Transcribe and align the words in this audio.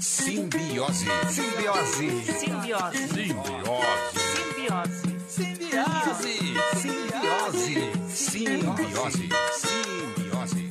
Simbiose. 0.00 1.04
Simbiose. 1.28 2.08
Simbiose. 2.24 3.08
Simbiose. 3.08 4.18
Simbiose. 4.48 5.02
Simbiose. 5.28 6.32
Simbiose. 6.76 7.74
Simbiose. 8.08 9.28
Simbiose. 9.52 10.62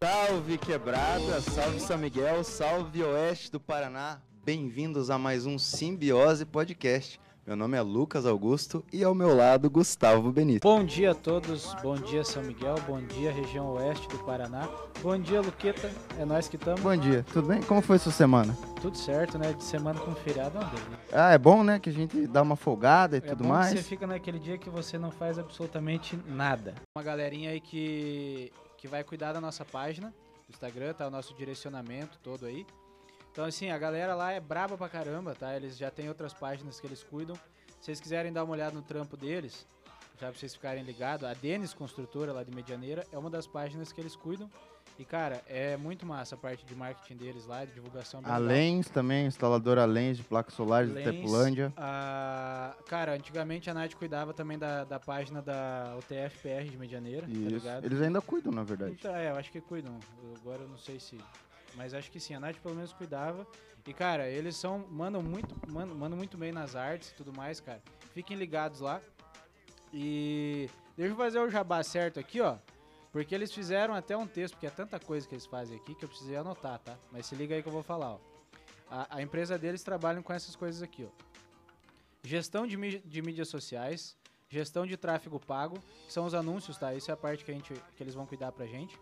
Salve 0.00 0.58
quebrada, 0.58 1.40
salve 1.40 1.80
São 1.80 1.98
Miguel, 1.98 2.44
salve 2.44 3.02
Oeste 3.02 3.50
do 3.50 3.58
Paraná. 3.58 4.20
Bem-vindos 4.44 5.10
a 5.10 5.18
mais 5.18 5.46
um 5.46 5.58
Simbiose 5.58 6.44
Podcast. 6.44 7.18
Meu 7.46 7.54
nome 7.54 7.76
é 7.76 7.80
Lucas 7.80 8.26
Augusto 8.26 8.84
e 8.92 9.04
ao 9.04 9.14
meu 9.14 9.32
lado 9.32 9.70
Gustavo 9.70 10.32
Benito. 10.32 10.66
Bom 10.66 10.82
dia 10.84 11.12
a 11.12 11.14
todos, 11.14 11.74
bom 11.80 11.94
dia 11.94 12.24
São 12.24 12.42
Miguel, 12.42 12.74
bom 12.88 13.00
dia 13.00 13.30
região 13.30 13.68
oeste 13.74 14.08
do 14.08 14.18
Paraná, 14.24 14.68
bom 15.00 15.16
dia 15.16 15.40
Luqueta, 15.40 15.88
é 16.18 16.24
nós 16.24 16.48
que 16.48 16.56
estamos, 16.56 16.80
Bom 16.80 16.96
dia, 16.96 17.24
tudo 17.32 17.46
bem? 17.46 17.62
Como 17.62 17.80
foi 17.80 17.98
sua 17.98 18.10
semana? 18.10 18.56
tudo 18.82 18.98
certo, 18.98 19.38
né? 19.38 19.52
De 19.52 19.62
semana 19.62 19.98
com 20.00 20.12
feriado 20.16 20.58
deu, 20.58 20.90
né? 20.90 20.98
Ah, 21.12 21.30
é 21.32 21.38
bom, 21.38 21.62
né? 21.62 21.78
Que 21.78 21.90
a 21.90 21.92
gente 21.92 22.26
dá 22.26 22.42
uma 22.42 22.56
folgada 22.56 23.16
e 23.16 23.18
É 23.18 23.20
tudo 23.20 23.44
bom 23.44 23.50
mais. 23.50 23.72
que 23.72 23.78
você 23.78 23.84
fica 23.84 24.06
naquele 24.08 24.40
dia 24.40 24.58
que 24.58 24.68
você 24.68 24.98
não 24.98 25.12
faz 25.12 25.38
absolutamente 25.38 26.18
nada. 26.26 26.74
Uma 26.96 27.04
galerinha 27.04 27.50
aí 27.50 27.60
que, 27.60 28.52
que 28.76 28.88
vai 28.88 29.04
cuidar 29.04 29.32
da 29.32 29.40
nossa 29.40 29.64
página 29.64 30.08
do 30.48 30.52
Instagram, 30.52 30.94
tá 30.94 31.06
o 31.06 31.10
nosso 31.10 31.32
direcionamento 31.34 32.18
todo 32.22 32.44
aí. 32.46 32.66
Então 33.36 33.44
assim, 33.44 33.68
a 33.70 33.76
galera 33.76 34.14
lá 34.14 34.32
é 34.32 34.40
braba 34.40 34.78
pra 34.78 34.88
caramba, 34.88 35.34
tá? 35.34 35.54
Eles 35.54 35.76
já 35.76 35.90
têm 35.90 36.08
outras 36.08 36.32
páginas 36.32 36.80
que 36.80 36.86
eles 36.86 37.02
cuidam. 37.02 37.36
Se 37.78 37.84
vocês 37.84 38.00
quiserem 38.00 38.32
dar 38.32 38.42
uma 38.42 38.54
olhada 38.54 38.74
no 38.74 38.80
trampo 38.80 39.14
deles, 39.14 39.66
já 40.18 40.28
pra 40.30 40.38
vocês 40.38 40.54
ficarem 40.54 40.82
ligados, 40.82 41.28
a 41.28 41.34
Denis 41.34 41.74
Construtora 41.74 42.32
lá 42.32 42.42
de 42.42 42.50
Medianeira 42.50 43.06
é 43.12 43.18
uma 43.18 43.28
das 43.28 43.46
páginas 43.46 43.92
que 43.92 44.00
eles 44.00 44.16
cuidam. 44.16 44.50
E 44.98 45.04
cara, 45.04 45.42
é 45.46 45.76
muito 45.76 46.06
massa 46.06 46.34
a 46.34 46.38
parte 46.38 46.64
de 46.64 46.74
marketing 46.74 47.16
deles 47.18 47.44
lá, 47.44 47.66
de 47.66 47.72
divulgação 47.72 48.22
A. 48.24 48.38
Lens 48.38 48.88
também, 48.88 49.26
instaladora 49.26 49.84
Lens 49.84 50.16
de 50.16 50.22
placas 50.22 50.54
solares 50.54 50.88
de 50.88 50.94
Lens, 50.94 51.04
Tepulândia. 51.04 51.70
a- 51.76 52.74
cara, 52.88 53.12
antigamente 53.12 53.68
a 53.68 53.74
Nath 53.74 53.92
cuidava 53.96 54.32
também 54.32 54.58
da, 54.58 54.84
da 54.84 54.98
página 54.98 55.42
da 55.42 55.94
UTF-PR 55.98 56.70
de 56.70 56.78
Medianeira, 56.78 57.26
tá 57.26 57.32
Isso. 57.32 57.48
ligado? 57.50 57.84
Eles 57.84 58.00
ainda 58.00 58.22
cuidam, 58.22 58.50
na 58.50 58.62
verdade. 58.62 58.92
Então, 58.98 59.14
é, 59.14 59.28
eu 59.30 59.36
acho 59.36 59.52
que 59.52 59.60
cuidam. 59.60 59.98
Agora 60.40 60.62
eu 60.62 60.68
não 60.68 60.78
sei 60.78 60.98
se. 60.98 61.18
Mas 61.76 61.92
acho 61.94 62.10
que 62.10 62.18
sim, 62.18 62.34
a 62.34 62.40
Nath 62.40 62.56
pelo 62.56 62.74
menos 62.74 62.92
cuidava. 62.92 63.46
E, 63.86 63.92
cara, 63.92 64.28
eles 64.28 64.56
são. 64.56 64.78
Mandam 64.90 65.22
muito, 65.22 65.54
mandam, 65.70 65.94
mandam 65.94 66.16
muito 66.16 66.36
bem 66.36 66.50
nas 66.50 66.74
artes 66.74 67.10
e 67.10 67.14
tudo 67.14 67.32
mais, 67.32 67.60
cara. 67.60 67.82
Fiquem 68.12 68.36
ligados 68.36 68.80
lá. 68.80 69.00
E 69.92 70.68
deixa 70.96 71.12
eu 71.12 71.16
fazer 71.16 71.38
o 71.38 71.48
jabá 71.50 71.82
certo 71.82 72.18
aqui, 72.18 72.40
ó. 72.40 72.56
Porque 73.12 73.34
eles 73.34 73.52
fizeram 73.52 73.94
até 73.94 74.16
um 74.16 74.26
texto, 74.26 74.54
porque 74.54 74.66
é 74.66 74.70
tanta 74.70 74.98
coisa 74.98 75.26
que 75.26 75.34
eles 75.34 75.46
fazem 75.46 75.76
aqui 75.78 75.94
que 75.94 76.04
eu 76.04 76.08
precisei 76.08 76.36
anotar, 76.36 76.78
tá? 76.80 76.96
Mas 77.12 77.26
se 77.26 77.34
liga 77.34 77.54
aí 77.54 77.62
que 77.62 77.68
eu 77.68 77.72
vou 77.72 77.82
falar, 77.82 78.14
ó. 78.14 78.18
A, 78.90 79.16
a 79.16 79.22
empresa 79.22 79.56
deles 79.58 79.82
trabalham 79.82 80.22
com 80.22 80.32
essas 80.32 80.54
coisas 80.56 80.82
aqui, 80.82 81.04
ó. 81.04 81.24
Gestão 82.22 82.66
de, 82.66 82.76
mí- 82.76 82.98
de 83.04 83.22
mídias 83.22 83.48
sociais, 83.48 84.16
gestão 84.48 84.84
de 84.84 84.96
tráfego 84.96 85.38
pago, 85.40 85.78
que 86.06 86.12
são 86.12 86.26
os 86.26 86.34
anúncios, 86.34 86.76
tá? 86.76 86.92
Isso 86.92 87.10
é 87.10 87.14
a 87.14 87.16
parte 87.16 87.44
que, 87.44 87.50
a 87.50 87.54
gente, 87.54 87.72
que 87.96 88.02
eles 88.02 88.14
vão 88.14 88.26
cuidar 88.26 88.50
pra 88.52 88.66
gente. 88.66 88.98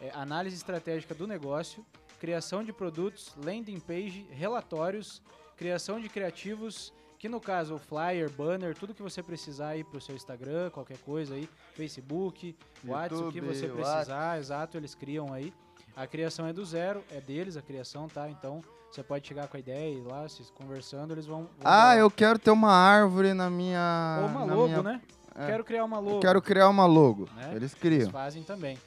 É, 0.00 0.10
análise 0.14 0.56
estratégica 0.56 1.14
do 1.14 1.26
negócio, 1.26 1.84
criação 2.18 2.64
de 2.64 2.72
produtos, 2.72 3.34
landing 3.44 3.80
page, 3.80 4.26
relatórios, 4.30 5.20
criação 5.56 6.00
de 6.00 6.08
criativos, 6.08 6.92
que 7.18 7.28
no 7.28 7.38
caso 7.40 7.74
o 7.74 7.78
flyer, 7.78 8.30
banner, 8.30 8.74
tudo 8.74 8.94
que 8.94 9.02
você 9.02 9.22
precisar 9.22 9.68
aí 9.70 9.84
pro 9.84 10.00
seu 10.00 10.14
Instagram, 10.16 10.70
qualquer 10.70 10.96
coisa 10.98 11.34
aí, 11.34 11.48
Facebook, 11.74 12.56
WhatsApp, 12.86 13.22
o 13.24 13.32
que 13.32 13.40
você 13.40 13.68
precisar, 13.68 14.38
exato, 14.38 14.76
eles 14.76 14.94
criam 14.94 15.32
aí. 15.32 15.52
A 15.94 16.06
criação 16.06 16.46
é 16.46 16.52
do 16.52 16.64
zero, 16.64 17.04
é 17.10 17.20
deles 17.20 17.56
a 17.56 17.62
criação, 17.62 18.08
tá? 18.08 18.28
Então 18.30 18.62
você 18.90 19.02
pode 19.02 19.26
chegar 19.28 19.48
com 19.48 19.56
a 19.56 19.60
ideia 19.60 19.90
e 19.92 19.98
ir 19.98 20.02
lá, 20.02 20.22
vocês 20.22 20.50
conversando, 20.50 21.12
eles 21.12 21.26
vão. 21.26 21.42
vão 21.42 21.48
Ah, 21.62 21.88
dar- 21.94 21.98
eu 21.98 22.10
quero 22.10 22.38
ter 22.38 22.50
uma 22.50 22.72
árvore 22.72 23.34
na 23.34 23.50
minha. 23.50 24.20
Ou 24.22 24.28
uma 24.28 24.44
logo, 24.44 24.66
minha- 24.68 24.82
né? 24.82 25.00
é. 25.34 25.46
Quero 25.46 25.62
criar 25.64 25.84
uma 25.84 25.98
logo. 25.98 26.16
Eu 26.16 26.20
quero 26.20 26.40
criar 26.40 26.68
uma 26.68 26.86
logo. 26.86 27.28
Né? 27.34 27.42
Eles 27.50 27.56
Eles 27.56 27.74
criam. 27.74 28.10
fazem 28.10 28.42
também. 28.42 28.78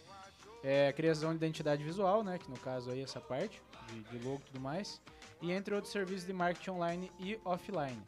É, 0.63 0.93
criação 0.93 1.31
de 1.31 1.35
identidade 1.35 1.83
visual, 1.83 2.23
né? 2.23 2.37
Que 2.37 2.49
no 2.49 2.57
caso 2.57 2.89
aí 2.89 3.01
essa 3.01 3.19
parte 3.19 3.61
de, 3.87 4.01
de 4.03 4.25
logo 4.25 4.41
e 4.41 4.51
tudo 4.51 4.59
mais. 4.61 5.01
E 5.41 5.51
entre 5.51 5.75
outros 5.75 5.91
serviços 5.91 6.25
de 6.25 6.31
marketing 6.31 6.71
online 6.71 7.11
e 7.19 7.37
offline. 7.43 8.01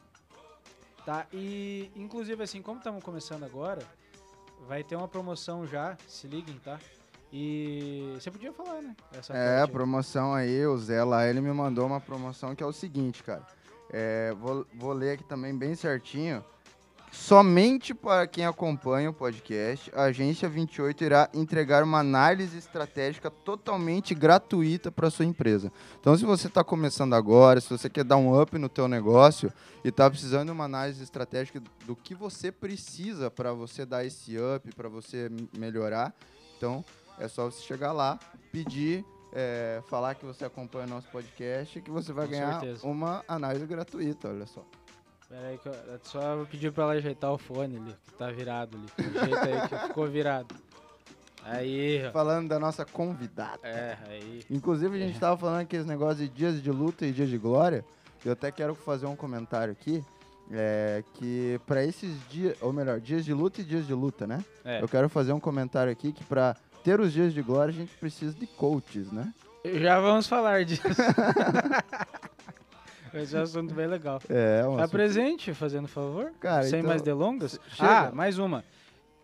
Tá? 1.06 1.28
E 1.34 1.92
inclusive 1.96 2.42
assim, 2.42 2.62
como 2.62 2.78
estamos 2.78 3.04
começando 3.04 3.44
agora, 3.44 3.82
vai 4.68 4.84
ter 4.84 4.96
uma 4.96 5.08
promoção 5.08 5.68
já, 5.68 5.98
se 6.08 6.28
liguem, 6.28 6.58
tá? 6.60 6.80
E 7.32 8.14
você 8.16 8.32
podia 8.32 8.54
falar, 8.54 8.82
né? 8.82 8.96
Essa 9.12 9.34
É, 9.34 9.62
a 9.62 9.68
promoção 9.68 10.34
aí, 10.34 10.66
o 10.66 10.78
Zé 10.78 11.04
lá, 11.04 11.28
ele 11.28 11.42
me 11.42 11.52
mandou 11.52 11.86
uma 11.86 12.00
promoção 12.00 12.56
que 12.56 12.64
é 12.64 12.66
o 12.66 12.72
seguinte, 12.72 13.22
cara. 13.24 13.46
É, 13.90 14.34
vou, 14.36 14.66
vou 14.74 14.94
ler 14.94 15.12
aqui 15.12 15.24
também 15.26 15.56
bem 15.56 15.76
certinho. 15.76 16.44
Somente 17.16 17.94
para 17.94 18.28
quem 18.28 18.46
acompanha 18.46 19.10
o 19.10 19.14
podcast, 19.14 19.92
a 19.96 20.04
Agência 20.04 20.48
28 20.48 21.04
irá 21.04 21.30
entregar 21.34 21.82
uma 21.82 22.00
análise 22.00 22.56
estratégica 22.58 23.32
totalmente 23.32 24.14
gratuita 24.14 24.92
para 24.92 25.10
sua 25.10 25.26
empresa. 25.26 25.72
Então, 26.00 26.16
se 26.16 26.26
você 26.26 26.48
está 26.48 26.64
começando 26.64 27.14
agora, 27.16 27.60
se 27.62 27.70
você 27.70 27.90
quer 27.90 28.04
dar 28.04 28.18
um 28.18 28.40
up 28.40 28.56
no 28.60 28.70
teu 28.70 28.88
negócio 28.88 29.52
e 29.84 29.88
está 29.88 30.08
precisando 30.10 30.48
de 30.48 30.52
uma 30.52 30.66
análise 30.66 31.02
estratégica 31.02 31.64
do 31.86 31.96
que 31.96 32.14
você 32.14 32.52
precisa 32.52 33.32
para 33.32 33.54
você 33.54 33.86
dar 33.86 34.06
esse 34.06 34.38
up, 34.38 34.70
para 34.76 34.90
você 34.90 35.32
melhorar, 35.58 36.14
então 36.58 36.86
é 37.18 37.28
só 37.28 37.46
você 37.50 37.62
chegar 37.64 37.92
lá, 37.92 38.20
pedir, 38.52 39.04
é, 39.34 39.82
falar 39.88 40.16
que 40.16 40.26
você 40.26 40.46
acompanha 40.46 40.86
o 40.86 40.90
nosso 40.90 41.08
podcast, 41.08 41.82
que 41.82 41.90
você 41.90 42.14
vai 42.14 42.26
Com 42.26 42.34
ganhar 42.34 42.60
certeza. 42.60 42.86
uma 42.86 43.24
análise 43.28 43.66
gratuita, 43.66 44.28
olha 44.30 44.46
só. 44.46 44.64
Pera 45.30 45.48
aí 45.48 45.58
que 45.58 45.68
eu, 45.68 45.74
é 45.74 46.00
só 46.04 46.36
vou 46.36 46.46
pedir 46.46 46.72
pra 46.72 46.84
ela 46.84 46.94
ajeitar 46.94 47.32
o 47.32 47.38
fone 47.38 47.78
ali, 47.78 47.96
que 48.06 48.14
tá 48.14 48.30
virado 48.32 48.78
ali. 48.78 49.18
Ajeita 49.20 49.46
aí 49.46 49.70
que 49.70 49.88
ficou 49.88 50.08
virado. 50.08 50.56
Aí, 51.44 52.04
ó. 52.08 52.12
Falando 52.12 52.50
da 52.50 52.60
nossa 52.60 52.86
convidada. 52.86 53.60
É, 53.64 53.98
aí. 54.08 54.44
Inclusive, 54.50 54.96
a 54.96 55.00
gente 55.00 55.14
estava 55.14 55.38
falando 55.38 55.62
aqueles 55.62 55.86
negócios 55.86 56.20
de 56.20 56.30
dias 56.30 56.62
de 56.62 56.72
luta 56.72 57.06
e 57.06 57.12
dias 57.12 57.30
de 57.30 57.38
glória. 57.38 57.86
Eu 58.24 58.34
até 58.34 58.52
quero 58.52 58.74
fazer 58.74 59.06
um 59.06 59.16
comentário 59.16 59.72
aqui. 59.72 60.04
É, 60.52 61.04
que 61.16 61.60
para 61.66 61.84
esses 61.84 62.16
dias, 62.30 62.56
ou 62.62 62.72
melhor, 62.72 63.00
dias 63.00 63.26
de 63.26 63.34
luta 63.34 63.62
e 63.62 63.64
dias 63.64 63.88
de 63.88 63.94
luta, 63.94 64.28
né? 64.28 64.44
É. 64.64 64.82
Eu 64.82 64.88
quero 64.88 65.10
fazer 65.10 65.34
um 65.34 65.40
comentário 65.40 65.92
aqui 65.92 66.12
que 66.12 66.24
para 66.24 66.56
ter 66.84 67.00
os 67.00 67.12
dias 67.12 67.34
de 67.34 67.42
glória 67.42 67.72
a 67.72 67.76
gente 67.76 67.96
precisa 67.98 68.34
de 68.38 68.46
coaches, 68.46 69.12
né? 69.12 69.34
Já 69.66 70.00
vamos 70.00 70.28
falar 70.28 70.64
disso. 70.64 70.84
Esse 73.16 73.36
é 73.36 73.40
um 73.40 73.44
assunto 73.44 73.74
bem 73.74 73.88
legal. 73.88 74.22
É, 74.30 74.66
um 74.68 74.76
Tá 74.76 74.84
assunto- 74.84 74.92
presente, 74.92 75.54
fazendo 75.54 75.88
favor? 75.88 76.32
Cara, 76.40 76.64
Sem 76.64 76.80
então, 76.80 76.90
mais 76.90 77.02
delongas? 77.02 77.60
chega. 77.70 78.10
Ah, 78.10 78.12
mais 78.12 78.38
uma. 78.38 78.64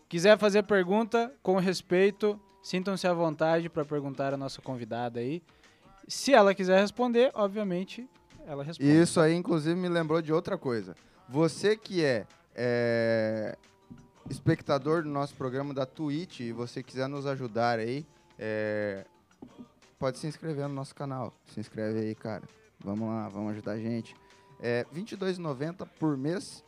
Quiser 0.07 0.38
fazer 0.38 0.63
pergunta, 0.63 1.31
com 1.44 1.57
respeito, 1.57 2.40
sintam-se 2.62 3.07
à 3.07 3.13
vontade 3.13 3.69
para 3.69 3.84
perguntar 3.85 4.34
a 4.34 4.38
nossa 4.38 4.62
convidada 4.62 5.19
aí. 5.19 5.41
Se 6.07 6.34
ela 6.34 6.53
quiser 6.53 6.79
responder, 6.81 7.31
obviamente, 7.34 8.07
ela 8.46 8.63
responde. 8.63 8.90
Isso 9.02 9.19
aí, 9.19 9.34
inclusive, 9.35 9.75
me 9.75 9.88
lembrou 9.88 10.22
de 10.22 10.34
outra 10.34 10.58
coisa. 10.58 10.96
Você 11.29 11.78
que 11.78 12.03
é, 12.03 12.25
é, 12.56 13.56
espectador 14.29 15.03
do 15.03 15.09
nosso 15.09 15.34
programa 15.35 15.73
da 15.73 15.85
Twitch 15.85 16.41
e 16.41 16.52
você 16.52 16.84
quiser 16.84 17.08
nos 17.08 17.25
ajudar 17.25 17.79
aí, 17.79 18.06
é, 18.38 19.06
pode 19.97 20.18
se 20.18 20.28
inscrever 20.28 20.68
no 20.68 20.73
nosso 20.73 20.94
canal. 20.96 21.34
Se 21.46 21.59
inscreve 21.59 22.00
aí, 22.00 22.16
cara. 22.16 22.44
Vamos 22.83 23.07
lá, 23.07 23.29
vamos 23.29 23.51
ajudar 23.51 23.73
a 23.73 23.79
gente. 23.79 24.15
É 24.59 24.85
R$ 24.91 25.01
22,90 25.01 25.87
por 25.99 26.17
mês. 26.17 26.63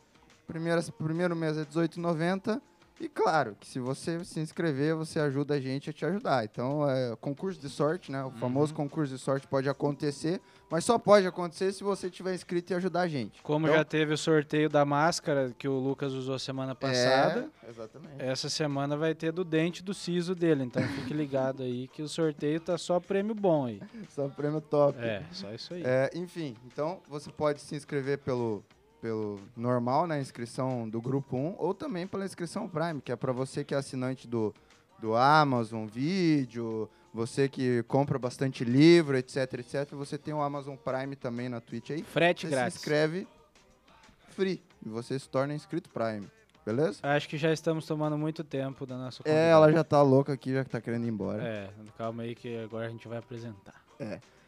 Primeira, 0.46 0.82
primeiro 0.82 1.34
mês 1.34 1.56
é 1.56 1.60
R$ 1.60 1.66
18,90. 1.66 2.60
E 3.00 3.08
claro, 3.08 3.56
que 3.58 3.66
se 3.66 3.80
você 3.80 4.24
se 4.24 4.38
inscrever, 4.38 4.94
você 4.94 5.18
ajuda 5.18 5.54
a 5.54 5.60
gente 5.60 5.90
a 5.90 5.92
te 5.92 6.04
ajudar. 6.06 6.44
Então, 6.44 6.88
é 6.88 7.16
concurso 7.16 7.60
de 7.60 7.68
sorte, 7.68 8.10
né? 8.12 8.22
O 8.24 8.30
famoso 8.30 8.72
concurso 8.72 9.12
de 9.12 9.20
sorte 9.20 9.48
pode 9.48 9.68
acontecer, 9.68 10.40
mas 10.70 10.84
só 10.84 10.96
pode 10.96 11.26
acontecer 11.26 11.72
se 11.72 11.82
você 11.82 12.08
tiver 12.08 12.34
inscrito 12.34 12.72
e 12.72 12.76
ajudar 12.76 13.00
a 13.02 13.08
gente. 13.08 13.42
Como 13.42 13.66
Então, 13.66 13.76
já 13.76 13.84
teve 13.84 14.14
o 14.14 14.16
sorteio 14.18 14.68
da 14.68 14.84
máscara 14.84 15.52
que 15.58 15.66
o 15.66 15.76
Lucas 15.78 16.12
usou 16.12 16.38
semana 16.38 16.72
passada, 16.74 17.50
É, 17.64 17.70
exatamente. 17.70 18.14
essa 18.18 18.48
semana 18.48 18.96
vai 18.96 19.12
ter 19.12 19.32
do 19.32 19.44
dente 19.44 19.82
do 19.82 19.92
siso 19.92 20.32
dele. 20.34 20.62
Então 20.62 20.82
fique 20.82 21.12
ligado 21.14 21.64
aí 21.64 21.88
que 21.88 22.00
o 22.00 22.08
sorteio 22.08 22.60
tá 22.60 22.78
só 22.78 23.00
prêmio 23.00 23.34
bom 23.34 23.66
aí. 23.66 23.82
Só 24.10 24.28
prêmio 24.28 24.60
top. 24.60 24.96
É, 25.00 25.24
só 25.32 25.52
isso 25.52 25.74
aí. 25.74 25.82
É, 25.84 26.10
enfim, 26.14 26.56
então 26.64 27.00
você 27.08 27.28
pode 27.30 27.60
se 27.60 27.74
inscrever 27.74 28.18
pelo, 28.18 28.64
pelo 29.04 29.38
normal, 29.54 30.06
na 30.06 30.18
inscrição 30.18 30.88
do 30.88 30.98
grupo 30.98 31.36
1, 31.36 31.56
ou 31.58 31.74
também 31.74 32.06
pela 32.06 32.24
inscrição 32.24 32.66
Prime, 32.66 33.02
que 33.02 33.12
é 33.12 33.16
para 33.16 33.32
você 33.32 33.62
que 33.62 33.74
é 33.74 33.76
assinante 33.76 34.26
do, 34.26 34.54
do 34.98 35.14
Amazon 35.14 35.84
Vídeo, 35.84 36.88
você 37.12 37.46
que 37.46 37.82
compra 37.82 38.18
bastante 38.18 38.64
livro, 38.64 39.14
etc, 39.14 39.36
etc, 39.58 39.90
você 39.90 40.16
tem 40.16 40.32
o 40.32 40.40
Amazon 40.40 40.74
Prime 40.74 41.14
também 41.16 41.50
na 41.50 41.60
Twitch 41.60 41.90
aí. 41.90 42.02
Frete 42.02 42.46
Você 42.46 42.50
grátis. 42.50 42.72
se 42.72 42.78
inscreve 42.78 43.28
free 44.30 44.62
e 44.82 44.88
você 44.88 45.18
se 45.18 45.28
torna 45.28 45.52
inscrito 45.52 45.90
Prime. 45.90 46.26
beleza? 46.64 47.00
Acho 47.02 47.28
que 47.28 47.36
já 47.36 47.52
estamos 47.52 47.84
tomando 47.84 48.16
muito 48.16 48.42
tempo 48.42 48.86
da 48.86 48.96
nossa 48.96 49.22
É, 49.26 49.50
ela 49.50 49.70
já 49.70 49.84
tá 49.84 50.00
louca 50.00 50.32
aqui, 50.32 50.54
já 50.54 50.64
que 50.64 50.70
tá 50.70 50.80
querendo 50.80 51.04
ir 51.04 51.10
embora. 51.10 51.42
É, 51.42 51.70
calma 51.98 52.22
aí 52.22 52.34
que 52.34 52.56
agora 52.56 52.86
a 52.86 52.88
gente 52.88 53.06
vai 53.06 53.18
apresentar. 53.18 53.84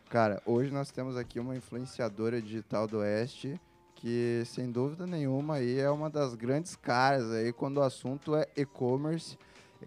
Cara, 0.09 0.41
hoje 0.47 0.73
nós 0.73 0.91
temos 0.91 1.15
aqui 1.15 1.39
uma 1.39 1.55
influenciadora 1.55 2.41
digital 2.41 2.87
do 2.87 3.01
Oeste 3.01 3.61
que, 4.07 4.45
sem 4.45 4.71
dúvida 4.71 5.05
nenhuma, 5.05 5.57
aí 5.57 5.81
é 5.81 5.91
uma 5.91 6.09
das 6.09 6.37
grandes 6.37 6.77
caras 6.77 7.29
aí 7.33 7.53
quando 7.53 7.79
o 7.79 7.83
assunto 7.83 8.37
é 8.37 8.47
e-commerce, 8.57 9.37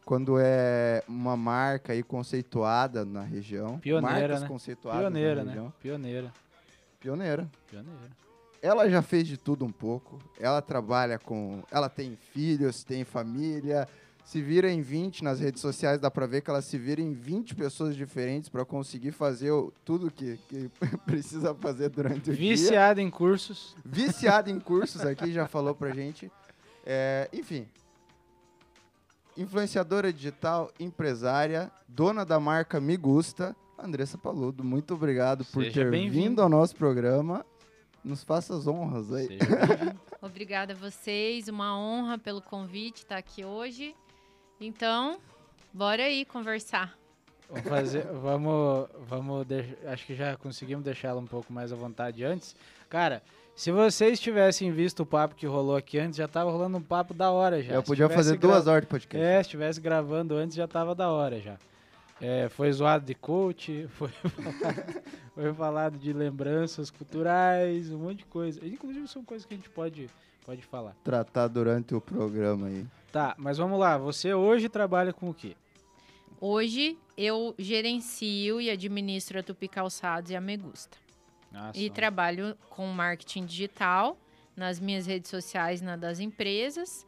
quando 0.03 0.37
é 0.37 1.01
uma 1.07 1.37
marca 1.37 1.93
aí 1.93 2.03
conceituada 2.03 3.05
na 3.05 3.21
região. 3.21 3.79
Pioneira, 3.79 4.19
Marcas 4.19 4.41
né? 4.41 4.47
conceituadas 4.49 5.01
Pioneira, 5.03 5.35
na 5.35 5.43
né? 5.43 5.51
região. 5.51 5.73
Pioneira. 5.79 6.33
Pioneira. 6.99 7.49
Pioneira. 7.65 8.09
Ela 8.61 8.89
já 8.89 9.01
fez 9.01 9.25
de 9.25 9.37
tudo 9.37 9.63
um 9.63 9.71
pouco. 9.71 10.19
Ela 10.37 10.61
trabalha 10.61 11.17
com. 11.17 11.63
Ela 11.71 11.87
tem 11.87 12.17
filhos, 12.17 12.83
tem 12.83 13.05
família. 13.05 13.87
Se 14.25 14.41
vira 14.41 14.69
em 14.71 14.79
20 14.81 15.23
nas 15.23 15.39
redes 15.39 15.59
sociais, 15.59 15.99
dá 15.99 16.11
pra 16.11 16.27
ver 16.27 16.41
que 16.41 16.49
ela 16.51 16.61
se 16.61 16.77
vira 16.77 17.01
em 17.01 17.13
20 17.13 17.55
pessoas 17.55 17.95
diferentes 17.95 18.47
pra 18.47 18.63
conseguir 18.63 19.11
fazer 19.11 19.49
o- 19.51 19.73
tudo 19.83 20.11
que, 20.11 20.37
que 20.47 20.69
precisa 21.05 21.55
fazer 21.55 21.89
durante 21.89 22.29
o 22.29 22.35
dia. 22.35 22.51
Viciado 22.55 23.01
em 23.01 23.09
cursos. 23.09 23.75
Viciada 23.83 24.51
em 24.51 24.59
cursos 24.59 25.01
aqui, 25.01 25.31
já 25.31 25.47
falou 25.47 25.73
pra 25.73 25.89
gente. 25.91 26.31
É, 26.85 27.27
enfim. 27.33 27.67
Influenciadora 29.37 30.11
digital, 30.11 30.71
empresária, 30.79 31.71
dona 31.87 32.25
da 32.25 32.39
marca 32.39 32.79
Me 32.79 32.97
Gusta, 32.97 33.55
Andressa 33.77 34.17
Paludo. 34.17 34.63
Muito 34.63 34.93
obrigado 34.93 35.45
por 35.45 35.63
Seja 35.63 35.85
ter 35.85 35.89
bem-vindo. 35.91 36.29
vindo 36.29 36.41
ao 36.41 36.49
nosso 36.49 36.75
programa. 36.75 37.45
Nos 38.03 38.23
faça 38.23 38.55
as 38.55 38.67
honras 38.67 39.11
aí. 39.11 39.37
Obrigada 40.21 40.73
a 40.73 40.75
vocês, 40.75 41.47
uma 41.47 41.77
honra 41.77 42.17
pelo 42.17 42.41
convite 42.41 42.97
estar 42.97 43.17
aqui 43.17 43.43
hoje. 43.43 43.95
Então, 44.59 45.17
bora 45.73 46.03
aí 46.03 46.25
conversar. 46.25 46.97
Vamos 47.49 47.67
fazer, 47.67 48.05
vamos, 48.21 48.87
vamos, 49.07 49.47
acho 49.87 50.05
que 50.05 50.13
já 50.15 50.37
conseguimos 50.37 50.83
deixá-la 50.85 51.19
um 51.19 51.25
pouco 51.25 51.51
mais 51.51 51.71
à 51.71 51.75
vontade 51.75 52.23
antes. 52.23 52.55
Cara, 52.87 53.23
se 53.55 53.71
vocês 53.71 54.19
tivessem 54.19 54.71
visto 54.71 55.01
o 55.01 55.05
papo 55.05 55.33
que 55.33 55.47
rolou 55.47 55.75
aqui 55.75 55.97
antes, 55.97 56.17
já 56.17 56.27
tava 56.27 56.51
rolando 56.51 56.77
um 56.77 56.81
papo 56.81 57.13
da 57.13 57.31
hora 57.31 57.61
já. 57.63 57.73
Eu 57.73 57.81
Se 57.81 57.87
podia 57.87 58.07
fazer 58.07 58.37
gra- 58.37 58.51
duas 58.51 58.67
horas 58.67 58.81
de 58.81 58.87
podcast. 58.87 59.25
É, 59.25 59.35
se 59.37 59.41
estivesse 59.47 59.81
gravando 59.81 60.35
antes 60.35 60.55
já 60.55 60.67
tava 60.67 60.93
da 60.93 61.09
hora 61.09 61.39
já. 61.41 61.57
É, 62.21 62.49
foi 62.49 62.71
zoado 62.71 63.05
de 63.05 63.15
coach, 63.15 63.87
foi 63.97 64.09
falado, 64.09 65.01
foi 65.33 65.53
falado 65.53 65.97
de 65.97 66.13
lembranças 66.13 66.91
culturais, 66.91 67.89
um 67.89 67.97
monte 67.97 68.17
de 68.19 68.25
coisa. 68.25 68.59
Inclusive 68.63 69.07
são 69.07 69.23
coisas 69.23 69.45
que 69.47 69.53
a 69.55 69.57
gente 69.57 69.69
pode, 69.69 70.07
pode 70.45 70.61
falar. 70.61 70.93
Tratar 71.03 71.47
durante 71.47 71.95
o 71.95 72.01
programa 72.01 72.67
aí. 72.67 72.85
Tá, 73.11 73.35
mas 73.37 73.57
vamos 73.57 73.79
lá. 73.79 73.97
Você 73.97 74.33
hoje 74.33 74.69
trabalha 74.69 75.11
com 75.11 75.29
o 75.29 75.33
quê? 75.33 75.55
Hoje 76.39 76.97
eu 77.17 77.53
gerencio 77.57 78.61
e 78.61 78.69
administro 78.69 79.39
a 79.39 79.43
Tupi 79.43 79.67
Calçados 79.67 80.31
e 80.31 80.35
a 80.35 80.41
Megusta. 80.41 80.97
Nossa, 81.51 81.77
E 81.77 81.89
trabalho 81.89 82.55
com 82.69 82.87
marketing 82.87 83.45
digital 83.45 84.17
nas 84.55 84.79
minhas 84.79 85.05
redes 85.07 85.29
sociais, 85.29 85.81
na 85.81 85.95
das 85.95 86.19
empresas. 86.19 87.05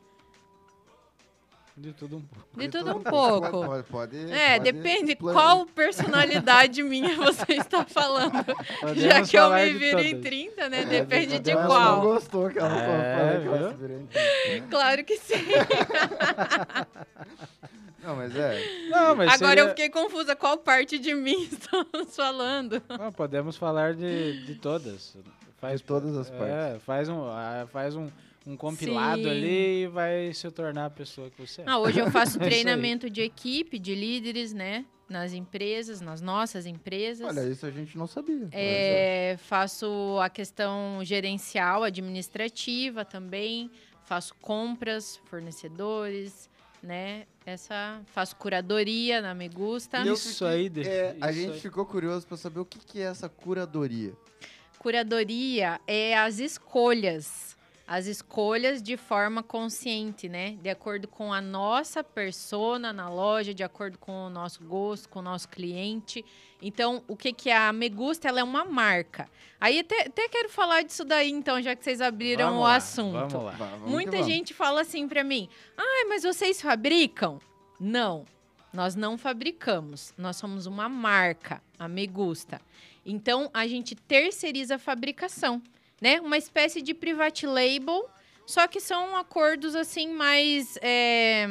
De 1.77 1.93
tudo 1.93 2.17
um 2.17 2.21
pouco. 2.21 2.59
De 2.59 2.67
tudo 2.69 2.87
um 2.95 2.99
Então, 2.99 3.11
pouco. 3.11 3.49
Pode, 3.65 3.83
pode, 3.83 4.31
É, 4.31 4.57
pode 4.59 4.71
depende 4.71 5.15
qual 5.15 5.65
personalidade 5.65 6.83
minha 6.83 7.15
você 7.15 7.53
está 7.53 7.85
falando. 7.85 8.33
Já 8.95 9.19
Podemos 9.19 9.29
que 9.29 9.37
eu 9.37 9.49
me 9.51 9.73
viro 9.73 9.99
em 9.99 10.11
todas. 10.11 10.21
30, 10.21 10.69
né? 10.69 10.81
É, 10.81 10.85
Depende 10.85 11.39
de 11.39 11.51
ela 11.51 11.65
qual. 11.65 11.95
não 11.97 12.01
gostou 12.01 12.49
que 12.49 12.59
ela 12.59 12.69
É, 12.69 12.85
falou 12.85 13.41
que 13.41 13.47
ela 13.47 13.71
se 13.71 13.77
virou 13.77 13.97
em- 13.99 14.61
Claro 14.69 15.03
que 15.03 15.17
sim. 15.17 15.35
Não, 18.03 18.15
mas 18.15 18.35
é. 18.35 18.59
Não, 18.89 19.15
mas 19.15 19.31
Agora 19.33 19.49
seria- 19.49 19.63
eu 19.63 19.69
fiquei 19.69 19.89
confusa 19.89 20.35
qual 20.35 20.57
parte 20.57 20.97
de 20.97 21.13
mim 21.13 21.43
estamos 21.51 22.15
falando. 22.15 22.81
Não, 22.89 23.11
podemos 23.11 23.55
falar 23.57 23.93
de, 23.93 24.43
de 24.45 24.55
todas. 24.55 25.15
Faz, 25.59 25.79
De 25.81 25.85
todas 25.85 26.17
as 26.17 26.31
é, 26.31 26.37
partes. 26.37 26.83
Faz 26.83 27.07
um, 27.09 27.23
ah, 27.27 27.67
faz 27.71 27.95
um, 27.95 28.09
um 28.45 28.57
compilado 28.57 29.23
Sim. 29.23 29.29
ali 29.29 29.83
e 29.83 29.87
vai 29.87 30.33
se 30.33 30.49
tornar 30.51 30.85
a 30.85 30.89
pessoa 30.89 31.29
que 31.29 31.39
você 31.45 31.61
é. 31.61 31.65
Ah, 31.67 31.77
hoje 31.79 31.99
eu 31.99 32.09
faço 32.11 32.41
É 32.41 32.45
treinamento 32.45 33.09
de 33.09 33.21
equipe, 33.21 33.77
de 33.77 33.93
líderes, 33.95 34.53
né? 34.53 34.85
Nas 35.07 35.33
empresas, 35.33 35.99
nas 35.99 36.21
nossas 36.21 36.65
empresas. 36.65 37.27
Olha, 37.27 37.45
isso 37.47 37.65
a 37.65 37.71
gente 37.71 37.97
não 37.97 38.07
sabia. 38.07 38.47
É, 38.53 39.35
faço 39.39 40.17
a 40.21 40.29
questão 40.29 40.99
gerencial, 41.03 41.83
administrativa 41.83 43.03
também. 43.03 43.69
Faço 44.05 44.33
compras, 44.41 45.19
fornecedores, 45.25 46.49
né? 46.81 47.25
Essa 47.45 48.01
faço 48.07 48.35
curadoria 48.37 49.21
na 49.21 49.33
Me 49.35 49.49
Gusta. 49.49 49.99
E 49.99 50.07
eu 50.07 50.13
Isso 50.13 50.29
fiquei- 50.31 50.47
aí, 50.47 50.69
de- 50.69 50.87
É, 50.87 51.15
a 51.19 51.29
isso 51.31 51.39
gente 51.41 51.53
aí. 51.53 51.59
ficou 51.59 51.85
curioso 51.85 52.25
pra 52.25 52.37
saber 52.37 52.59
o 52.61 52.65
que, 52.65 52.79
que 52.79 52.99
é 52.99 53.03
essa 53.03 53.27
curadoria. 53.29 54.13
Curadoria 54.79 55.79
é 55.85 56.17
as 56.17 56.39
escolhas. 56.39 57.50
As 57.93 58.05
escolhas 58.05 58.81
de 58.81 58.95
forma 58.95 59.43
consciente, 59.43 60.29
né? 60.29 60.51
De 60.61 60.69
acordo 60.69 61.09
com 61.09 61.33
a 61.33 61.41
nossa 61.41 62.01
persona 62.01 62.93
na 62.93 63.09
loja, 63.09 63.53
de 63.53 63.63
acordo 63.63 63.97
com 63.97 64.27
o 64.27 64.29
nosso 64.29 64.63
gosto, 64.63 65.09
com 65.09 65.19
o 65.19 65.21
nosso 65.21 65.49
cliente. 65.49 66.23
Então, 66.61 67.03
o 67.05 67.17
que, 67.17 67.33
que 67.33 67.49
é 67.49 67.57
a 67.57 67.73
Megusta? 67.73 68.29
Ela 68.29 68.39
é 68.39 68.43
uma 68.45 68.63
marca. 68.63 69.27
Aí 69.59 69.79
até, 69.79 70.07
até 70.07 70.29
quero 70.29 70.47
falar 70.47 70.83
disso 70.83 71.03
daí, 71.03 71.29
então, 71.31 71.61
já 71.61 71.75
que 71.75 71.83
vocês 71.83 71.99
abriram 71.99 72.45
Vamos 72.45 72.61
o 72.61 72.63
lá, 72.63 72.75
assunto. 72.77 73.27
Vamos 73.37 73.45
lá. 73.45 73.51
Vamos 73.51 73.91
Muita 73.91 74.11
vamos. 74.11 74.25
gente 74.25 74.53
fala 74.53 74.79
assim 74.79 75.05
pra 75.05 75.21
mim: 75.21 75.49
"Ai, 75.77 76.05
mas 76.05 76.23
vocês 76.23 76.61
fabricam?" 76.61 77.41
Não. 77.77 78.23
Nós 78.71 78.95
não 78.95 79.17
fabricamos. 79.17 80.13
Nós 80.17 80.37
somos 80.37 80.65
uma 80.65 80.87
marca, 80.87 81.61
a 81.77 81.89
Megusta. 81.89 82.61
Então 83.05 83.49
a 83.53 83.67
gente 83.67 83.95
terceiriza 83.95 84.75
a 84.75 84.79
fabricação, 84.79 85.61
né? 86.01 86.19
Uma 86.19 86.37
espécie 86.37 86.81
de 86.81 86.93
private 86.93 87.45
label, 87.45 88.09
só 88.45 88.67
que 88.67 88.81
são 88.81 89.15
acordos 89.15 89.75
assim 89.75 90.11
mais 90.11 90.77
é, 90.81 91.47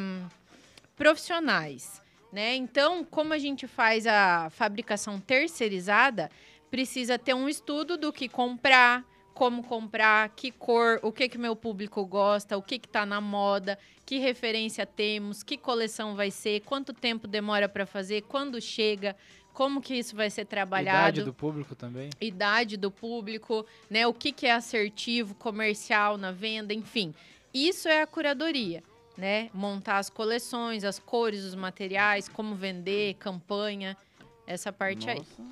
profissionais, 0.96 2.02
né? 2.32 2.56
Então, 2.56 3.04
como 3.04 3.32
a 3.32 3.38
gente 3.38 3.68
faz 3.68 4.06
a 4.06 4.50
fabricação 4.50 5.20
terceirizada, 5.20 6.30
precisa 6.70 7.18
ter 7.18 7.34
um 7.34 7.48
estudo 7.48 7.96
do 7.96 8.12
que 8.12 8.28
comprar, 8.28 9.04
como 9.32 9.62
comprar, 9.62 10.28
que 10.30 10.50
cor, 10.50 11.00
o 11.02 11.10
que 11.10 11.28
que 11.28 11.38
meu 11.38 11.56
público 11.56 12.04
gosta, 12.04 12.58
o 12.58 12.62
que 12.62 12.78
que 12.78 12.88
tá 12.88 13.06
na 13.06 13.20
moda, 13.20 13.78
que 14.04 14.18
referência 14.18 14.84
temos, 14.84 15.42
que 15.42 15.56
coleção 15.56 16.14
vai 16.14 16.30
ser, 16.30 16.60
quanto 16.60 16.92
tempo 16.92 17.26
demora 17.26 17.68
para 17.68 17.86
fazer, 17.86 18.22
quando 18.22 18.60
chega, 18.60 19.16
como 19.60 19.82
que 19.82 19.92
isso 19.92 20.16
vai 20.16 20.30
ser 20.30 20.46
trabalhado 20.46 21.18
Idade 21.18 21.22
do 21.22 21.34
público 21.34 21.74
também. 21.74 22.08
idade 22.18 22.78
do 22.78 22.90
público, 22.90 23.66
né? 23.90 24.06
O 24.06 24.14
que, 24.14 24.32
que 24.32 24.46
é 24.46 24.52
assertivo, 24.52 25.34
comercial 25.34 26.16
na 26.16 26.32
venda, 26.32 26.72
enfim. 26.72 27.14
Isso 27.52 27.86
é 27.86 28.00
a 28.00 28.06
curadoria, 28.06 28.82
né? 29.18 29.50
Montar 29.52 29.98
as 29.98 30.08
coleções, 30.08 30.82
as 30.82 30.98
cores, 30.98 31.44
os 31.44 31.54
materiais, 31.54 32.26
como 32.26 32.54
vender, 32.54 33.16
campanha, 33.18 33.98
essa 34.46 34.72
parte 34.72 35.10
aí. 35.10 35.18
Nossa. 35.18 35.42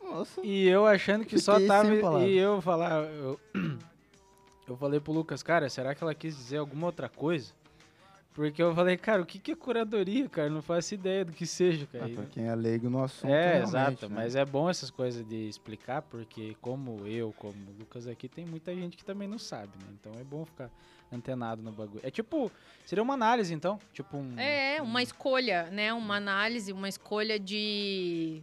Nossa. 0.00 0.40
E 0.46 0.68
eu 0.68 0.86
achando 0.86 1.24
que 1.24 1.36
só 1.36 1.58
tava. 1.66 2.24
E 2.24 2.38
eu 2.38 2.62
falar. 2.62 3.06
Eu, 3.06 3.40
eu 4.68 4.76
falei 4.76 5.00
pro 5.00 5.12
Lucas, 5.12 5.42
cara, 5.42 5.68
será 5.68 5.96
que 5.96 6.04
ela 6.04 6.14
quis 6.14 6.36
dizer 6.36 6.58
alguma 6.58 6.86
outra 6.86 7.08
coisa? 7.08 7.52
Porque 8.32 8.62
eu 8.62 8.72
falei, 8.74 8.96
cara, 8.96 9.20
o 9.22 9.26
que, 9.26 9.38
que 9.40 9.52
é 9.52 9.56
curadoria, 9.56 10.28
cara? 10.28 10.48
Não 10.48 10.62
faço 10.62 10.94
ideia 10.94 11.24
do 11.24 11.32
que 11.32 11.44
seja, 11.44 11.86
cara. 11.86 12.06
Ah, 12.06 12.08
pra 12.08 12.26
quem 12.26 12.46
é 12.46 12.54
leigo 12.54 12.88
no 12.88 13.02
assunto. 13.02 13.30
É, 13.30 13.60
exato. 13.60 14.08
né? 14.08 14.14
Mas 14.14 14.36
é 14.36 14.44
bom 14.44 14.70
essas 14.70 14.88
coisas 14.88 15.26
de 15.26 15.48
explicar, 15.48 16.02
porque 16.02 16.56
como 16.60 17.06
eu, 17.06 17.34
como 17.36 17.54
o 17.54 17.78
Lucas 17.78 18.06
aqui, 18.06 18.28
tem 18.28 18.46
muita 18.46 18.74
gente 18.74 18.96
que 18.96 19.04
também 19.04 19.26
não 19.26 19.38
sabe, 19.38 19.72
né? 19.82 19.88
Então 20.00 20.12
é 20.18 20.22
bom 20.22 20.44
ficar 20.44 20.70
antenado 21.12 21.60
no 21.60 21.72
bagulho. 21.72 22.00
É 22.04 22.10
tipo, 22.10 22.52
seria 22.84 23.02
uma 23.02 23.14
análise, 23.14 23.52
então? 23.52 23.80
Tipo 23.92 24.16
um... 24.16 24.38
É, 24.38 24.80
uma 24.80 25.02
escolha, 25.02 25.64
né? 25.64 25.92
Uma 25.92 26.16
análise, 26.16 26.72
uma 26.72 26.88
escolha 26.88 27.36
de, 27.38 28.40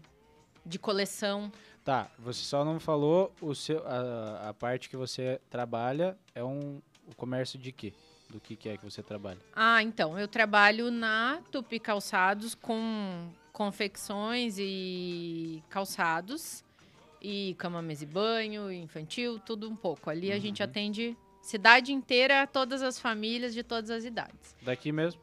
de 0.66 0.78
coleção. 0.78 1.50
Tá, 1.86 2.12
você 2.20 2.44
só 2.44 2.66
não 2.66 2.78
falou 2.78 3.34
o 3.40 3.56
seu, 3.56 3.82
a, 3.88 4.50
a 4.50 4.54
parte 4.54 4.90
que 4.90 4.98
você 4.98 5.40
trabalha 5.50 6.18
é 6.36 6.44
um 6.44 6.82
o 7.08 7.16
comércio 7.16 7.58
de 7.58 7.72
quê? 7.72 7.94
Do 8.30 8.40
que, 8.40 8.56
que 8.56 8.70
é 8.70 8.78
que 8.78 8.84
você 8.84 9.02
trabalha? 9.02 9.40
Ah, 9.56 9.82
então, 9.82 10.18
eu 10.20 10.28
trabalho 10.28 10.92
na 10.92 11.40
Tupi 11.52 11.80
Calçados 11.80 12.54
com 12.54 13.30
confecções 13.54 14.58
e 14.60 15.64
calçados 15.70 16.64
e 17.22 17.56
cama, 17.58 17.82
mesa 17.82 18.04
e 18.04 18.08
banho, 18.08 18.72
infantil, 18.72 19.40
tudo 19.40 19.70
um 19.70 19.76
pouco. 19.76 20.10
Ali 20.10 20.32
a 20.32 20.40
gente 20.40 20.62
Uhum. 20.62 20.70
atende 20.70 21.18
cidade 21.42 21.94
inteira, 21.94 22.46
todas 22.46 22.82
as 22.82 23.00
famílias 23.00 23.54
de 23.54 23.64
todas 23.64 23.90
as 23.90 24.04
idades. 24.04 24.56
Daqui 24.62 24.92
mesmo? 24.92 25.22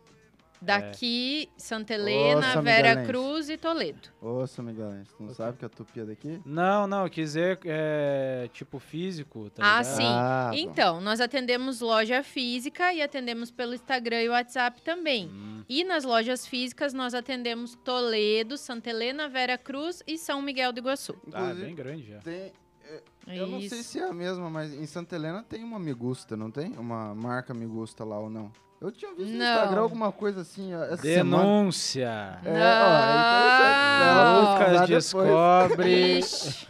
Daqui, 0.64 1.48
Santa 1.56 1.94
Helena, 1.94 2.60
Vera 2.62 2.88
Miguelense. 2.90 3.06
Cruz 3.06 3.48
e 3.50 3.56
Toledo. 3.56 4.08
Ô, 4.20 4.46
São 4.46 4.64
Miguelense, 4.64 5.10
tu 5.16 5.22
não 5.22 5.34
sabe 5.34 5.58
que 5.58 5.64
a 5.64 5.68
tupi 5.68 6.00
é 6.00 6.04
daqui? 6.04 6.40
Não, 6.44 6.86
não, 6.86 7.08
quiser 7.08 7.58
é, 7.64 8.48
tipo 8.52 8.78
físico, 8.78 9.50
tá 9.50 9.62
Ah, 9.64 9.78
ligado? 9.82 9.96
sim. 9.96 10.02
Ah, 10.06 10.48
bom. 10.50 10.56
Então, 10.58 11.00
nós 11.00 11.20
atendemos 11.20 11.80
loja 11.80 12.22
física 12.22 12.92
e 12.92 13.02
atendemos 13.02 13.50
pelo 13.50 13.74
Instagram 13.74 14.22
e 14.22 14.28
WhatsApp 14.28 14.80
também. 14.82 15.26
Hum, 15.28 15.62
E 15.68 15.84
nas 15.84 16.04
lojas 16.04 16.46
físicas 16.46 16.92
nós 16.92 17.14
atendemos 17.14 17.74
Toledo, 17.84 18.56
Santa 18.58 18.90
Helena, 18.90 19.28
Vera 19.28 19.56
Cruz 19.58 20.02
e 20.06 20.18
São 20.18 20.40
Miguel 20.42 20.72
do 20.72 20.78
Iguaçu. 20.80 21.14
tá, 21.30 21.40
Inclusive, 21.40 21.66
bem 21.66 21.74
grande 21.74 22.02
já. 22.08 22.18
tem, 22.18 22.52
eu 23.26 23.46
não 23.46 23.60
sei 23.62 23.82
se 23.82 23.98
é 23.98 24.04
a 24.04 24.12
mesma, 24.12 24.50
mas 24.50 24.74
em 24.74 24.84
Santa 24.86 25.16
Helena 25.16 25.42
tem 25.42 25.64
uma 25.64 25.78
Migusta, 25.78 26.36
não 26.36 26.50
tem? 26.50 26.72
Uma 26.76 27.14
marca 27.14 27.54
Migusta 27.54 28.04
lá 28.04 28.18
ou 28.20 28.28
não? 28.28 28.52
Eu 28.80 28.92
tinha 28.92 29.14
visto 29.14 29.30
no 29.32 29.38
Não. 29.38 29.54
Instagram 29.54 29.80
alguma 29.80 30.12
coisa 30.12 30.40
assim 30.42 30.74
ó, 30.74 30.82
essa 30.84 30.96
semana. 30.98 31.42
Denúncia! 31.42 32.38
É, 32.44 32.50
ó, 32.50 32.54
Não. 32.54 33.34
então 33.34 33.46
isso 33.48 33.62
aí, 33.62 33.98
vai 33.98 34.14
lá 34.14 34.40
Lucas 34.40 34.70
depois. 34.72 34.88
descobre. 34.88 36.18
Ixi, 36.18 36.66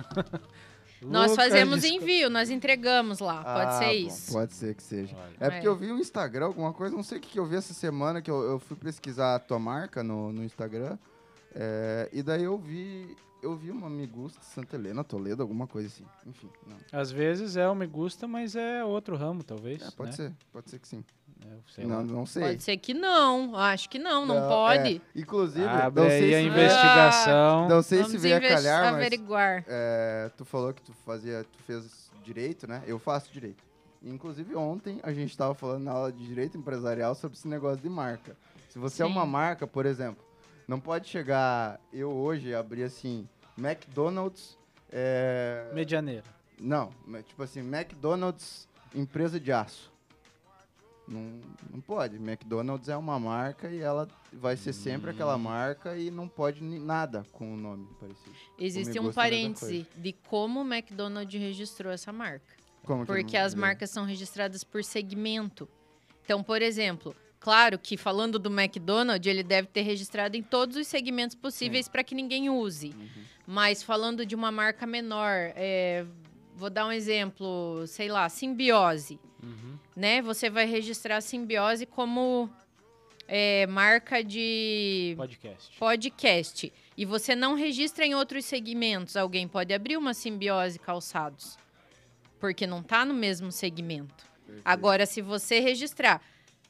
nós 1.03 1.31
Lucas 1.33 1.45
fazemos 1.45 1.81
desco- 1.83 1.97
envio, 1.97 2.31
nós 2.31 2.51
entregamos 2.51 3.19
lá. 3.19 3.43
Pode 3.43 3.67
Ah, 3.71 3.79
ser 3.79 3.85
bom, 3.87 4.09
isso. 4.09 4.33
Pode 4.33 4.53
ser 4.55 4.75
que 4.75 4.83
seja. 4.83 5.17
Olha. 5.17 5.33
É 5.41 5.51
porque 5.51 5.67
É. 5.67 5.69
eu 5.69 5.77
vi 5.77 5.93
um 5.93 5.99
Instagram, 5.99 6.47
alguma 6.47 6.73
coisa, 6.73 6.95
não 6.95 7.03
sei 7.03 7.19
o 7.19 7.21
que, 7.21 7.29
que 7.31 7.39
eu 7.39 7.47
vi 7.47 7.57
essa 7.57 7.75
semana, 7.75 8.23
que 8.23 8.31
eu, 8.31 8.41
eu 8.43 8.59
fui 8.59 8.77
pesquisar 8.77 9.35
a 9.35 9.39
tua 9.39 9.59
marca 9.59 10.03
no, 10.03 10.33
no 10.33 10.45
Instagram. 10.45 10.97
é, 11.55 12.09
e 12.13 12.23
daí 12.23 12.45
eu 12.45 12.57
vi. 12.59 13.17
Eu 13.43 13.55
vi 13.55 13.71
uma 13.71 13.91
Migusta 13.91 14.41
Santa 14.43 14.75
Helena, 14.77 15.05
Toledo, 15.05 15.43
alguma 15.43 15.67
coisa 15.67 15.87
assim. 15.89 16.05
Enfim, 16.27 16.49
não. 16.67 16.79
Às 16.99 17.11
vezes 17.13 17.57
é 17.59 17.69
o 17.69 17.75
me 17.75 17.87
gusta, 17.87 18.27
mas 18.27 18.57
é 18.57 18.83
outro 18.83 19.17
ramo, 19.17 19.43
talvez. 19.45 19.83
É, 19.83 19.91
pode 19.91 20.11
né? 20.13 20.17
ser, 20.17 20.33
pode 20.51 20.71
ser 20.71 20.79
que 20.79 20.89
sim. 20.89 21.05
É, 21.45 21.57
sei 21.75 21.85
Não, 21.85 21.97
lá. 21.97 22.03
não 22.03 22.25
sei. 22.27 22.43
Pode 22.43 22.63
ser 22.63 22.77
que 22.79 22.95
não. 22.95 23.55
Acho 23.57 23.89
que 23.91 23.99
não, 23.99 24.25
não, 24.25 24.41
Não, 24.41 24.49
pode. 24.49 24.97
é, 24.97 25.21
inclusive, 25.21 25.67
Abre 25.67 26.03
não 26.03 26.11
aí 26.11 26.19
sei 26.21 26.35
a 26.35 26.39
se 26.41 26.47
investigação. 26.47 27.69
Não 27.69 27.83
sei 27.83 27.99
se 27.99 28.05
Vamos 28.07 28.23
veio 28.23 28.37
a 28.37 28.41
calhar, 28.41 28.83
mas 28.85 28.95
averiguar. 28.95 29.65
é, 29.69 30.31
tu 30.37 30.45
falou 30.45 30.73
que 30.73 30.81
tu 30.83 30.93
fazia, 31.05 31.45
tu 31.45 31.59
fez 31.65 32.11
direito, 32.25 32.67
né? 32.67 32.83
Eu 32.87 32.99
faço 32.99 33.31
direito. 33.33 33.63
Inclusive 34.03 34.55
ontem 34.55 35.01
a 35.03 35.13
gente 35.13 35.31
estava 35.31 35.55
falando 35.55 35.83
na 35.85 35.93
aula 35.93 36.13
de 36.13 36.27
direito 36.27 36.57
empresarial 36.57 37.15
sobre 37.15 37.37
esse 37.37 37.49
negócio 37.49 37.83
de 37.83 37.89
marca. 37.89 38.37
Se 38.71 38.79
você 38.79 39.03
é 39.03 39.07
Sim. 39.07 39.13
uma 39.13 39.25
marca, 39.27 39.67
por 39.67 39.87
exemplo, 39.87 40.23
não 40.67 40.81
pode 40.81 41.09
chegar 41.09 41.79
eu 41.93 42.11
hoje 42.11 42.55
abrir 42.55 42.83
assim 42.85 43.29
McDonald's, 43.57 44.59
é, 44.91 45.71
Medianeira. 45.75 46.25
não, 46.61 46.91
mas 47.07 47.25
tipo 47.27 47.43
assim 47.43 47.61
McDonald's 47.61 48.69
empresa 48.95 49.39
de 49.41 49.53
aço. 49.53 49.93
Não, 51.07 51.41
não 51.71 51.81
pode. 51.81 52.17
McDonald's 52.17 52.89
é 52.89 52.97
uma 52.97 53.19
marca 53.19 53.71
e 53.71 53.81
ela 53.81 54.09
vai 54.33 54.57
ser 54.57 54.73
sempre 54.73 55.11
aquela 55.11 55.37
marca 55.37 55.97
e 55.97 56.11
não 56.11 56.27
pode 56.27 56.63
nada 56.63 57.25
com 57.33 57.53
o 57.53 57.57
nome 57.57 57.87
parecido. 58.01 58.35
Existe 58.59 58.99
um 58.99 59.11
é 59.11 59.13
parêntese 59.13 59.87
de 59.97 60.13
como 60.13 60.63
o 60.63 60.75
McDonald's 60.75 61.39
registrou 61.39 61.93
essa 61.93 62.13
marca. 62.13 62.57
Como 62.85 63.05
Porque 63.05 63.37
as 63.37 63.53
sei? 63.53 63.61
marcas 63.61 63.91
são 63.91 64.05
registradas 64.05 64.65
por 64.65 64.83
segmento. 64.83 65.69
Então, 66.25 66.43
por 66.43 66.63
exemplo, 66.63 67.15
claro 67.39 67.79
que 67.79 67.97
falando 67.97 68.39
do 68.39 68.51
McDonald's, 68.51 69.27
ele 69.27 69.43
deve 69.43 69.69
ter 69.69 69.83
registrado 69.83 70.37
em 70.37 70.43
todos 70.43 70.77
os 70.77 70.87
segmentos 70.87 71.37
possíveis 71.37 71.89
para 71.89 72.03
que 72.03 72.15
ninguém 72.15 72.49
use. 72.49 72.89
Uhum. 72.89 73.25
Mas 73.47 73.83
falando 73.83 74.25
de 74.25 74.35
uma 74.35 74.51
marca 74.51 74.87
menor, 74.87 75.53
é, 75.55 76.07
vou 76.55 76.71
dar 76.71 76.87
um 76.87 76.93
exemplo, 76.93 77.87
sei 77.87 78.09
lá, 78.09 78.29
Simbiose. 78.29 79.21
Né? 79.95 80.21
Você 80.23 80.51
vai 80.51 80.67
registrar 80.67 81.17
a 81.17 81.21
Simbiose 81.21 81.87
como 81.87 82.51
é, 83.29 83.67
marca 83.67 84.23
de 84.23 85.15
Podcast. 85.17 85.79
podcast 85.79 86.73
e 86.97 87.05
você 87.05 87.35
não 87.35 87.55
registra 87.55 88.05
em 88.05 88.15
outros 88.15 88.45
segmentos, 88.45 89.17
alguém 89.17 89.49
pode 89.49 89.73
abrir 89.73 89.97
uma 89.97 90.15
simbiose 90.15 90.79
calçados, 90.79 91.57
porque 92.39 92.67
não 92.67 92.81
está 92.81 93.05
no 93.05 93.15
mesmo 93.15 93.51
segmento. 93.51 94.25
Perfeito. 94.45 94.63
Agora, 94.65 95.07
se 95.07 95.21
você 95.23 95.61
registrar 95.61 96.21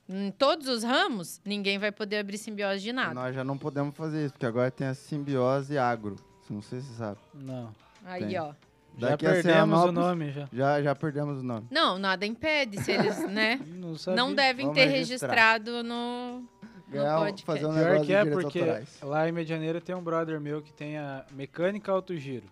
em 0.08 0.30
todos 0.30 0.68
os 0.68 0.82
ramos, 0.82 1.40
ninguém 1.44 1.78
vai 1.78 1.90
poder 1.90 2.18
abrir 2.18 2.38
simbiose 2.38 2.82
de 2.82 2.92
nada. 2.92 3.14
Nós 3.14 3.34
já 3.34 3.42
não 3.42 3.58
podemos 3.58 3.96
fazer 3.96 4.24
isso, 4.24 4.34
porque 4.34 4.46
agora 4.46 4.70
tem 4.70 4.86
a 4.86 4.94
simbiose 4.94 5.76
agro. 5.76 6.16
Não 6.48 6.62
sei 6.62 6.80
se 6.80 6.88
você 6.88 6.94
sabe. 6.94 7.18
Não. 7.32 7.74
Aí, 8.04 8.26
tem. 8.26 8.38
ó. 8.38 8.52
Já 8.96 9.08
Daqui 9.10 9.26
a 9.26 9.30
perdemos 9.30 9.82
o 9.84 9.92
nome 9.92 10.30
já. 10.30 10.48
Já, 10.52 10.82
já 10.82 10.94
perdemos 10.94 11.40
o 11.40 11.42
nome. 11.42 11.66
Não, 11.70 11.98
nada 11.98 12.24
impede 12.24 12.80
se 12.80 12.92
eles, 12.92 13.18
né? 13.28 13.58
Não, 13.66 13.94
não 14.14 14.34
devem 14.34 14.66
Vamos 14.66 14.78
ter 14.80 14.86
registrar. 14.86 15.28
registrado 15.28 15.82
no, 15.82 16.42
Ganhar, 16.88 17.16
um- 17.16 17.24
podcast. 17.24 17.44
fazer 17.44 17.66
um 17.66 17.74
Pior 17.74 18.06
que 18.06 18.12
é 18.14 18.24
porque 18.24 18.58
autorais. 18.60 18.98
lá 19.02 19.28
em 19.28 19.32
Medianeira 19.32 19.80
tem 19.80 19.94
um 19.96 20.02
brother 20.02 20.40
meu 20.40 20.62
que 20.62 20.72
tem 20.72 20.96
a 20.96 21.24
mecânica 21.32 21.90
autogiro. 21.90 22.46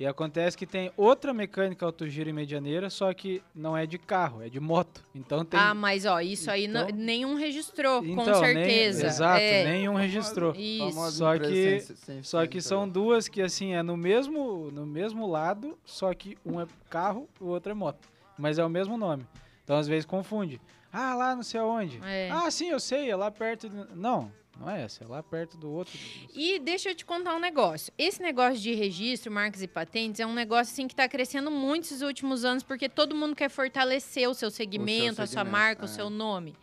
E 0.00 0.06
acontece 0.06 0.56
que 0.56 0.64
tem 0.64 0.92
outra 0.96 1.34
mecânica 1.34 1.84
autogiro 1.84 2.30
em 2.30 2.32
Medianeira, 2.32 2.88
só 2.88 3.12
que 3.12 3.42
não 3.52 3.76
é 3.76 3.84
de 3.84 3.98
carro, 3.98 4.40
é 4.40 4.48
de 4.48 4.60
moto. 4.60 5.02
Então 5.12 5.44
tem. 5.44 5.58
Ah, 5.58 5.74
mas 5.74 6.06
ó, 6.06 6.20
isso 6.20 6.48
aí 6.50 6.66
Então- 6.66 6.86
nenhum 6.94 7.34
registrou, 7.34 8.04
então, 8.04 8.24
com 8.24 8.30
nem- 8.30 8.54
certeza. 8.54 9.06
exato, 9.08 9.40
é, 9.40 9.64
nenhum 9.64 9.94
registrou. 9.94 10.54
Isso. 10.54 11.10
Só 11.12 11.36
que- 11.36 11.80
sem- 11.80 11.96
sem 11.96 12.22
Só 12.22 12.46
que 12.46 12.60
são 12.60 12.88
duas 12.88 13.26
que 13.26 13.42
assim 13.42 13.74
é 13.74 13.82
no 13.82 13.96
mesmo 13.96 14.70
no 14.70 14.86
mesmo 14.86 15.26
lado, 15.26 15.76
só 15.84 16.14
que 16.14 16.38
um 16.46 16.60
é 16.60 16.66
carro, 16.88 17.28
o 17.40 17.46
outro 17.46 17.72
é 17.72 17.74
moto, 17.74 18.08
mas 18.38 18.56
é 18.58 18.64
o 18.64 18.68
mesmo 18.70 18.96
nome. 18.96 19.26
Então 19.64 19.76
às 19.76 19.88
vezes 19.88 20.04
confunde. 20.06 20.60
Ah, 20.92 21.14
lá 21.14 21.34
não 21.34 21.42
sei 21.42 21.58
aonde. 21.60 22.00
É. 22.04 22.30
Ah, 22.30 22.48
sim, 22.50 22.70
eu 22.70 22.78
sei, 22.80 23.10
é 23.10 23.16
lá 23.16 23.30
perto. 23.30 23.68
de- 23.68 23.94
Não, 23.96 24.30
não 24.58 24.68
é 24.68 24.82
essa, 24.82 25.04
é 25.04 25.06
lá 25.06 25.22
perto 25.22 25.56
do 25.56 25.70
outro. 25.70 25.96
E 26.34 26.58
deixa 26.58 26.90
eu 26.90 26.94
te 26.94 27.04
contar 27.04 27.34
um 27.36 27.38
negócio. 27.38 27.92
Esse 27.96 28.20
negócio 28.20 28.60
de 28.60 28.74
registro, 28.74 29.30
marcas 29.30 29.62
e 29.62 29.68
patentes 29.68 30.20
é 30.20 30.26
um 30.26 30.34
negócio 30.34 30.72
assim 30.72 30.88
que 30.88 30.94
está 30.94 31.08
crescendo 31.08 31.50
muito 31.50 31.84
esses 31.84 32.02
últimos 32.02 32.44
anos, 32.44 32.62
porque 32.62 32.88
todo 32.88 33.14
mundo 33.14 33.36
quer 33.36 33.48
fortalecer 33.48 34.28
o 34.28 34.34
seu 34.34 34.50
segmento, 34.50 35.22
a 35.22 35.26
sua 35.26 35.44
segmento, 35.44 35.52
marca, 35.52 35.82
é. 35.82 35.84
o 35.84 35.88
seu 35.88 36.10
nome. 36.10 36.56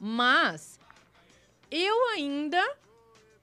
Mas 0.00 0.80
eu 1.70 2.08
ainda 2.10 2.62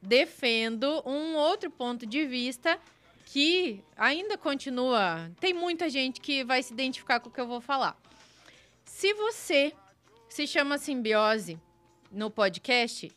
defendo 0.01 1.03
um 1.05 1.35
outro 1.35 1.69
ponto 1.69 2.05
de 2.05 2.25
vista 2.25 2.79
que 3.25 3.83
ainda 3.95 4.37
continua. 4.37 5.31
Tem 5.39 5.53
muita 5.53 5.87
gente 5.87 6.19
que 6.19 6.43
vai 6.43 6.63
se 6.63 6.73
identificar 6.73 7.19
com 7.19 7.29
o 7.29 7.31
que 7.31 7.39
eu 7.39 7.47
vou 7.47 7.61
falar. 7.61 7.95
Se 8.83 9.13
você 9.13 9.71
se 10.27 10.47
chama 10.47 10.79
simbiose 10.79 11.59
no 12.11 12.31
podcast, 12.31 13.11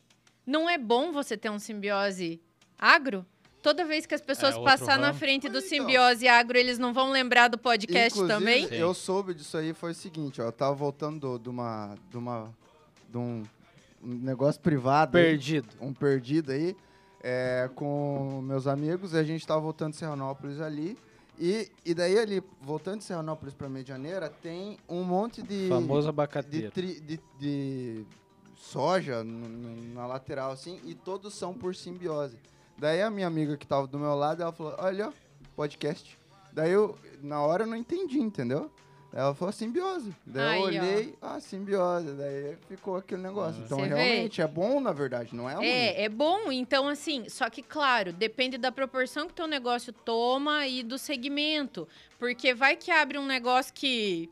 não 0.45 0.69
é 0.69 0.77
bom 0.77 1.11
você 1.11 1.35
ter 1.37 1.49
um 1.49 1.59
simbiose 1.59 2.41
agro? 2.77 3.25
Toda 3.61 3.85
vez 3.85 4.05
que 4.05 4.13
as 4.13 4.19
pessoas 4.21 4.55
É, 4.55 4.61
passar 4.61 4.97
na 4.99 5.07
ramo. 5.07 5.19
frente 5.19 5.47
do 5.47 5.59
então- 5.59 5.69
simbiose 5.69 6.27
agro, 6.27 6.57
eles 6.57 6.77
não 6.77 6.93
vão 6.93 7.11
lembrar 7.11 7.47
do 7.47 7.57
podcast 7.57 8.17
Inclusive, 8.19 8.37
também? 8.39 8.67
Sim. 8.67 8.75
Eu 8.75 8.93
soube 8.93 9.33
disso 9.33 9.55
aí, 9.57 9.73
foi 9.73 9.91
o 9.91 9.95
seguinte, 9.95 10.41
ó. 10.41 10.45
Eu 10.45 10.51
tava 10.51 10.73
voltando 10.75 11.19
do- 11.19 11.39
de 11.39 11.49
uma. 11.49 11.95
de 12.11 12.17
uma. 12.17 12.53
de 13.09 13.17
um, 13.17 13.43
um 14.03 14.13
negócio 14.15 14.59
privado. 14.59 15.17
aí, 15.17 15.23
Perdido. 15.23 15.69
um 15.79 15.93
perdido 15.93 16.51
aí. 16.51 16.75
é, 17.25 17.69
com 17.73 18.41
meus 18.43 18.67
amigos, 18.67 19.13
e 19.13 19.17
a 19.17 19.23
gente 19.23 19.47
tava 19.47 19.61
voltando 19.61 19.91
de 19.91 19.97
Serranópolis 19.97 20.59
ali. 20.59 20.97
E, 21.39 21.71
e 21.85 21.93
daí 21.93 22.19
ali, 22.19 22.43
voltando 22.61 22.97
de 22.97 23.05
Serranópolis 23.05 23.53
pra 23.53 23.69
Medianeira, 23.69 24.29
tem 24.29 24.77
um 24.89 25.03
monte 25.05 25.41
de. 25.41 25.69
Famoso 25.69 26.01
de, 26.03 26.09
abacateiro. 26.09 26.69
tri- 26.71 26.99
de, 26.99 27.17
de 27.39 28.05
soja 28.63 29.23
na 29.23 30.07
lateral, 30.07 30.51
assim, 30.51 30.79
e 30.85 30.95
todos 30.95 31.33
são 31.33 31.53
por 31.53 31.75
simbiose. 31.75 32.37
Daí 32.77 33.01
a 33.01 33.09
minha 33.09 33.27
amiga 33.27 33.57
que 33.57 33.67
tava 33.67 33.85
do 33.85 33.99
meu 33.99 34.15
lado, 34.15 34.41
ela 34.41 34.51
falou, 34.51 34.75
olha, 34.77 35.09
ó, 35.09 35.11
podcast. 35.55 36.17
Daí 36.51 36.71
eu, 36.71 36.97
na 37.21 37.41
hora 37.41 37.63
eu 37.63 37.67
não 37.67 37.75
entendi, 37.75 38.19
entendeu? 38.19 38.71
Ela 39.11 39.35
falou 39.35 39.51
simbiose. 39.51 40.11
Daí 40.25 40.47
Aí, 40.47 40.59
eu 40.59 40.63
ó. 40.63 40.65
olhei, 40.65 41.15
ah, 41.21 41.39
simbiose. 41.39 42.13
Daí 42.13 42.57
ficou 42.67 42.95
aquele 42.97 43.21
negócio. 43.21 43.61
Então 43.63 43.77
Você 43.77 43.87
vê? 43.87 43.95
realmente 43.95 44.41
é 44.41 44.47
bom, 44.47 44.79
na 44.79 44.91
verdade, 44.91 45.35
não 45.35 45.47
é 45.47 45.53
ruim. 45.53 45.67
É, 45.67 46.05
é 46.05 46.09
bom, 46.09 46.51
então 46.51 46.87
assim, 46.87 47.29
só 47.29 47.47
que 47.49 47.61
claro, 47.61 48.11
depende 48.11 48.57
da 48.57 48.71
proporção 48.71 49.27
que 49.27 49.33
teu 49.33 49.45
negócio 49.45 49.93
toma 49.93 50.65
e 50.65 50.81
do 50.81 50.97
segmento. 50.97 51.87
Porque 52.17 52.55
vai 52.55 52.75
que 52.75 52.89
abre 52.89 53.19
um 53.19 53.25
negócio 53.25 53.71
que, 53.71 54.31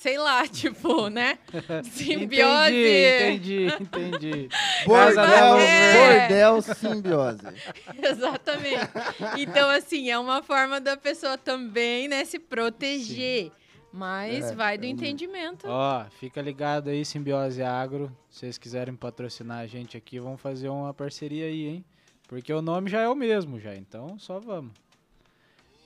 sei 0.00 0.16
lá, 0.16 0.46
tipo, 0.48 1.08
né? 1.10 1.38
Simbiose. 1.84 2.74
Entendi, 2.74 3.66
entendi, 3.66 3.82
entendi. 3.82 4.48
Bordel, 4.86 5.58
É. 5.58 6.28
bordel 6.28 6.62
simbiose. 6.62 7.42
Exatamente. 8.02 8.88
Então, 9.36 9.68
assim, 9.68 10.10
é 10.10 10.18
uma 10.18 10.42
forma 10.42 10.80
da 10.80 10.96
pessoa 10.96 11.36
também, 11.36 12.08
né, 12.08 12.24
se 12.24 12.38
proteger. 12.38 13.52
Mas 13.92 14.50
É, 14.52 14.54
vai 14.54 14.78
do 14.78 14.86
entendimento. 14.86 15.66
Ó, 15.68 16.04
fica 16.18 16.40
ligado 16.40 16.88
aí, 16.90 17.04
Simbiose 17.04 17.60
Agro. 17.62 18.10
Se 18.30 18.40
vocês 18.40 18.56
quiserem 18.56 18.94
patrocinar 18.94 19.58
a 19.58 19.66
gente 19.66 19.96
aqui, 19.96 20.18
vamos 20.20 20.40
fazer 20.40 20.68
uma 20.68 20.94
parceria 20.94 21.46
aí, 21.46 21.66
hein? 21.66 21.84
Porque 22.28 22.52
o 22.52 22.62
nome 22.62 22.88
já 22.88 23.00
é 23.00 23.08
o 23.08 23.16
mesmo 23.16 23.58
já, 23.58 23.74
então 23.74 24.16
só 24.18 24.38
vamos. 24.38 24.72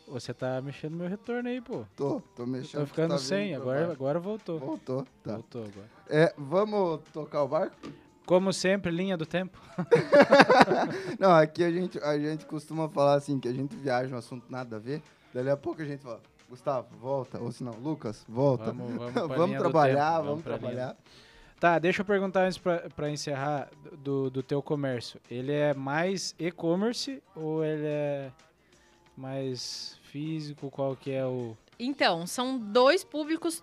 Você 0.08 0.34
tá 0.34 0.60
mexendo 0.60 0.92
no 0.92 0.98
meu 0.98 1.08
retorno 1.08 1.48
aí, 1.48 1.60
pô. 1.60 1.84
Tô, 1.96 2.20
tô 2.36 2.46
mexendo. 2.46 2.82
Tô 2.82 2.86
ficando 2.86 3.10
tá 3.12 3.18
sem, 3.18 3.54
agora, 3.54 3.90
agora 3.90 4.20
voltou. 4.20 4.58
Voltou, 4.58 5.06
tá. 5.22 5.32
Voltou 5.32 5.62
agora. 5.62 5.88
É, 6.08 6.34
vamos 6.36 7.00
tocar 7.12 7.42
o 7.42 7.48
barco? 7.48 7.76
Como 8.26 8.52
sempre, 8.52 8.90
linha 8.90 9.16
do 9.16 9.26
tempo. 9.26 9.58
Não, 11.18 11.32
aqui 11.32 11.62
a 11.62 11.70
gente, 11.70 11.98
a 11.98 12.18
gente 12.18 12.46
costuma 12.46 12.88
falar 12.88 13.14
assim, 13.14 13.38
que 13.38 13.48
a 13.48 13.52
gente 13.52 13.76
viaja 13.76 14.14
um 14.14 14.18
assunto 14.18 14.44
nada 14.50 14.76
a 14.76 14.78
ver. 14.78 15.02
Dali 15.32 15.50
a 15.50 15.56
pouco 15.56 15.82
a 15.82 15.84
gente 15.84 16.02
fala, 16.02 16.20
Gustavo, 16.48 16.88
volta. 16.96 17.38
Ou 17.40 17.50
se 17.50 17.64
não, 17.64 17.72
Lucas, 17.72 18.24
volta. 18.28 18.72
Vamos, 18.72 18.94
vamos, 18.94 19.14
Vamos 19.36 19.58
trabalhar, 19.58 20.16
tempo, 20.16 20.26
vamos 20.28 20.42
pra 20.42 20.56
linha. 20.56 20.60
trabalhar. 20.60 20.96
Tá, 21.58 21.78
deixa 21.78 22.02
eu 22.02 22.04
perguntar 22.04 22.44
antes 22.44 22.58
pra, 22.58 22.88
pra 22.94 23.10
encerrar 23.10 23.68
do, 23.98 24.30
do 24.30 24.42
teu 24.42 24.62
comércio. 24.62 25.20
Ele 25.30 25.52
é 25.52 25.74
mais 25.74 26.34
e-commerce 26.38 27.22
ou 27.34 27.64
ele 27.64 27.86
é 27.86 28.30
mais 29.16 29.98
físico? 30.04 30.70
Qual 30.70 30.96
que 30.96 31.10
é 31.10 31.24
o 31.24 31.56
Então, 31.78 32.26
são 32.26 32.58
dois 32.58 33.02
públicos 33.04 33.62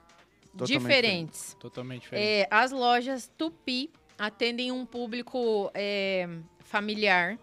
Totalmente 0.58 0.80
diferentes. 0.80 1.58
totalmente 1.60 2.02
diferente? 2.04 2.26
É, 2.28 2.48
as 2.52 2.72
lojas 2.72 3.32
Tupi 3.38 3.90
atendem 4.18 4.72
um 4.72 4.86
público 4.86 5.72
é, 5.74 6.28
familiar 6.60 7.38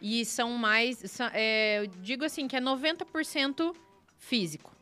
e 0.00 0.24
são 0.24 0.52
mais, 0.52 0.98
são- 1.10 1.30
é, 1.32 1.80
eu 1.80 1.86
digo 1.86 2.24
assim, 2.24 2.48
que 2.48 2.56
é 2.56 2.60
90% 2.60 3.74
físico. 4.18 4.72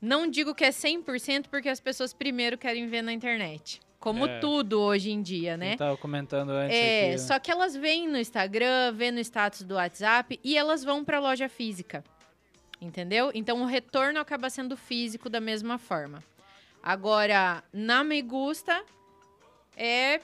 Não 0.00 0.28
digo 0.28 0.54
que 0.54 0.64
é 0.64 0.70
100% 0.70 1.48
porque 1.48 1.68
as 1.68 1.80
pessoas 1.80 2.12
primeiro 2.12 2.58
querem 2.58 2.86
ver 2.86 3.02
na 3.02 3.12
internet. 3.12 3.80
Como 4.06 4.24
É. 4.24 4.38
tudo 4.38 4.80
hoje 4.80 5.10
em 5.10 5.20
dia, 5.20 5.56
né? 5.56 5.72
Eu 5.72 5.78
tava 5.78 5.96
comentando 5.96 6.50
antes 6.50 6.76
É, 6.76 7.00
aqui. 7.00 7.10
né? 7.10 7.18
só 7.18 7.40
que 7.40 7.50
elas 7.50 7.74
vêm 7.74 8.06
no 8.06 8.16
Instagram, 8.16 8.92
vêm 8.94 9.10
no 9.10 9.18
status 9.18 9.62
do 9.62 9.74
WhatsApp 9.74 10.38
e 10.44 10.56
elas 10.56 10.84
vão 10.84 11.04
para 11.04 11.16
a 11.16 11.20
loja 11.20 11.48
física. 11.48 12.04
Entendeu? 12.80 13.32
Então 13.34 13.60
o 13.62 13.66
retorno 13.66 14.20
acaba 14.20 14.48
sendo 14.48 14.76
físico 14.76 15.28
da 15.28 15.40
mesma 15.40 15.76
forma. 15.76 16.22
Agora, 16.80 17.64
na 17.72 18.04
Me 18.04 18.22
Gusta 18.22 18.80
é 19.76 20.20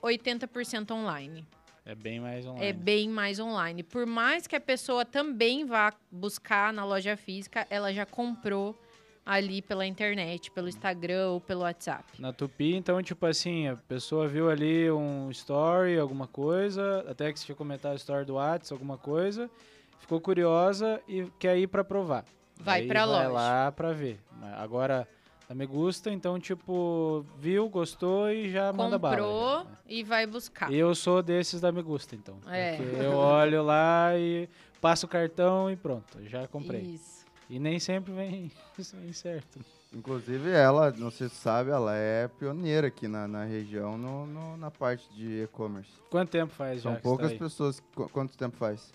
80% 0.00 0.92
online. 0.92 1.44
É 1.84 1.92
bem 1.92 2.20
mais 2.20 2.46
online. 2.46 2.66
É 2.68 2.72
bem 2.72 3.08
mais 3.08 3.40
online. 3.40 3.82
Por 3.82 4.06
mais 4.06 4.46
que 4.46 4.54
a 4.54 4.60
pessoa 4.60 5.04
também 5.04 5.64
vá 5.64 5.92
buscar 6.08 6.72
na 6.72 6.84
loja 6.84 7.16
física, 7.16 7.66
ela 7.68 7.92
já 7.92 8.06
comprou 8.06 8.78
ali 9.26 9.60
pela 9.60 9.84
internet, 9.84 10.52
pelo 10.52 10.68
Instagram 10.68 11.30
ou 11.30 11.40
pelo 11.40 11.62
WhatsApp. 11.62 12.04
Na 12.20 12.32
Tupi, 12.32 12.76
então, 12.76 13.02
tipo 13.02 13.26
assim, 13.26 13.66
a 13.66 13.74
pessoa 13.74 14.28
viu 14.28 14.48
ali 14.48 14.88
um 14.88 15.28
story, 15.32 15.98
alguma 15.98 16.28
coisa, 16.28 17.04
até 17.08 17.32
que 17.32 17.40
você 17.40 17.46
tinha 17.46 17.56
comentado 17.56 17.92
a 17.94 17.96
story 17.96 18.24
do 18.24 18.34
WhatsApp, 18.34 18.72
alguma 18.72 18.96
coisa, 18.96 19.50
ficou 19.98 20.20
curiosa 20.20 21.00
e 21.08 21.26
quer 21.40 21.58
ir 21.58 21.66
pra 21.66 21.82
provar. 21.82 22.24
Vai 22.58 22.82
Aí 22.82 22.86
pra 22.88 23.04
vai 23.04 23.16
loja. 23.16 23.28
lá 23.28 23.72
pra 23.72 23.92
ver. 23.92 24.20
Agora, 24.56 25.06
a 25.50 25.54
Me 25.54 25.66
Gusta, 25.66 26.10
então, 26.10 26.38
tipo, 26.38 27.26
viu, 27.36 27.68
gostou 27.68 28.30
e 28.30 28.48
já 28.50 28.72
manda 28.72 28.96
bala. 28.96 29.16
Comprou 29.16 29.64
né? 29.64 29.70
e 29.88 30.04
vai 30.04 30.24
buscar. 30.26 30.72
Eu 30.72 30.94
sou 30.94 31.20
desses 31.20 31.60
da 31.60 31.70
Me 31.72 31.82
Gusta, 31.82 32.14
então. 32.14 32.38
É. 32.46 32.78
Eu 33.00 33.12
olho 33.14 33.62
lá 33.62 34.16
e 34.16 34.48
passo 34.80 35.04
o 35.06 35.08
cartão 35.08 35.68
e 35.70 35.76
pronto, 35.76 36.24
já 36.24 36.46
comprei. 36.46 36.80
Isso. 36.82 37.15
E 37.48 37.58
nem 37.58 37.78
sempre 37.78 38.12
vem, 38.12 38.50
vem 38.94 39.12
certo. 39.12 39.60
Inclusive 39.92 40.50
ela, 40.50 40.90
não 40.90 41.10
sei 41.10 41.28
se 41.28 41.36
sabe, 41.36 41.70
ela 41.70 41.94
é 41.94 42.28
pioneira 42.28 42.88
aqui 42.88 43.06
na, 43.06 43.26
na 43.28 43.44
região 43.44 43.96
no, 43.96 44.26
no- 44.26 44.56
na 44.56 44.70
parte 44.70 45.08
de 45.14 45.44
e-commerce. 45.44 45.90
Quanto 46.10 46.30
tempo 46.30 46.52
faz 46.52 46.82
já 46.82 46.90
São 46.92 47.00
poucas 47.00 47.32
tá 47.32 47.38
pessoas. 47.38 47.80
Qu- 47.94 48.08
quanto 48.10 48.36
tempo 48.36 48.56
faz? 48.56 48.92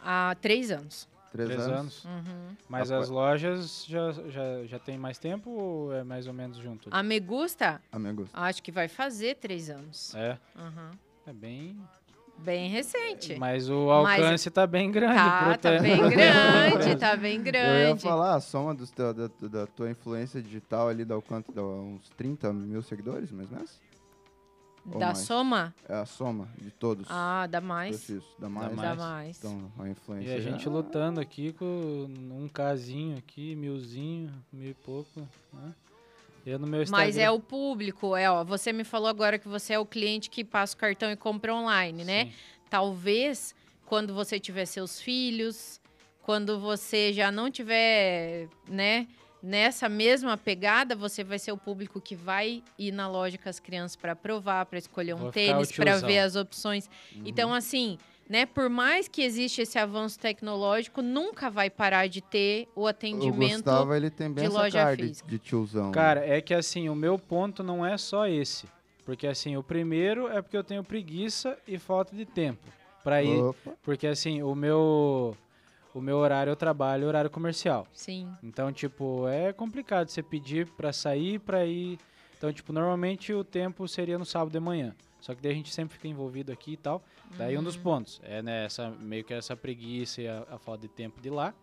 Há 0.00 0.36
três 0.40 0.70
anos. 0.70 1.08
Três, 1.32 1.48
Três 1.48 1.62
anos? 1.66 2.04
anos. 2.04 2.04
Uhum. 2.04 2.56
Mas 2.68 2.92
Ah, 2.92 2.98
as 2.98 3.08
lojas 3.08 3.84
já, 3.88 4.12
já, 4.12 4.64
já 4.66 4.78
tem 4.78 4.96
mais 4.96 5.18
tempo 5.18 5.50
ou 5.50 5.92
é 5.92 6.04
mais 6.04 6.28
ou 6.28 6.32
menos 6.32 6.58
junto? 6.58 6.88
A 6.92 7.02
Me 7.02 7.18
Gusta, 7.18 7.80
A 7.90 7.98
gosto. 7.98 8.30
acho 8.34 8.62
que 8.62 8.70
vai 8.70 8.86
fazer 8.86 9.36
três 9.36 9.68
anos. 9.68 10.14
É, 10.14 10.38
Uhum. 10.54 10.90
é 11.26 11.32
bem... 11.32 11.76
Bem 12.38 12.68
recente. 12.68 13.36
Mas 13.38 13.70
o 13.70 13.90
alcance 13.90 14.50
tá 14.50 14.66
bem 14.66 14.90
grande. 14.90 15.14
Tá, 15.14 15.44
pro 15.44 15.58
tá 15.58 15.78
bem 15.80 15.96
grande, 16.10 16.96
tá 16.96 17.16
bem 17.16 17.32
Eu 17.36 17.38
ia 17.38 17.42
grande. 17.42 18.02
falar, 18.02 18.34
a 18.34 18.40
soma 18.40 18.74
dos 18.74 18.90
teu- 18.90 19.14
da, 19.14 19.28
da 19.48 19.66
tua 19.66 19.90
influência 19.90 20.42
digital 20.42 20.88
ali 20.88 21.04
dá 21.04 21.16
o 21.16 21.22
quanto? 21.22 21.52
Dá 21.52 21.62
uns 21.62 22.08
30 22.10 22.52
mil 22.52 22.82
seguidores, 22.82 23.30
mais 23.30 23.48
ou 23.50 23.56
menos? 23.56 23.80
Da 24.86 25.06
mais? 25.06 25.18
soma? 25.18 25.74
É 25.88 25.94
a 25.94 26.04
soma 26.04 26.46
de 26.60 26.70
todos. 26.70 27.06
Ah, 27.08 27.46
dá 27.46 27.58
mais. 27.58 28.04
perfis. 28.04 28.22
Dá 28.38 28.50
mais? 28.50 28.74
mais. 28.74 28.88
Dá 28.90 28.94
mais. 28.94 29.38
Então, 29.38 29.72
a 29.78 29.88
influência. 29.88 30.28
E 30.28 30.34
a 30.34 30.40
já- 30.40 30.50
gente 30.50 30.68
lutando 30.68 31.20
aqui 31.20 31.54
com 31.54 31.64
um 31.64 32.46
casinho 32.52 33.16
aqui, 33.16 33.54
milzinho, 33.56 34.30
mil 34.52 34.70
e 34.70 34.74
pouco. 34.74 35.20
Né? 35.54 35.72
Eu 36.46 36.58
no 36.58 36.66
meu 36.66 36.82
Instagram... 36.82 37.06
Mas 37.06 37.16
é 37.16 37.30
o 37.30 37.40
público, 37.40 38.16
é, 38.16 38.30
ó, 38.30 38.44
você 38.44 38.72
me 38.72 38.84
falou 38.84 39.08
agora 39.08 39.38
que 39.38 39.48
você 39.48 39.72
é 39.72 39.78
o 39.78 39.86
cliente 39.86 40.28
que 40.28 40.44
passa 40.44 40.74
o 40.74 40.78
cartão 40.78 41.10
e 41.10 41.16
compra 41.16 41.54
online, 41.54 42.04
né? 42.04 42.24
Sim. 42.26 42.32
Talvez 42.68 43.54
quando 43.86 44.14
você 44.14 44.38
tiver 44.38 44.64
seus 44.66 45.00
filhos, 45.00 45.80
quando 46.22 46.58
você 46.58 47.12
já 47.12 47.30
não 47.30 47.50
tiver, 47.50 48.48
né, 48.68 49.06
nessa 49.42 49.90
mesma 49.90 50.38
pegada, 50.38 50.96
você 50.96 51.22
vai 51.22 51.38
ser 51.38 51.52
o 51.52 51.56
público 51.58 52.00
que 52.00 52.16
vai 52.16 52.62
ir 52.78 52.92
na 52.92 53.06
loja 53.06 53.36
com 53.36 53.48
as 53.48 53.60
crianças 53.60 53.94
para 53.94 54.16
provar, 54.16 54.64
para 54.64 54.78
escolher 54.78 55.14
um 55.14 55.18
Vou 55.18 55.32
tênis, 55.32 55.70
para 55.70 55.98
ver 55.98 56.20
as 56.20 56.34
opções. 56.34 56.88
Uhum. 57.14 57.22
Então, 57.26 57.52
assim, 57.52 57.98
né, 58.28 58.46
por 58.46 58.68
mais 58.68 59.08
que 59.08 59.22
exista 59.22 59.62
esse 59.62 59.78
avanço 59.78 60.18
tecnológico, 60.18 61.02
nunca 61.02 61.50
vai 61.50 61.68
parar 61.68 62.06
de 62.08 62.20
ter 62.20 62.68
o 62.74 62.82
O 62.82 62.86
atendimento. 62.86 63.54
Gustavo, 63.56 63.94
ele 63.94 64.10
tem 64.10 64.30
bem 64.30 64.48
de 64.48 64.54
loja 64.54 64.78
cara 64.78 64.96
física. 64.96 65.28
de 65.28 65.38
tiozão. 65.38 65.90
Cara, 65.92 66.24
é 66.26 66.40
que 66.40 66.54
assim, 66.54 66.88
o 66.88 66.94
meu 66.94 67.18
ponto 67.18 67.62
não 67.62 67.84
é 67.84 67.96
só 67.98 68.26
esse. 68.26 68.66
Porque 69.04 69.26
assim, 69.26 69.56
o 69.56 69.62
primeiro 69.62 70.28
é 70.28 70.40
porque 70.40 70.56
eu 70.56 70.64
tenho 70.64 70.82
preguiça 70.82 71.58
e 71.68 71.78
falta 71.78 72.16
de 72.16 72.24
tempo 72.24 72.66
pra 73.02 73.22
ir. 73.22 73.42
Opa. 73.42 73.72
Porque 73.82 74.06
assim, 74.06 74.42
o 74.42 74.54
meu 74.54 75.36
o 75.94 76.00
meu 76.00 76.16
horário 76.16 76.50
eu 76.50 76.56
trabalho 76.56 77.06
horário 77.06 77.30
comercial. 77.30 77.86
Sim. 77.92 78.28
Então, 78.42 78.72
tipo, 78.72 79.28
é 79.28 79.52
complicado 79.52 80.08
você 80.08 80.22
pedir 80.22 80.66
pra 80.66 80.92
sair, 80.92 81.38
pra 81.38 81.64
ir. 81.66 81.98
Então, 82.36 82.52
tipo, 82.52 82.72
normalmente 82.72 83.32
o 83.32 83.44
tempo 83.44 83.86
seria 83.86 84.18
no 84.18 84.24
sábado 84.24 84.50
de 84.52 84.58
manhã. 84.60 84.94
Só 85.24 85.34
que 85.34 85.40
daí 85.40 85.52
a 85.52 85.54
gente 85.54 85.72
sempre 85.72 85.94
fica 85.94 86.06
envolvido 86.06 86.52
aqui 86.52 86.72
e 86.72 86.76
tal. 86.76 87.02
Daí 87.38 87.56
um 87.56 87.62
dos 87.62 87.78
pontos 87.78 88.20
é 88.22 88.42
né, 88.42 88.66
essa, 88.66 88.90
meio 88.90 89.24
que 89.24 89.32
essa 89.32 89.56
preguiça 89.56 90.20
e 90.20 90.28
a, 90.28 90.46
a 90.50 90.58
falta 90.58 90.82
de 90.82 90.88
tempo 90.88 91.18
de 91.18 91.30
lá. 91.30 91.54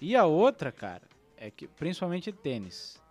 E 0.00 0.14
a 0.14 0.24
outra, 0.24 0.70
cara, 0.70 1.02
é 1.36 1.50
que 1.50 1.66
principalmente 1.66 2.30
tênis. 2.30 3.02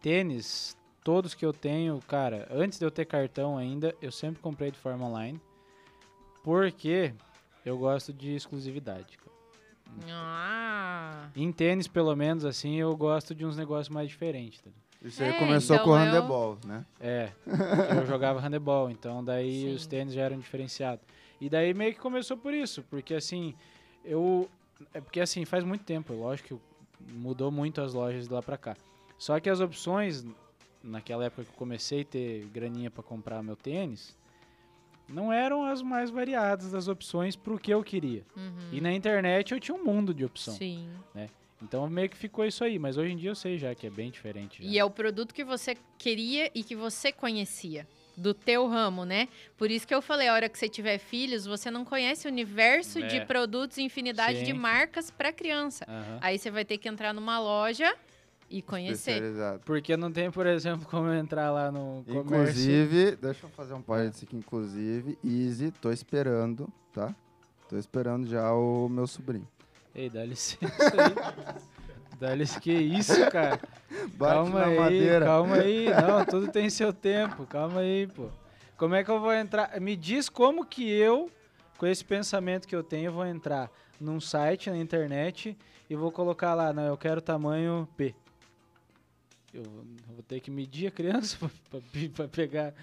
Tênis, 0.00 0.78
todos 1.02 1.34
que 1.34 1.44
eu 1.44 1.52
tenho, 1.52 2.00
cara, 2.06 2.46
antes 2.52 2.78
de 2.78 2.86
eu 2.86 2.90
ter 2.90 3.04
cartão 3.04 3.58
ainda, 3.58 3.96
eu 4.00 4.12
sempre 4.12 4.40
comprei 4.40 4.70
de 4.70 4.78
forma 4.78 5.04
online. 5.04 5.40
Porque 6.44 7.12
eu 7.64 7.76
gosto 7.76 8.12
de 8.12 8.32
exclusividade. 8.32 9.18
Ah. 10.08 11.30
Em 11.34 11.50
tênis, 11.50 11.88
pelo 11.88 12.14
menos, 12.14 12.44
assim, 12.44 12.76
eu 12.76 12.96
gosto 12.96 13.34
de 13.34 13.44
uns 13.44 13.56
negócios 13.56 13.88
mais 13.88 14.08
diferentes. 14.08 14.60
tá? 14.60 14.70
Isso 15.06 15.22
aí 15.22 15.30
É, 15.30 15.38
começou 15.38 15.76
então 15.76 15.84
com 15.86 15.92
o 15.92 15.94
eu- 15.94 15.98
handebol, 16.04 16.58
né? 16.64 16.84
É, 17.00 17.30
eu 17.96 18.06
jogava 18.06 18.40
handebol, 18.40 18.90
então 18.90 19.22
daí 19.24 19.62
Sim. 19.62 19.74
os 19.74 19.86
tênis 19.86 20.12
já 20.14 20.22
eram 20.22 20.38
diferenciados. 20.38 21.04
E 21.40 21.48
daí 21.48 21.72
meio 21.74 21.92
que 21.94 22.00
começou 22.00 22.36
por 22.36 22.52
isso, 22.52 22.82
porque 22.90 23.14
assim, 23.14 23.54
eu... 24.04 24.48
É 24.92 25.00
porque 25.00 25.20
assim, 25.20 25.44
faz 25.44 25.64
muito 25.64 25.84
tempo, 25.84 26.12
lógico 26.12 26.60
que 27.00 27.12
mudou 27.12 27.50
muito 27.50 27.80
as 27.80 27.94
lojas 27.94 28.26
de 28.26 28.32
lá 28.34 28.42
pra 28.42 28.56
cá. 28.58 28.76
Só 29.18 29.38
que 29.40 29.48
as 29.48 29.60
opções, 29.60 30.24
naquela 30.82 31.24
época 31.24 31.44
que 31.44 31.50
eu 31.50 31.54
comecei 31.56 32.02
a 32.02 32.04
ter 32.04 32.44
graninha 32.52 32.90
pra 32.90 33.02
comprar 33.02 33.42
meu 33.42 33.56
tênis, 33.56 34.16
não 35.08 35.32
eram 35.32 35.64
as 35.64 35.82
mais 35.82 36.10
variadas 36.10 36.72
das 36.72 36.88
opções 36.88 37.36
pro 37.36 37.58
que 37.58 37.72
eu 37.72 37.82
queria. 37.82 38.22
Uhum. 38.36 38.68
E 38.72 38.80
na 38.80 38.92
internet 38.92 39.52
eu 39.54 39.60
tinha 39.60 39.74
um 39.76 39.84
mundo 39.84 40.12
de 40.12 40.24
opção. 40.24 40.54
Sim. 40.54 40.88
Então 41.62 41.88
meio 41.88 42.08
que 42.08 42.16
ficou 42.16 42.44
isso 42.44 42.62
aí, 42.62 42.78
mas 42.78 42.96
hoje 42.96 43.12
em 43.12 43.16
dia 43.16 43.30
eu 43.30 43.34
sei 43.34 43.58
já 43.58 43.74
que 43.74 43.86
é 43.86 43.90
bem 43.90 44.10
diferente. 44.10 44.62
já. 44.62 44.68
E 44.68 44.78
é 44.78 44.84
o 44.84 44.90
produto 44.90 45.34
que 45.34 45.44
você 45.44 45.76
queria 45.98 46.50
e 46.54 46.62
que 46.62 46.76
você 46.76 47.10
conhecia. 47.12 47.86
Do 48.16 48.32
teu 48.32 48.66
ramo, 48.66 49.04
né? 49.04 49.28
Por 49.58 49.70
isso 49.70 49.86
que 49.86 49.94
eu 49.94 50.00
falei, 50.00 50.26
a 50.28 50.32
hora 50.32 50.48
que 50.48 50.58
você 50.58 50.70
tiver 50.70 50.96
filhos, 50.96 51.44
você 51.44 51.70
não 51.70 51.84
conhece 51.84 52.26
o 52.26 52.30
universo 52.30 53.02
de 53.06 53.16
É. 53.16 53.20
produtos 53.20 53.76
e 53.76 53.82
infinidade 53.82 54.38
de 54.42 54.52
Sim. 54.52 54.58
marcas 54.58 55.10
para 55.10 55.30
criança. 55.30 55.84
Aham. 55.86 56.18
Aí 56.22 56.38
você 56.38 56.50
vai 56.50 56.64
ter 56.64 56.78
que 56.78 56.88
entrar 56.88 57.12
numa 57.12 57.38
loja 57.38 57.94
e 58.48 58.62
conhecer. 58.62 59.22
Porque 59.66 59.98
não 59.98 60.10
tem, 60.10 60.30
por 60.30 60.46
exemplo, 60.46 60.86
como 60.88 61.12
entrar 61.12 61.50
lá 61.50 61.70
no 61.70 62.02
comércio. 62.06 62.18
Inclusive, 62.22 63.16
deixa 63.16 63.44
eu 63.44 63.50
fazer 63.50 63.74
um 63.74 63.82
parênteses 63.82 64.22
aqui. 64.22 64.34
Inclusive, 64.34 65.18
Easy, 65.22 65.70
tô 65.72 65.92
esperando, 65.92 66.72
tá? 66.94 67.14
Tô 67.68 67.76
esperando 67.76 68.26
já 68.26 68.50
o 68.54 68.88
meu 68.88 69.06
sobrinho. 69.06 69.46
Ei, 69.96 70.10
dá 70.10 70.24
licença 70.24 70.66
aí. 70.84 71.56
dá 72.20 72.34
licença. 72.34 72.60
Que 72.60 72.72
isso, 72.72 73.30
cara? 73.30 73.58
Bate 74.14 74.34
calma 74.34 74.60
na 74.60 74.66
aí, 74.66 74.78
madeira. 74.78 75.24
calma 75.24 75.56
aí. 75.56 75.86
Não, 75.90 76.24
tudo 76.24 76.52
tem 76.52 76.68
seu 76.68 76.92
tempo. 76.92 77.46
Calma 77.46 77.80
aí, 77.80 78.06
pô. 78.06 78.28
Como 78.76 78.94
é 78.94 79.02
que 79.02 79.10
eu 79.10 79.18
vou 79.18 79.32
entrar? 79.32 79.80
Me 79.80 79.96
diz 79.96 80.28
como 80.28 80.64
que 80.66 80.86
eu, 80.90 81.30
com 81.78 81.86
esse 81.86 82.04
pensamento 82.04 82.68
que 82.68 82.76
eu 82.76 82.82
tenho, 82.82 83.10
vou 83.10 83.24
entrar 83.24 83.70
num 83.98 84.20
site 84.20 84.68
na 84.68 84.76
internet 84.76 85.56
e 85.88 85.96
vou 85.96 86.12
colocar 86.12 86.52
lá, 86.54 86.72
não, 86.74 86.84
eu 86.84 86.96
quero 86.98 87.22
tamanho 87.22 87.88
P. 87.96 88.14
eu 89.54 89.62
vou 89.62 90.22
ter 90.28 90.40
que 90.40 90.50
medir 90.50 90.88
a 90.88 90.90
criança 90.90 91.38
pra, 91.40 91.48
pra 91.70 91.80
pe- 91.90 92.08
pra 92.10 92.28
pegar. 92.28 92.74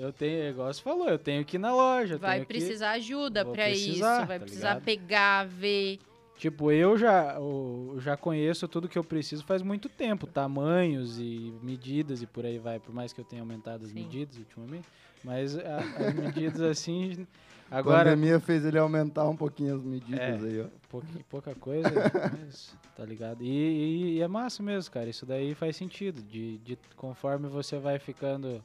Eu 0.00 0.10
tenho, 0.14 0.48
igual 0.48 0.72
você 0.72 0.80
falou, 0.80 1.08
eu 1.10 1.18
tenho 1.18 1.44
que 1.44 1.56
ir 1.56 1.60
na 1.60 1.74
loja. 1.74 2.16
Vai 2.16 2.36
tenho 2.36 2.46
que- 2.46 2.54
precisar 2.54 2.92
ajuda 2.92 3.44
pra 3.44 3.68
isso. 3.68 3.84
precisar, 3.86 4.24
Vai 4.24 4.38
tá 4.38 4.44
precisar 4.46 4.68
ligado? 4.70 4.84
pegar, 4.84 5.46
ver. 5.46 5.98
Tipo, 6.36 6.72
eu 6.72 6.98
já, 6.98 7.34
eu 7.36 7.96
já 8.00 8.16
conheço 8.16 8.66
tudo 8.66 8.88
que 8.88 8.98
eu 8.98 9.04
preciso 9.04 9.44
faz 9.44 9.62
muito 9.62 9.88
tempo. 9.88 10.26
Tamanhos 10.26 11.18
e 11.18 11.54
medidas 11.62 12.22
e 12.22 12.26
por 12.26 12.44
aí 12.44 12.58
vai. 12.58 12.78
Por 12.80 12.92
mais 12.94 13.12
que 13.12 13.20
eu 13.20 13.24
tenha 13.24 13.40
aumentado 13.42 13.84
as 13.84 13.90
Sim. 13.90 13.94
medidas 13.94 14.36
ultimamente. 14.36 14.86
Mas 15.22 15.56
a- 15.56 15.78
as 15.78 16.14
medidas 16.14 16.60
assim. 16.78 17.26
A 17.70 17.78
Agora, 17.78 18.10
pandemia 18.10 18.38
fez 18.40 18.64
ele 18.64 18.78
aumentar 18.78 19.26
um 19.28 19.34
pouquinho 19.36 19.76
as 19.76 19.82
medidas 19.82 20.20
É. 20.20 20.46
aí, 20.46 20.60
ó. 20.60 20.66
pouca, 20.90 21.06
pouca 21.30 21.54
coisa, 21.54 21.88
mas, 22.46 22.76
tá 22.94 23.04
ligado? 23.04 23.42
E, 23.42 23.46
e- 23.48 24.12
e 24.16 24.20
é 24.20 24.28
massa 24.28 24.62
mesmo, 24.62 24.92
cara. 24.92 25.08
Isso 25.08 25.24
daí 25.24 25.54
faz 25.54 25.74
sentido. 25.76 26.20
De, 26.22 26.58
de 26.58 26.78
conforme 26.96 27.48
você 27.48 27.78
vai 27.78 27.98
ficando 27.98 28.62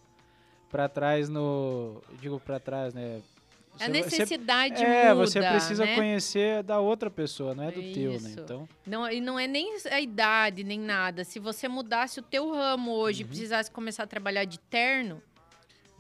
pra 0.69 0.89
trás 0.89 1.29
no. 1.29 2.01
Digo 2.19 2.39
pra 2.41 2.60
trás, 2.60 2.93
né? 2.93 3.21
A 3.75 3.77
Você 3.77 3.86
você- 3.86 3.89
necessidade 3.91 4.84
é, 4.84 5.13
muda, 5.13 5.15
você 5.25 5.39
precisa 5.41 5.86
né? 5.86 5.95
conhecer 5.95 6.63
da 6.63 6.79
outra 6.79 7.10
pessoa, 7.10 7.55
não 7.55 7.63
é 7.63 7.71
do 7.71 7.82
teu, 7.93 8.12
né? 8.12 8.17
Isso. 8.17 8.39
Então, 8.39 8.67
Não, 8.86 9.10
e 9.10 9.21
não 9.21 9.39
é 9.39 9.47
nem 9.47 9.77
a 9.89 10.01
idade, 10.01 10.63
nem 10.63 10.79
nada. 10.79 11.23
Se 11.23 11.39
você 11.39 11.67
mudasse 11.67 12.19
o 12.19 12.23
teu 12.23 12.51
ramo 12.51 12.91
hoje 12.91 13.21
e 13.21 13.23
Uhum. 13.23 13.29
precisasse 13.29 13.71
começar 13.71 14.03
a 14.03 14.08
trabalhar 14.08 14.43
de 14.43 14.60
terno, 14.60 15.21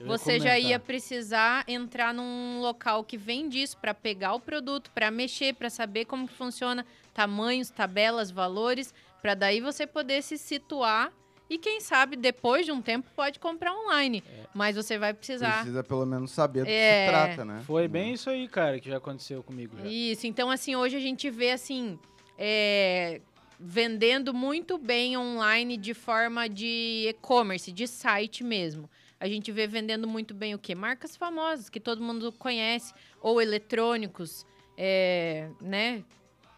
você 0.05 0.39
já 0.39 0.57
ia 0.57 0.63
comentar. 0.63 0.79
precisar 0.81 1.63
entrar 1.67 2.13
num 2.13 2.59
local 2.61 3.03
que 3.03 3.17
vende 3.17 3.61
isso 3.61 3.77
para 3.77 3.93
pegar 3.93 4.33
o 4.33 4.39
produto, 4.39 4.89
para 4.91 5.09
mexer, 5.11 5.53
para 5.55 5.69
saber 5.69 6.05
como 6.05 6.27
que 6.27 6.33
funciona, 6.33 6.85
tamanhos, 7.13 7.69
tabelas, 7.69 8.29
valores, 8.31 8.93
para 9.21 9.35
daí 9.35 9.59
você 9.61 9.85
poder 9.87 10.21
se 10.21 10.37
situar 10.37 11.11
e 11.49 11.57
quem 11.57 11.79
sabe 11.79 12.15
depois 12.15 12.65
de 12.65 12.71
um 12.71 12.81
tempo 12.81 13.09
pode 13.15 13.39
comprar 13.39 13.73
online. 13.73 14.23
É. 14.27 14.45
Mas 14.53 14.75
você 14.75 14.97
vai 14.97 15.13
precisar 15.13 15.57
Precisa 15.61 15.83
pelo 15.83 16.05
menos 16.05 16.31
saber 16.31 16.61
do 16.61 16.65
que 16.65 16.71
É. 16.71 17.05
se 17.05 17.11
trata, 17.11 17.45
né? 17.45 17.63
Foi 17.65 17.87
bem 17.87 18.13
isso 18.13 18.29
aí, 18.29 18.47
cara, 18.47 18.79
que 18.79 18.89
já 18.89 18.97
aconteceu 18.97 19.41
comigo. 19.41 19.77
Já. 19.77 19.87
Isso, 19.87 20.27
então 20.27 20.49
assim, 20.51 20.75
hoje 20.75 20.95
a 20.95 20.99
gente 20.99 21.29
vê 21.29 21.51
assim, 21.51 21.97
é, 22.37 23.21
vendendo 23.59 24.33
muito 24.33 24.77
bem 24.77 25.17
online 25.17 25.75
de 25.75 25.93
forma 25.93 26.47
de 26.47 27.07
e-commerce, 27.09 27.71
de 27.71 27.87
site 27.87 28.43
mesmo. 28.43 28.89
A 29.19 29.27
gente 29.27 29.51
vê 29.51 29.67
vendendo 29.67 30.07
muito 30.07 30.33
bem 30.33 30.55
o 30.55 30.59
quê? 30.59 30.73
Marcas 30.73 31.17
famosas, 31.17 31.69
que 31.69 31.79
todo 31.79 32.01
mundo 32.01 32.31
conhece, 32.31 32.93
ou 33.21 33.41
eletrônicos, 33.41 34.45
é, 34.77 35.49
né? 35.59 36.03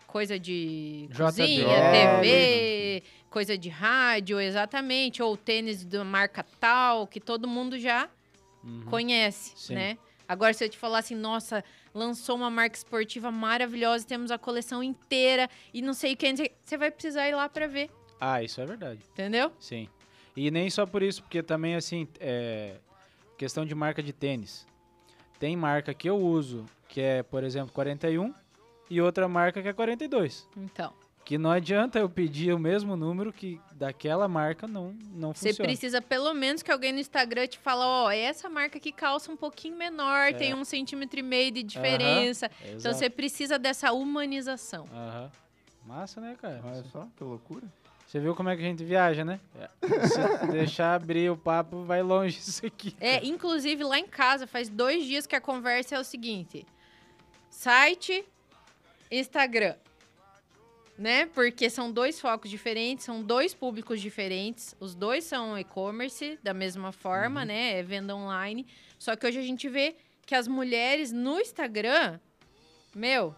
Coisa 0.06 0.38
de 0.38 1.08
JBL, 1.10 1.24
cozinha, 1.24 1.92
TV, 1.92 3.04
coisa 3.32 3.58
de 3.58 3.70
rádio, 3.70 4.40
exatamente, 4.40 5.24
ou 5.24 5.36
tênis 5.38 5.84
da 5.86 6.04
marca 6.04 6.46
tal, 6.60 7.08
que 7.08 7.20
todo 7.20 7.48
mundo 7.48 7.80
já 7.80 8.08
Uhum. 8.64 8.84
conhece, 8.90 9.54
Sim. 9.56 9.74
né? 9.74 9.98
Agora, 10.28 10.54
se 10.54 10.64
eu 10.64 10.70
te 10.70 10.78
falar 10.78 11.00
assim, 11.00 11.16
nossa, 11.16 11.64
lançou 11.96 12.36
uma 12.36 12.50
marca 12.50 12.76
esportiva 12.78 13.32
maravilhosa, 13.32 14.06
temos 14.06 14.30
a 14.32 14.38
coleção 14.38 14.84
inteira 14.84 15.50
e 15.74 15.82
não 15.82 15.94
sei 15.94 16.14
o 16.14 16.18
que, 16.18 16.30
não 16.30 16.38
sei- 16.38 16.52
você 16.64 16.78
vai 16.78 16.92
precisar 16.92 17.28
ir 17.28 17.34
lá 17.34 17.50
pra 17.50 17.66
ver, 17.68 17.90
Ah, 18.20 18.44
isso 18.44 18.62
é 18.62 18.66
verdade. 18.68 19.00
entendeu? 19.14 19.52
Sim. 19.60 19.90
E 20.38 20.52
nem 20.52 20.70
só 20.70 20.86
por 20.86 21.02
isso, 21.02 21.24
porque 21.24 21.42
também, 21.42 21.74
assim, 21.76 22.08
é. 22.20 22.76
Questão 23.38 23.66
de 23.66 23.74
marca 23.74 24.04
de 24.04 24.14
tênis. 24.14 24.68
Tem 25.40 25.58
marca 25.58 25.92
que 25.96 26.08
eu 26.08 26.16
uso, 26.18 26.64
que 26.88 27.02
é, 27.02 27.24
por 27.24 27.44
exemplo, 27.44 27.74
41, 27.74 28.32
e 28.88 29.02
outra 29.02 29.28
marca 29.28 29.60
que 29.64 29.68
é 29.68 29.74
42. 29.74 30.48
Então, 30.56 30.94
Que 31.24 31.38
não 31.38 31.52
adianta 31.52 32.00
eu 32.00 32.10
pedir 32.10 32.54
o 32.54 32.60
mesmo 32.60 32.96
número 32.96 33.32
que 33.32 33.60
daquela 33.74 34.28
marca 34.28 34.68
não, 34.68 34.96
não 35.14 35.34
você 35.34 35.50
funciona. 35.50 35.68
precisa 35.68 36.02
pelo 36.02 36.34
menos 36.34 36.62
que 36.62 36.72
alguém 36.72 36.92
no 36.92 37.00
Instagram 37.00 37.48
te 37.48 37.58
fala, 37.60 37.86
ó, 37.86 38.12
essa 38.12 38.50
marca 38.50 38.80
que 38.80 38.92
calça 38.92 39.32
um 39.32 39.38
pouquinho 39.38 39.78
menor, 39.78 40.34
tem 40.34 40.54
um 40.54 40.64
centímetro 40.64 41.20
e 41.20 41.24
meio 41.24 41.52
de 41.52 41.64
diferença. 41.64 42.50
Então, 42.62 42.76
Exato. 42.76 42.96
você 42.98 43.10
precisa 43.10 43.58
dessa 43.58 43.92
humanização. 43.94 44.88
Aham. 44.92 45.32
Massa, 45.86 46.22
né, 46.22 46.36
cara? 46.40 46.62
Olha 46.64 46.84
só, 46.84 47.08
que 47.18 47.24
loucura. 47.24 47.66
Você 48.06 48.20
viu 48.20 48.36
como 48.36 48.50
é 48.50 48.58
que 48.58 48.62
a 48.62 48.66
gente 48.66 48.84
viaja, 48.84 49.24
né? 49.24 49.40
Se 49.82 50.48
deixar 50.52 50.96
abrir 50.96 51.32
o 51.32 51.38
papo, 51.38 51.84
vai 51.84 52.04
longe 52.04 52.40
isso 52.40 52.66
aqui. 52.66 52.94
É, 53.00 53.26
inclusive 53.26 53.84
lá 53.86 53.98
em 53.98 54.06
casa, 54.06 54.46
faz 54.46 54.68
dois 54.68 55.06
dias 55.06 55.26
que 55.26 55.34
a 55.34 55.40
conversa 55.40 55.96
é 55.96 56.00
o 56.00 56.04
seguinte: 56.04 56.66
site, 57.50 58.26
Instagram. 59.10 59.76
Né? 61.02 61.26
Porque 61.26 61.68
são 61.68 61.92
dois 61.92 62.20
focos 62.20 62.48
diferentes, 62.48 63.06
são 63.06 63.24
dois 63.24 63.56
públicos 63.56 64.00
diferentes. 64.00 64.76
Os 64.80 64.94
dois 64.94 65.24
são 65.24 65.58
e-commerce, 65.58 66.38
da 66.44 66.54
mesma 66.54 66.92
forma, 66.92 67.44
né? 67.44 67.80
É 67.80 67.82
venda 67.82 68.16
online. 68.16 68.68
Só 69.00 69.16
que 69.16 69.26
hoje 69.26 69.40
a 69.40 69.42
gente 69.42 69.68
vê 69.68 69.96
que 70.28 70.36
as 70.36 70.48
mulheres 70.48 71.12
no 71.12 71.40
Instagram, 71.40 72.20
meu, 72.94 73.34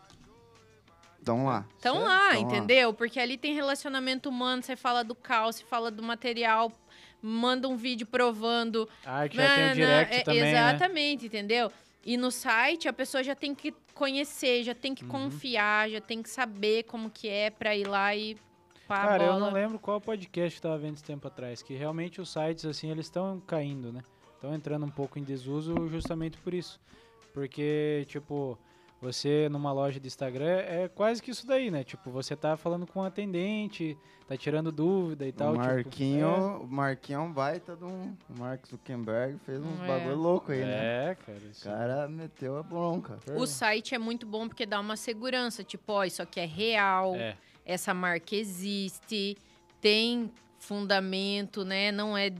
Então 1.21 1.45
lá. 1.45 1.65
Estão 1.77 2.03
lá, 2.03 2.31
Tão 2.31 2.33
lá. 2.33 2.37
entendeu? 2.37 2.93
Porque 2.93 3.17
ali 3.17 3.37
tem 3.37 3.53
relacionamento 3.53 4.27
humano, 4.27 4.61
você 4.61 4.75
fala 4.75 5.01
do 5.01 5.15
caos, 5.15 5.55
você 5.55 5.63
fala 5.63 5.89
do 5.89 6.03
material, 6.03 6.69
manda 7.21 7.69
um 7.69 7.77
vídeo 7.77 8.05
provando. 8.05 8.89
A 9.05 9.19
arte 9.19 9.37
já 9.37 9.55
tem 9.55 9.71
o 9.71 9.73
direct 9.73 10.15
é, 10.15 10.23
também, 10.23 10.41
né? 10.41 10.49
Exatamente, 10.49 11.25
entendeu? 11.27 11.71
E 12.05 12.17
no 12.17 12.31
site 12.31 12.87
a 12.87 12.93
pessoa 12.93 13.23
já 13.23 13.35
tem 13.35 13.55
que 13.55 13.73
conhecer, 13.93 14.63
já 14.63 14.75
tem 14.75 14.93
que 14.93 15.03
Uhum. 15.03 15.09
confiar, 15.09 15.89
já 15.89 16.01
tem 16.01 16.21
que 16.21 16.29
saber 16.29 16.83
como 16.83 17.09
que 17.09 17.29
é 17.29 17.49
pra 17.49 17.75
ir 17.75 17.87
lá 17.87 18.15
e 18.15 18.35
pá, 18.87 19.01
Cara, 19.07 19.23
eu 19.23 19.39
não 19.39 19.51
lembro 19.51 19.79
qual 19.79 20.01
podcast 20.01 20.55
que 20.57 20.61
tava 20.61 20.77
vendo 20.77 20.95
esse 20.95 21.03
tempo 21.03 21.27
atrás, 21.27 21.61
que 21.61 21.73
realmente 21.73 22.19
os 22.19 22.29
sites, 22.31 22.65
assim, 22.65 22.89
eles 22.91 23.05
estão 23.05 23.39
caindo, 23.39 23.91
né? 23.93 24.01
Estão 24.35 24.53
entrando 24.53 24.85
um 24.85 24.89
pouco 24.91 25.17
em 25.17 25.23
desuso 25.23 25.87
justamente 25.87 26.37
por 26.39 26.53
isso. 26.53 26.79
Porque, 27.33 28.05
tipo, 28.09 28.59
você 29.03 29.49
numa 29.49 29.71
loja 29.73 29.99
de 29.99 30.07
Instagram 30.07 30.59
é 30.59 30.87
quase 30.87 31.21
que 31.21 31.29
isso 31.31 31.45
daí, 31.45 31.69
né? 31.69 31.83
Tipo, 31.83 32.09
você 32.09 32.35
tá 32.35 32.55
falando 32.55 32.87
com 32.87 33.01
um 33.01 33.03
atendente, 33.03 33.97
tá 34.27 34.37
tirando 34.37 34.71
dúvida 34.71 35.27
e 35.27 35.31
tal. 35.31 35.49
o 35.49 35.57
tipo, 35.57 35.65
Marquinho, 35.65 36.25
é. 36.27 36.37
o 36.63 36.67
Marquinho 36.67 37.17
é 37.17 37.21
um 37.21 37.31
baita 37.33 37.75
de 37.75 37.83
um. 37.83 38.15
O 38.29 38.39
Mark 38.39 38.65
Zuckerberg 38.65 39.37
fez 39.45 39.59
uns 39.61 39.79
É. 39.81 39.87
bagulho 39.87 40.15
louco 40.15 40.51
aí, 40.51 40.61
né? 40.61 41.11
É, 41.11 41.15
cara. 41.15 41.37
O 41.37 41.63
cara 41.63 42.07
meteu 42.07 42.57
a 42.57 42.63
bronca. 42.63 43.19
O 43.35 43.45
site 43.45 43.93
é 43.93 43.97
muito 43.99 44.25
bom 44.25 44.47
porque 44.47 44.65
dá 44.65 44.79
uma 44.79 44.95
segurança, 44.95 45.63
tipo, 45.63 45.91
ó, 45.91 46.03
isso 46.05 46.21
aqui 46.21 46.39
é 46.39 46.45
real, 46.45 47.13
É. 47.15 47.35
essa 47.65 47.93
marca 47.93 48.35
existe, 48.35 49.37
tem 49.81 50.31
fundamento, 50.57 51.63
né? 51.65 51.91
Não 51.91 52.17
é 52.17 52.31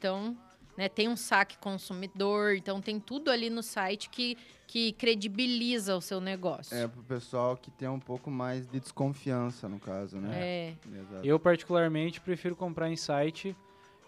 tão, 0.00 0.36
né? 0.76 0.88
Tem 0.88 1.08
um 1.08 1.16
saque 1.16 1.56
consumidor, 1.58 2.56
então 2.56 2.80
tem 2.80 3.00
tudo 3.00 3.30
ali 3.30 3.48
no 3.48 3.62
site 3.62 4.10
que, 4.10 4.36
que 4.66 4.92
credibiliza 4.92 5.96
o 5.96 6.00
seu 6.00 6.20
negócio. 6.20 6.76
É 6.76 6.86
pro 6.86 7.02
pessoal 7.02 7.56
que 7.56 7.70
tem 7.70 7.88
um 7.88 8.00
pouco 8.00 8.30
mais 8.30 8.66
de 8.68 8.80
desconfiança, 8.80 9.68
no 9.68 9.78
caso, 9.78 10.18
né? 10.18 10.38
É. 10.38 10.74
Exato. 10.86 11.26
Eu, 11.26 11.38
particularmente, 11.38 12.20
prefiro 12.20 12.54
comprar 12.54 12.90
em 12.90 12.96
site 12.96 13.56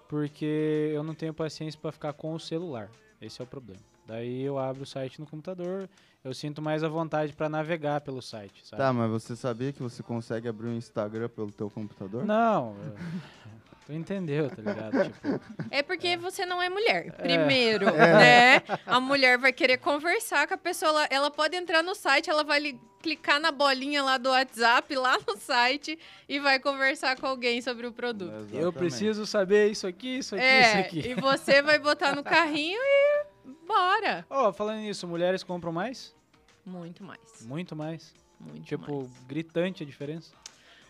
porque 0.08 0.90
eu 0.94 1.02
não 1.02 1.14
tenho 1.14 1.34
paciência 1.34 1.78
pra 1.80 1.92
ficar 1.92 2.12
com 2.14 2.34
o 2.34 2.40
celular. 2.40 2.90
Esse 3.20 3.40
é 3.40 3.44
o 3.44 3.46
problema. 3.46 3.80
Daí 4.06 4.42
eu 4.42 4.58
abro 4.58 4.84
o 4.84 4.86
site 4.86 5.20
no 5.20 5.26
computador, 5.26 5.86
eu 6.24 6.32
sinto 6.32 6.62
mais 6.62 6.82
a 6.82 6.88
vontade 6.88 7.34
pra 7.34 7.46
navegar 7.46 8.00
pelo 8.00 8.22
site, 8.22 8.66
sabe? 8.66 8.82
Tá, 8.82 8.90
mas 8.90 9.10
você 9.10 9.36
sabia 9.36 9.70
que 9.70 9.82
você 9.82 10.02
consegue 10.02 10.48
abrir 10.48 10.68
um 10.68 10.76
Instagram 10.76 11.28
pelo 11.28 11.52
teu 11.52 11.68
computador? 11.68 12.24
Não, 12.24 12.74
tu 13.88 13.92
entendeu, 13.94 14.50
tá 14.50 14.56
ligado? 14.60 14.92
Tipo, 15.10 15.40
É 15.70 15.82
porque 15.82 16.14
você 16.18 16.44
não 16.44 16.60
é 16.60 16.68
mulher, 16.68 17.06
É. 17.06 17.10
primeiro, 17.10 17.86
né? 17.86 18.62
A 18.86 19.00
mulher 19.00 19.38
vai 19.38 19.50
querer 19.50 19.78
conversar 19.78 20.46
com 20.46 20.52
a 20.52 20.58
pessoa, 20.58 20.90
ela, 20.90 21.08
ela 21.10 21.30
pode 21.30 21.56
entrar 21.56 21.82
no 21.82 21.94
site, 21.94 22.28
ela 22.28 22.44
vai 22.44 22.60
li- 22.60 22.78
clicar 23.02 23.40
na 23.40 23.50
bolinha 23.50 24.02
lá 24.02 24.18
do 24.18 24.28
WhatsApp, 24.28 24.94
lá 24.94 25.16
no 25.26 25.38
site, 25.38 25.98
e 26.28 26.38
vai 26.38 26.60
conversar 26.60 27.18
com 27.18 27.26
alguém 27.26 27.62
sobre 27.62 27.86
o 27.86 27.92
produto. 27.92 28.30
eu 28.30 28.40
Exatamente. 28.42 28.72
preciso 28.74 29.24
saber 29.26 29.70
isso 29.70 29.86
aqui, 29.86 30.18
isso 30.18 30.34
aqui, 30.34 30.44
isso 30.44 30.76
É, 30.76 30.80
aqui. 30.80 30.98
e 31.08 31.14
você 31.14 31.62
vai 31.62 31.78
botar 31.78 32.14
no 32.14 32.22
carrinho 32.22 32.78
e 32.78 33.50
bora. 33.66 34.26
Ó, 34.28 34.52
falando 34.52 34.80
nisso, 34.80 35.08
mulheres 35.08 35.42
compram 35.42 35.72
mais? 35.72 36.14
Muito 36.66 37.02
mais, 37.02 37.20
Muito 37.46 37.74
mais. 37.74 38.12
muito 38.38 38.66
Tipo, 38.66 38.98
mais. 38.98 39.10
gritante 39.26 39.82
a 39.82 39.86
diferença. 39.86 40.32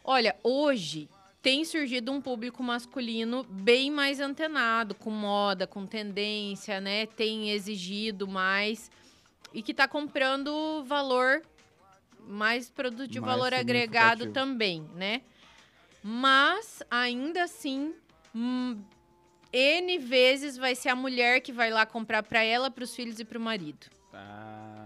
Olha, 0.03 0.35
hoje 0.43 1.09
tem 1.41 1.65
surgido 1.65 2.13
um 2.13 2.21
público 2.21 2.63
masculino 2.63 3.45
bem 3.45 3.91
mais 3.91 4.21
antenado 4.21 4.95
com 4.95 5.11
moda, 5.11 5.67
com 5.67 5.87
tendência, 5.87 6.81
né? 6.81 7.07
Tem 7.07 7.51
exigido 7.51 8.27
mais 8.27 8.91
e 9.53 9.63
que 9.63 9.73
tá 9.73 9.87
comprando 9.89 10.85
valor 10.85 11.43
mais 12.27 12.69
produto 12.69 13.09
de 13.09 13.21
Mais 13.21 13.33
valor 13.33 13.55
agregado 13.55 14.33
também, 14.33 14.83
né? 14.95 15.23
Mas 16.03 16.83
ainda 16.91 17.45
assim, 17.45 17.95
hum, 18.35 18.83
N 19.53 19.99
vezes 19.99 20.57
vai 20.57 20.75
ser 20.75 20.91
a 20.91 20.97
mulher 20.97 21.41
que 21.41 21.53
vai 21.53 21.71
lá 21.71 21.87
comprar 21.87 22.23
para 22.23 22.43
ela, 22.43 22.71
para 22.71 22.85
os 22.85 22.95
filhos 22.95 23.19
e 23.19 23.25
para 23.25 23.39
o 23.39 23.41
marido. 23.41 23.87
Ah. 24.13 24.78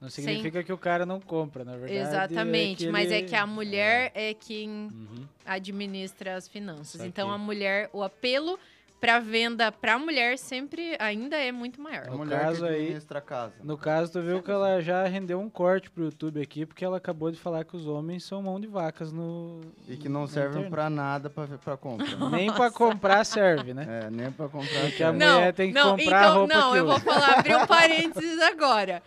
Não 0.00 0.08
Sem- 0.08 0.24
significa 0.24 0.62
que 0.62 0.72
o 0.72 0.78
cara 0.78 1.04
não 1.04 1.20
compra, 1.20 1.64
na 1.64 1.72
verdade. 1.72 1.94
Exatamente, 1.94 2.86
é 2.86 2.90
mas 2.90 3.10
é 3.10 3.22
que 3.22 3.34
a 3.34 3.46
mulher 3.46 4.12
é 4.14 4.32
quem 4.32 4.68
Uhum. 4.70 5.26
administra 5.44 6.36
as 6.36 6.46
finanças. 6.46 7.00
Então 7.02 7.30
a 7.30 7.36
mulher, 7.38 7.90
o 7.92 8.02
apelo 8.02 8.58
para 9.00 9.20
venda 9.20 9.70
para 9.70 9.94
a 9.94 9.98
mulher 9.98 10.36
sempre 10.38 10.96
ainda 10.98 11.36
é 11.36 11.52
muito 11.52 11.80
maior. 11.80 12.08
A 12.08 12.10
No 12.10 12.18
mulher 12.18 12.40
caso 12.40 12.62
que 12.64 12.68
aí- 12.68 12.80
administra 12.82 13.18
a 13.18 13.22
casa. 13.22 13.54
No 13.62 13.78
caso, 13.78 14.12
tu 14.12 14.22
viu 14.22 14.42
que 14.42 14.50
ela 14.50 14.80
já 14.80 15.04
rendeu 15.06 15.40
um 15.40 15.48
corte 15.48 15.88
pro 15.90 16.04
YouTube 16.04 16.40
aqui, 16.42 16.66
porque 16.66 16.84
ela 16.84 16.96
acabou 16.96 17.30
de 17.30 17.38
falar 17.38 17.64
que 17.64 17.76
os 17.76 17.86
homens 17.86 18.24
são 18.24 18.42
mão 18.42 18.58
de 18.60 18.66
vacas 18.66 19.12
no. 19.12 19.60
E 19.88 19.96
que 19.96 20.08
não 20.08 20.26
servem 20.26 20.68
pra 20.68 20.90
nada 20.90 21.30
pra, 21.30 21.46
pra 21.46 21.76
compra. 21.76 22.06
né? 22.06 22.28
Nem 22.32 22.52
pra 22.52 22.70
comprar 22.72 23.24
serve, 23.24 23.72
né? 23.72 23.86
é, 24.06 24.10
nem 24.10 24.32
pra 24.32 24.48
comprar. 24.48 24.80
Porque 24.82 25.02
a 25.02 25.12
mulher 25.12 25.52
tem 25.54 25.72
que 25.72 25.80
comprar 25.80 26.18
a 26.18 26.22
então, 26.24 26.34
roupa 26.38 26.54
não, 26.54 26.72
que 26.72 26.78
eu 26.78 26.86
vou 26.86 26.98
falar, 27.00 27.38
abrir 27.38 27.56
um 27.56 27.66
parênteses 27.66 28.38
agora. 28.40 29.00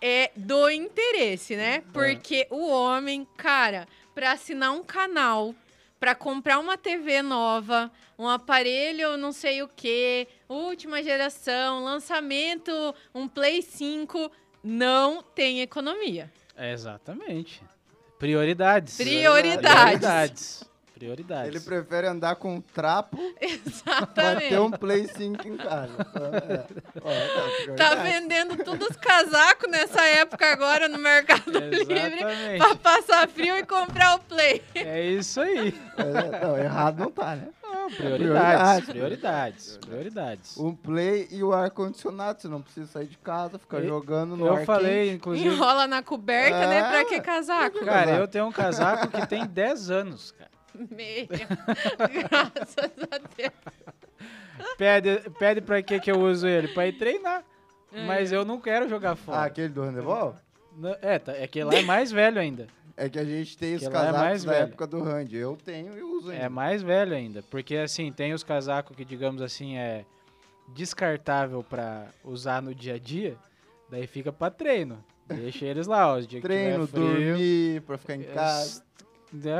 É 0.00 0.30
do 0.36 0.70
interesse, 0.70 1.56
né? 1.56 1.82
Porque 1.92 2.46
o 2.50 2.68
homem, 2.70 3.26
cara, 3.36 3.86
pra 4.14 4.32
assinar 4.32 4.72
um 4.72 4.82
canal, 4.84 5.54
pra 5.98 6.14
comprar 6.14 6.58
uma 6.58 6.76
TV 6.76 7.20
nova, 7.22 7.90
um 8.18 8.28
aparelho 8.28 9.16
não 9.16 9.32
sei 9.32 9.62
o 9.62 9.68
que, 9.68 10.28
última 10.48 11.02
geração, 11.02 11.82
lançamento, 11.82 12.72
um 13.14 13.26
Play 13.26 13.62
5, 13.62 14.30
não 14.62 15.22
tem 15.22 15.60
economia. 15.60 16.30
É, 16.56 16.72
exatamente. 16.72 17.62
Prioridades. 18.18 18.96
Prioridades. 18.96 19.98
Prioridades. 19.98 20.64
Prioridades. 20.98 21.48
Ele 21.54 21.60
prefere 21.60 22.06
andar 22.06 22.36
com 22.36 22.56
um 22.56 22.60
trapo 22.60 23.16
pra 23.38 23.48
Exatamente. 23.48 24.48
ter 24.48 24.58
um 24.60 24.70
Play 24.70 25.06
5 25.06 25.46
em 25.48 25.56
casa. 25.56 25.92
É. 26.14 26.64
Ó, 27.02 27.10
é, 27.10 27.26
Tá 27.28 27.94
prioridade. 27.94 28.02
vendendo 28.02 28.64
todos 28.64 28.88
os 28.88 28.96
casacos 28.96 29.70
nessa 29.70 30.02
época 30.02 30.50
agora 30.52 30.88
no 30.88 30.98
Mercado 30.98 31.50
Livre 31.58 31.94
Exatamente. 31.98 32.58
pra 32.58 32.76
passar 32.76 33.28
frio 33.28 33.56
e 33.56 33.64
comprar 33.64 34.16
o 34.16 34.18
Play. 34.20 34.62
É 34.74 35.04
isso 35.06 35.40
aí. 35.40 35.74
É, 35.96 36.44
não, 36.44 36.58
errado 36.58 36.98
não 36.98 37.10
tá, 37.10 37.36
né? 37.36 37.48
Não, 37.62 37.90
Prioridades. 37.90 38.86
prioridades. 38.86 38.86
Prioridades. 38.88 39.76
Prioridades. 39.78 40.56
O 40.56 40.72
Play 40.74 41.28
e 41.30 41.42
o 41.44 41.52
ar-condicionado, 41.52 42.40
você 42.40 42.48
não 42.48 42.60
precisa 42.62 42.86
sair 42.86 43.06
de 43.06 43.16
casa, 43.18 43.58
ficar 43.58 43.78
Eu- 43.78 43.88
jogando 43.88 44.36
no 44.36 44.46
Eu 44.46 44.56
ar 44.56 44.64
falei, 44.64 45.04
quente. 45.06 45.16
inclusive. 45.16 45.48
Enrola 45.48 45.86
na 45.86 46.02
coberta, 46.02 46.66
né? 46.66 46.80
Ah. 46.80 46.88
Pra 46.90 47.04
que 47.04 47.20
casaco? 47.20 47.78
Cara, 47.84 48.00
Casaco. 48.06 48.18
eu 48.22 48.28
tenho 48.28 48.46
um 48.46 48.52
casaco 48.52 49.08
que 49.08 49.26
tem 49.26 49.46
10 49.46 49.90
anos, 49.90 50.32
cara. 50.32 50.50
Meu, 50.78 51.26
graças 52.28 52.92
a 53.10 53.18
Deus. 53.36 53.52
Pede, 54.76 55.30
pede 55.38 55.60
pra 55.60 55.82
que 55.82 56.00
que 56.00 56.10
eu 56.10 56.20
uso 56.20 56.46
ele? 56.46 56.68
Pra 56.68 56.86
ir 56.86 56.92
treinar. 56.98 57.44
É. 57.92 58.04
Mas 58.06 58.32
eu 58.32 58.44
não 58.44 58.60
quero 58.60 58.88
jogar 58.88 59.12
Ah, 59.12 59.16
fora. 59.16 59.42
aquele 59.44 59.68
do 59.68 59.82
handebol? 59.82 60.36
Não- 60.76 60.96
É, 61.00 61.18
tá, 61.18 61.32
é 61.32 61.46
que 61.46 61.62
lá 61.64 61.74
é 61.74 61.82
mais 61.82 62.10
velho 62.12 62.38
ainda. 62.40 62.66
É 62.96 63.08
que 63.08 63.18
a 63.18 63.24
gente 63.24 63.56
tem 63.56 63.76
os 63.76 63.82
é 63.84 63.90
casacos 63.90 64.20
mais 64.20 64.44
da 64.44 64.52
velho. 64.52 64.64
época 64.64 64.86
do 64.86 65.02
hand. 65.02 65.28
Eu 65.32 65.56
tenho 65.56 65.96
e 65.96 66.02
uso 66.02 66.30
ainda. 66.30 66.44
É 66.44 66.48
mais 66.48 66.82
velho 66.82 67.14
ainda. 67.14 67.42
Porque 67.50 67.76
assim, 67.76 68.12
tem 68.12 68.32
os 68.32 68.42
casacos 68.42 68.96
que, 68.96 69.04
digamos 69.04 69.40
assim, 69.40 69.76
é 69.78 70.04
descartável 70.74 71.62
pra 71.62 72.06
usar 72.24 72.60
no 72.60 72.74
dia 72.74 72.94
a 72.94 72.98
dia. 72.98 73.36
Daí 73.90 74.06
fica 74.06 74.32
pra 74.32 74.50
treino. 74.50 75.02
Deixa 75.26 75.64
eles 75.66 75.86
lá, 75.86 76.12
ó. 76.12 76.18
Os 76.18 76.26
dias 76.26 76.42
Treino, 76.42 76.86
que 76.88 76.92
tiver 76.94 77.06
frio, 77.14 77.28
dormir, 77.32 77.82
pra 77.82 77.98
ficar 77.98 78.16
em 78.16 78.22
é, 78.22 78.24
casa. 78.24 78.82
Né, 79.32 79.52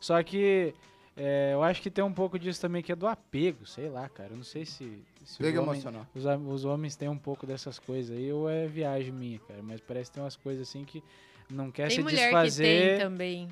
Só 0.00 0.22
que 0.22 0.74
é, 1.16 1.50
eu 1.52 1.62
acho 1.62 1.82
que 1.82 1.90
tem 1.90 2.02
um 2.04 2.12
pouco 2.12 2.38
disso 2.38 2.60
também 2.60 2.82
que 2.82 2.90
é 2.92 2.96
do 2.96 3.06
apego, 3.06 3.66
sei 3.66 3.88
lá, 3.88 4.08
cara. 4.08 4.30
Eu 4.32 4.36
não 4.36 4.44
sei 4.44 4.64
se, 4.64 5.02
se 5.24 5.38
Pega 5.38 5.60
os, 5.60 5.68
homens, 5.68 5.84
emocional. 5.84 6.06
os, 6.14 6.54
os 6.54 6.64
homens 6.64 6.96
têm 6.96 7.08
um 7.08 7.18
pouco 7.18 7.46
dessas 7.46 7.78
coisas 7.78 8.16
aí, 8.16 8.32
ou 8.32 8.48
é 8.48 8.66
viagem 8.66 9.12
minha, 9.12 9.38
cara. 9.40 9.62
Mas 9.62 9.80
parece 9.80 10.10
que 10.10 10.14
tem 10.14 10.22
umas 10.22 10.36
coisas 10.36 10.68
assim 10.68 10.84
que 10.84 11.02
não 11.50 11.70
quer 11.70 11.88
Tem 11.88 11.96
se 11.96 12.02
mulher 12.02 12.30
que 12.44 12.56
tem 12.56 12.98
também, 12.98 13.48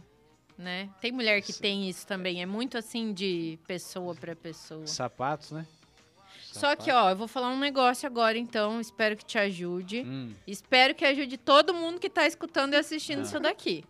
né? 0.56 0.88
Tem 1.00 1.12
mulher 1.12 1.42
que 1.42 1.52
tem 1.52 1.88
isso 1.88 2.06
também. 2.06 2.40
É 2.40 2.46
muito 2.46 2.78
assim 2.78 3.12
de 3.12 3.58
pessoa 3.66 4.14
pra 4.14 4.34
pessoa. 4.34 4.86
Sapatos, 4.86 5.50
né? 5.52 5.66
Só 6.52 6.74
que, 6.74 6.90
ó, 6.90 7.10
eu 7.10 7.16
vou 7.16 7.28
falar 7.28 7.50
um 7.50 7.58
negócio 7.58 8.06
agora, 8.08 8.36
então. 8.36 8.80
Espero 8.80 9.16
que 9.16 9.24
te 9.24 9.38
ajude. 9.38 10.00
Hum, 10.00 10.32
Espero 10.46 10.94
que 10.94 11.04
ajude 11.04 11.36
todo 11.36 11.72
mundo 11.72 12.00
que 12.00 12.10
tá 12.10 12.26
escutando 12.26 12.72
e 12.72 12.76
assistindo 12.76 13.20
Ah. 13.20 13.22
isso 13.22 13.38
daqui. 13.38 13.84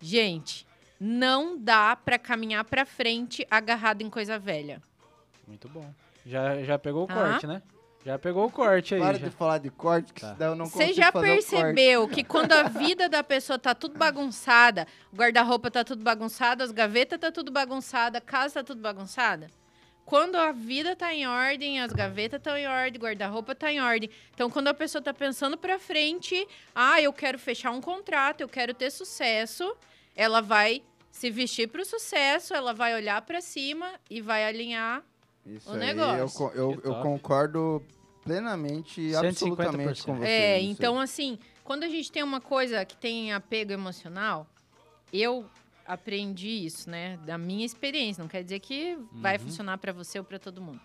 Gente, 0.00 0.66
não 1.00 1.56
dá 1.58 1.96
pra 1.96 2.18
caminhar 2.18 2.64
pra 2.64 2.84
frente 2.84 3.46
agarrado 3.50 4.02
em 4.02 4.10
coisa 4.10 4.38
velha. 4.38 4.82
muito 5.46 5.68
bom. 5.68 5.90
Já, 6.26 6.62
já 6.62 6.78
pegou 6.78 7.06
o 7.06 7.10
Ah. 7.10 7.14
corte, 7.14 7.46
né? 7.46 7.62
Já 8.04 8.18
pegou 8.18 8.46
o 8.46 8.50
corte 8.50 8.94
aí. 8.94 9.00
Para 9.00 9.18
já. 9.18 9.28
de 9.28 9.34
falar 9.34 9.58
de 9.58 9.70
corte, 9.70 10.12
que 10.12 10.20
Tá. 10.20 10.34
daí 10.38 10.48
eu 10.48 10.54
não 10.54 10.66
Você 10.66 10.78
consigo 10.78 10.94
já 10.94 11.10
fazer 11.12 11.26
o 11.30 11.34
corte. 11.34 11.50
percebeu 11.50 12.08
que 12.08 12.22
quando 12.24 12.52
a 12.52 12.62
vida 12.64 13.08
da 13.08 13.22
pessoa 13.24 13.58
tá 13.58 13.74
tudo 13.74 13.98
bagunçada, 13.98 14.86
o 15.12 15.16
guarda-roupa 15.16 15.70
tá 15.70 15.82
tudo 15.84 16.02
bagunçado, 16.04 16.62
as 16.62 16.70
gavetas 16.70 17.18
tá 17.18 17.32
tudo 17.32 17.50
bagunçada, 17.50 18.18
a 18.18 18.20
casa 18.20 18.54
tá 18.54 18.64
tudo 18.64 18.80
bagunçada? 18.80 19.48
Quando 20.08 20.36
a 20.36 20.52
vida 20.52 20.96
tá 20.96 21.12
em 21.12 21.26
ordem, 21.26 21.82
as 21.82 21.92
gavetas 21.92 22.40
estão 22.40 22.56
em 22.56 22.66
ordem, 22.66 22.98
o 22.98 23.02
guarda-roupa 23.04 23.54
tá 23.54 23.70
em 23.70 23.78
ordem. 23.78 24.08
Então, 24.32 24.48
quando 24.48 24.68
a 24.68 24.72
pessoa 24.72 25.02
tá 25.02 25.12
pensando 25.12 25.58
pra 25.58 25.78
frente, 25.78 26.48
ah, 26.74 26.98
eu 26.98 27.12
quero 27.12 27.38
fechar 27.38 27.72
um 27.72 27.80
contrato, 27.82 28.40
eu 28.40 28.48
quero 28.48 28.72
ter 28.72 28.90
sucesso, 28.90 29.76
ela 30.16 30.40
vai 30.40 30.82
se 31.10 31.30
vestir 31.30 31.68
pro 31.68 31.84
sucesso, 31.84 32.54
ela 32.54 32.72
vai 32.72 32.94
olhar 32.94 33.20
pra 33.20 33.42
cima 33.42 33.86
e 34.08 34.22
vai 34.22 34.46
alinhar 34.46 35.04
Isso 35.44 35.68
o 35.68 35.74
aí, 35.74 35.78
negócio. 35.78 36.52
Eu, 36.54 36.72
eu, 36.72 36.80
eu 36.84 36.94
concordo 37.02 37.82
plenamente 38.24 39.02
e 39.02 39.10
150%. 39.10 39.28
absolutamente 39.28 40.02
com 40.04 40.14
você. 40.16 40.26
É, 40.26 40.60
então 40.62 40.98
assim, 40.98 41.38
quando 41.62 41.84
a 41.84 41.88
gente 41.88 42.10
tem 42.10 42.22
uma 42.22 42.40
coisa 42.40 42.82
que 42.82 42.96
tem 42.96 43.34
apego 43.34 43.72
emocional, 43.72 44.46
eu 45.12 45.44
aprendi 45.88 46.48
isso, 46.66 46.88
né, 46.88 47.16
da 47.24 47.36
minha 47.38 47.64
experiência. 47.66 48.20
Não 48.22 48.28
quer 48.28 48.44
dizer 48.44 48.60
que 48.60 48.96
vai 49.10 49.36
Uhum. 49.36 49.44
funcionar 49.44 49.78
pra 49.78 49.92
você 49.92 50.18
ou 50.18 50.24
pra 50.24 50.38
todo 50.38 50.60
mundo. 50.60 50.80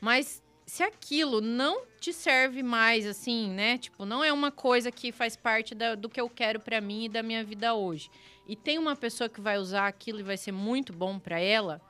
Mas 0.00 0.42
se 0.66 0.82
aquilo 0.82 1.40
não 1.40 1.82
te 1.98 2.12
serve 2.12 2.62
mais, 2.62 3.06
assim, 3.06 3.48
né, 3.50 3.78
tipo, 3.78 4.04
não 4.04 4.22
é 4.22 4.32
uma 4.32 4.50
coisa 4.50 4.90
que 4.92 5.10
faz 5.12 5.36
parte 5.36 5.74
da- 5.74 5.94
do 5.94 6.08
que 6.08 6.20
eu 6.20 6.28
quero 6.28 6.60
pra 6.60 6.80
mim 6.80 7.04
e 7.04 7.08
da 7.08 7.22
minha 7.22 7.42
vida 7.42 7.72
hoje. 7.72 8.10
E 8.46 8.54
tem 8.56 8.78
uma 8.78 8.94
pessoa 8.96 9.28
que 9.28 9.40
vai 9.40 9.56
usar 9.58 9.86
aquilo 9.86 10.20
e 10.20 10.22
vai 10.22 10.36
ser 10.36 10.52
muito 10.52 10.92
bom 10.92 11.18
pra 11.18 11.38
ela. 11.40 11.80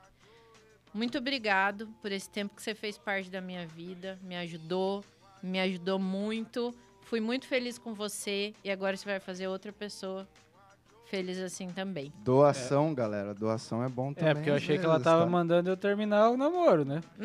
Muito 0.92 1.18
obrigado 1.18 1.88
por 2.00 2.11
esse 2.12 2.28
tempo 2.28 2.54
que 2.54 2.62
você 2.62 2.74
fez 2.74 2.96
parte 2.98 3.31
da 3.31 3.40
minha 3.40 3.66
vida, 3.66 4.18
me 4.22 4.37
ajudou, 4.37 5.04
me 5.42 5.61
ajudou 5.61 5.98
muito. 5.98 6.74
Fui 7.02 7.20
muito 7.20 7.46
feliz 7.46 7.78
com 7.78 7.94
você 7.94 8.54
e 8.64 8.70
agora 8.70 8.96
você 8.96 9.04
vai 9.04 9.20
fazer 9.20 9.48
outra 9.48 9.72
pessoa 9.72 10.28
feliz 11.09 11.38
assim 11.38 11.68
também. 11.68 12.12
Doação, 12.25 12.94
galera. 12.94 13.35
Doação 13.35 13.83
é 13.83 13.88
bom 13.88 14.12
também. 14.12 14.31
É, 14.31 14.35
porque 14.35 14.51
eu 14.51 14.55
achei 14.55 14.79
que 14.79 14.85
ela 14.85 14.94
vezes, 14.94 15.05
tava 15.05 15.25
tá? 15.25 15.31
mandando 15.31 15.71
eu 15.71 15.77
terminar 15.77 16.31
o 16.31 16.37
namoro, 16.37 16.85
né? 16.85 17.01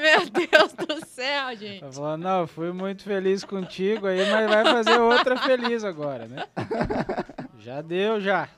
Meu 0.00 0.30
Deus 0.30 0.72
do 0.72 1.06
céu, 1.06 1.56
gente. 1.56 1.82
Ela 1.82 1.92
falou, 1.92 2.16
não, 2.16 2.46
fui 2.46 2.72
muito 2.72 3.02
feliz 3.02 3.44
contigo 3.44 4.06
aí, 4.06 4.30
mas 4.30 4.48
vai 4.48 4.64
fazer 4.64 4.98
outra 4.98 5.36
feliz 5.38 5.84
agora, 5.84 6.26
né? 6.26 6.46
Já 7.58 7.82
deu, 7.82 8.20
já. 8.20 8.48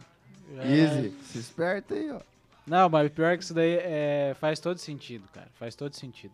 Já- 0.54 0.64
Easy. 0.64 1.14
Se 1.24 1.38
esperta 1.38 1.94
aí, 1.94 2.10
ó. 2.12 2.20
Não, 2.66 2.88
mas 2.88 3.10
pior 3.10 3.36
que 3.36 3.42
isso 3.42 3.54
daí 3.54 3.78
é, 3.80 4.36
faz 4.38 4.60
todo 4.60 4.78
sentido, 4.78 5.26
cara. 5.32 5.48
Faz 5.54 5.74
todo 5.74 5.94
sentido. 5.96 6.32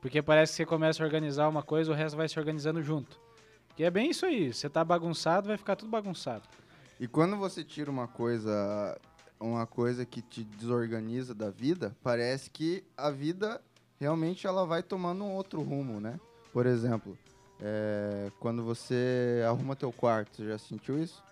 Porque 0.00 0.20
parece 0.20 0.52
que 0.52 0.56
você 0.58 0.66
começa 0.66 1.02
a 1.02 1.06
organizar 1.06 1.48
uma 1.48 1.62
coisa, 1.62 1.90
o 1.90 1.94
resto 1.94 2.16
vai 2.16 2.28
se 2.28 2.38
organizando 2.38 2.82
junto. 2.82 3.18
Que 3.78 3.84
é 3.84 3.90
bem 3.92 4.10
isso 4.10 4.26
aí. 4.26 4.52
Você 4.52 4.68
tá 4.68 4.82
bagunçado, 4.84 5.46
vai 5.46 5.56
ficar 5.56 5.76
tudo 5.76 5.88
bagunçado. 5.88 6.42
E 6.98 7.06
quando 7.06 7.36
você 7.36 7.62
tira 7.62 7.88
uma 7.88 8.08
coisa, 8.08 8.98
uma 9.38 9.68
coisa 9.68 10.04
que 10.04 10.20
te 10.20 10.42
desorganiza 10.42 11.32
da 11.32 11.48
vida, 11.48 11.96
parece 12.02 12.50
que 12.50 12.82
a 12.96 13.08
vida 13.08 13.62
realmente 14.00 14.48
ela 14.48 14.66
vai 14.66 14.82
tomando 14.82 15.22
um 15.22 15.32
outro 15.32 15.62
rumo, 15.62 16.00
né? 16.00 16.18
Por 16.52 16.66
exemplo, 16.66 17.16
é, 17.60 18.32
quando 18.40 18.64
você 18.64 19.44
arruma 19.46 19.76
teu 19.76 19.92
quarto, 19.92 20.38
você 20.38 20.48
já 20.48 20.58
sentiu 20.58 21.00
isso? 21.00 21.22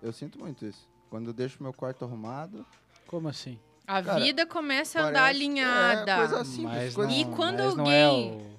Eu 0.00 0.12
sinto 0.12 0.38
muito 0.38 0.64
isso. 0.64 0.88
Quando 1.10 1.30
eu 1.30 1.32
deixo 1.32 1.60
meu 1.60 1.72
quarto 1.72 2.04
arrumado, 2.04 2.64
Como 3.08 3.26
assim? 3.28 3.58
A 3.84 4.00
Cara, 4.00 4.20
vida 4.20 4.46
começa 4.46 5.00
a 5.00 5.08
andar 5.08 5.24
alinhada. 5.24 6.12
É, 6.12 6.16
coisa 6.18 6.44
simples, 6.44 6.62
mas 6.62 6.94
coisa 6.94 7.10
não, 7.10 7.18
E 7.18 7.24
quando 7.34 7.58
mas 7.64 7.74
não 7.74 7.90
é 7.90 8.04
alguém- 8.04 8.57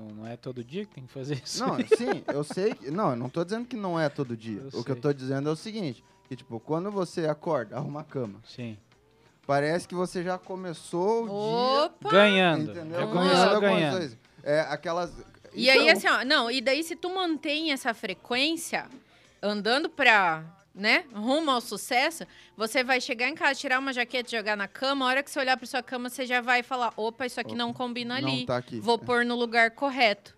não, 0.00 0.14
não 0.16 0.26
é 0.26 0.36
todo 0.36 0.62
dia 0.64 0.84
que 0.84 0.94
tem 0.94 1.06
que 1.06 1.12
fazer 1.12 1.40
isso. 1.44 1.64
Não, 1.64 1.76
sim, 1.96 2.22
eu 2.28 2.42
sei. 2.44 2.74
que- 2.74 2.90
Não, 2.90 3.10
eu 3.10 3.16
não 3.16 3.28
tô 3.28 3.44
dizendo 3.44 3.66
que 3.66 3.76
não 3.76 3.98
é 3.98 4.08
todo 4.08 4.36
dia. 4.36 4.60
Eu 4.72 4.80
o 4.80 4.84
que 4.84 4.90
eu 4.90 4.94
sei. 4.94 5.02
tô 5.02 5.12
dizendo 5.12 5.48
é 5.48 5.52
o 5.52 5.56
seguinte: 5.56 6.04
que, 6.28 6.36
tipo, 6.36 6.58
quando 6.60 6.90
você 6.90 7.26
acorda, 7.26 7.76
arruma 7.76 8.00
a 8.00 8.04
cama, 8.04 8.40
Sim. 8.46 8.76
parece 9.46 9.86
que 9.88 9.94
você 9.94 10.22
já 10.22 10.38
começou 10.38 11.26
o 11.26 11.84
Opa! 11.84 12.10
Ganhando. 12.10 12.64
dia. 12.64 12.74
Já 12.74 12.80
Entendeu? 12.82 13.08
começou 13.08 13.36
Ganhando 13.36 13.60
ganhando. 13.60 13.96
coisas. 13.98 14.18
É 14.42 14.60
aquelas. 14.62 15.12
E 15.52 15.68
aí, 15.68 15.88
Então, 15.88 15.92
assim, 15.96 16.08
ó, 16.08 16.24
não, 16.24 16.50
e 16.50 16.60
daí 16.60 16.82
se 16.84 16.94
tu 16.94 17.12
mantém 17.12 17.72
essa 17.72 17.92
frequência, 17.92 18.86
andando 19.42 19.88
pra, 19.90 20.44
né, 20.74 21.04
rumo 21.12 21.50
ao 21.50 21.60
sucesso, 21.60 22.24
você 22.56 22.84
vai 22.84 23.00
chegar 23.00 23.28
em 23.28 23.34
casa, 23.34 23.58
tirar 23.58 23.78
uma 23.78 23.92
jaqueta 23.92 24.28
e 24.28 24.38
jogar 24.38 24.56
na 24.56 24.68
cama, 24.68 25.04
a 25.04 25.08
hora 25.08 25.22
que 25.22 25.30
você 25.30 25.38
olhar 25.40 25.56
pra 25.56 25.66
sua 25.66 25.82
cama, 25.82 26.08
você 26.08 26.24
já 26.24 26.40
vai 26.40 26.62
falar, 26.62 26.92
opa, 26.96 27.26
isso 27.26 27.40
aqui 27.40 27.54
não 27.54 27.72
combina 27.72 28.16
ali, 28.16 28.38
Não 28.40 28.46
tá 28.46 28.56
aqui. 28.58 28.78
vou 28.80 28.98
pôr 28.98 29.24
no 29.24 29.34
lugar 29.36 29.72
correto. 29.72 30.36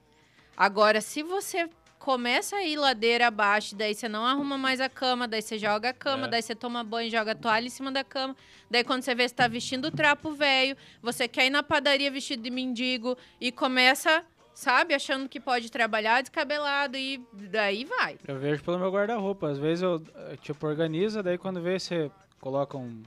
Agora, 0.57 1.01
se 1.01 1.23
você 1.23 1.69
começa 1.99 2.57
a 2.57 2.65
ir 2.65 2.77
ladeira 2.77 3.29
abaixo, 3.29 3.77
daí 3.77 3.95
você 3.95 4.09
não 4.09 4.27
arruma 4.27 4.59
mais 4.59 4.81
a 4.81 4.89
cama, 4.89 5.29
daí 5.29 5.41
você 5.41 5.57
joga 5.59 5.91
a 5.91 5.93
cama, 5.93 6.27
É. 6.27 6.31
daí 6.31 6.43
você 6.43 6.55
toma 6.55 6.83
banho, 6.83 7.09
joga 7.11 7.31
a 7.33 7.35
toalha 7.35 7.67
em 7.67 7.71
cima 7.71 7.93
da 7.93 8.03
cama. 8.03 8.35
Daí 8.69 8.83
quando 8.83 9.03
você 9.03 9.15
vê 9.15 9.29
você 9.29 9.35
tá 9.35 9.47
vestindo 9.47 9.91
trapo 9.91 10.33
velho, 10.33 10.77
você 11.01 11.29
quer 11.29 11.47
ir 11.47 11.51
na 11.51 11.63
padaria 11.63 12.11
vestido 12.11 12.43
de 12.43 12.51
mendigo 12.51 13.17
e 13.41 13.53
começa, 13.53 14.25
sabe, 14.55 14.95
achando 14.95 15.29
que 15.29 15.41
pode 15.41 15.71
trabalhar 15.71 16.21
descabelado 16.23 16.97
e 16.97 17.25
daí 17.51 17.85
vai. 17.85 18.19
Eu 18.27 18.39
vejo 18.39 18.63
pelo 18.63 18.79
meu 18.79 18.91
guarda-roupa. 18.91 19.49
Às 19.51 19.59
vezes 19.59 19.83
eu, 19.83 20.03
eh, 20.15 20.37
tipo, 20.41 20.67
organiza, 20.67 21.23
daí 21.23 21.39
quando 21.39 21.61
vê, 21.61 21.79
você 21.79 22.11
coloca 22.41 22.77
um, 22.77 23.03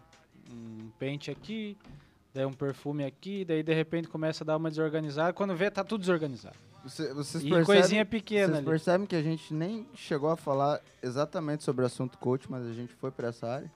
um 0.51 0.89
pente 0.99 1.29
aqui, 1.31 1.77
daí 2.33 2.45
um 2.45 2.53
perfume 2.53 3.03
aqui, 3.05 3.45
daí 3.45 3.61
de 3.63 3.73
repente 3.73 4.07
começa 4.07 4.43
a 4.43 4.45
dar 4.45 4.57
uma 4.57 4.69
desorganizada. 4.69 5.33
Quando 5.33 5.55
vê, 5.55 5.69
tá 5.71 5.83
tudo 5.83 6.01
desorganizado. 6.01 6.55
Você- 6.83 7.11
vocês 7.13 7.43
E 7.43 7.49
percebem, 7.49 7.65
coisinha 7.65 8.05
pequena 8.05 8.45
vocês 8.47 8.57
ali. 8.59 8.65
percebem 8.67 9.07
que 9.07 9.15
a 9.15 9.21
gente 9.21 9.51
nem 9.53 9.87
chegou 9.95 10.29
a 10.29 10.37
falar 10.37 10.79
exatamente 11.01 11.63
sobre 11.63 11.81
o 11.83 11.85
assunto 11.87 12.15
coach, 12.19 12.45
mas 12.49 12.63
a 12.67 12.73
gente 12.73 12.93
foi 12.93 13.09
pra 13.09 13.29
essa 13.29 13.47
área. 13.47 13.71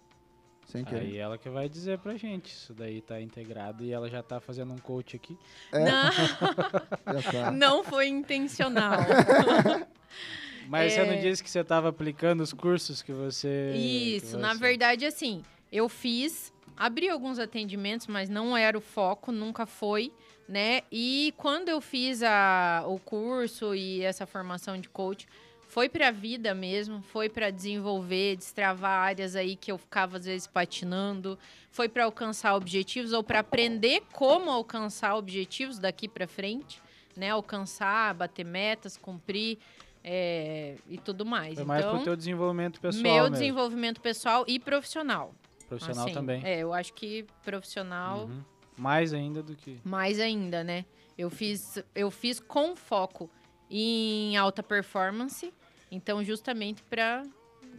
Sem 0.71 0.83
querer. 0.85 0.99
Aí 1.01 1.17
ela 1.17 1.37
que 1.37 1.49
vai 1.49 1.67
dizer 1.67 1.97
pra 1.99 2.15
gente. 2.15 2.47
Isso 2.53 2.73
daí 2.73 3.01
tá 3.01 3.19
integrado 3.19 3.83
e 3.83 3.91
ela 3.91 4.07
já 4.09 4.21
tá 4.21 4.39
fazendo 4.39 4.71
um 4.73 4.77
coach 4.77 5.15
aqui. 5.15 5.35
É. 5.71 5.79
Não, 5.83 6.09
tá. 7.31 7.51
não 7.51 7.83
foi 7.83 8.07
intencional. 8.07 8.99
Mas 10.67 10.93
você 10.93 10.99
É. 10.99 11.11
não 11.15 11.19
disse 11.21 11.43
que 11.43 11.49
você 11.49 11.63
tava 11.63 11.89
aplicando 11.89 12.41
os 12.41 12.53
cursos 12.53 13.01
que 13.01 13.11
você. 13.11 13.73
Isso, 13.75 14.35
que 14.35 14.41
na 14.41 14.53
você- 14.53 14.59
verdade, 14.59 15.05
assim, 15.05 15.43
eu 15.71 15.89
fiz, 15.89 16.53
abri 16.77 17.09
alguns 17.09 17.39
atendimentos, 17.39 18.05
mas 18.07 18.29
não 18.29 18.55
era 18.55 18.77
o 18.77 18.81
foco, 18.81 19.31
nunca 19.31 19.65
foi, 19.65 20.11
né? 20.47 20.81
E 20.91 21.33
quando 21.37 21.69
eu 21.69 21.81
fiz 21.81 22.21
a, 22.21 22.83
o 22.87 22.99
curso 22.99 23.73
e 23.73 24.03
essa 24.03 24.27
formação 24.27 24.79
de 24.79 24.87
coach, 24.89 25.27
foi 25.69 25.87
pra 25.87 26.09
vida 26.09 26.53
mesmo, 26.55 27.01
foi 27.03 27.29
pra 27.29 27.51
desenvolver, 27.51 28.35
destravar 28.35 29.03
áreas 29.07 29.35
aí 29.35 29.55
que 29.55 29.71
eu 29.71 29.77
ficava 29.77 30.17
às 30.17 30.25
vezes 30.25 30.47
patinando, 30.47 31.37
foi 31.69 31.87
pra 31.87 32.05
alcançar 32.05 32.55
objetivos 32.55 33.13
ou 33.13 33.23
pra 33.23 33.39
aprender 33.39 34.01
como 34.11 34.49
alcançar 34.49 35.15
objetivos 35.15 35.77
daqui 35.77 36.07
pra 36.07 36.27
frente, 36.27 36.81
né? 37.15 37.29
Alcançar, 37.29 38.15
bater 38.15 38.43
metas, 38.43 38.97
cumprir 38.97 39.59
é, 40.03 40.75
e 40.89 40.97
tudo 40.97 41.23
mais. 41.23 41.53
Foi 41.53 41.63
mais 41.63 41.85
então, 41.85 41.95
pro 41.97 42.03
teu 42.03 42.15
desenvolvimento 42.15 42.81
pessoal. 42.81 43.03
meu 43.03 43.23
mesmo. 43.25 43.29
desenvolvimento 43.29 44.01
pessoal 44.01 44.43
e 44.47 44.59
profissional. 44.59 45.35
Profissional 45.67 46.05
Assim, 46.05 46.13
também. 46.15 46.41
É, 46.43 46.59
eu 46.59 46.73
acho 46.73 46.93
que 46.95 47.27
profissional 47.43 48.25
Uhum. 48.25 48.43
Mais 48.75 49.13
ainda 49.13 49.43
do 49.43 49.55
que. 49.55 49.77
mais 49.83 50.19
ainda, 50.19 50.63
né? 50.63 50.83
Eu 51.15 51.29
fiz, 51.29 51.77
eu 51.93 52.09
fiz 52.09 52.39
com 52.39 52.75
foco 52.75 53.29
em 53.69 54.35
alta 54.35 54.63
performance, 54.63 55.53
então 55.91 56.23
justamente 56.23 56.83
para 56.83 57.23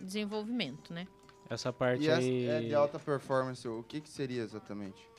desenvolvimento, 0.00 0.92
né? 0.92 1.06
Essa 1.48 1.72
parte 1.72 2.04
E 2.04 2.10
aí. 2.10 2.46
é 2.46 2.60
de 2.60 2.74
alta 2.74 2.98
performance, 2.98 3.66
o 3.66 3.82
que, 3.82 4.00
que 4.00 4.08
seria 4.08 4.42
exatamente? 4.42 5.10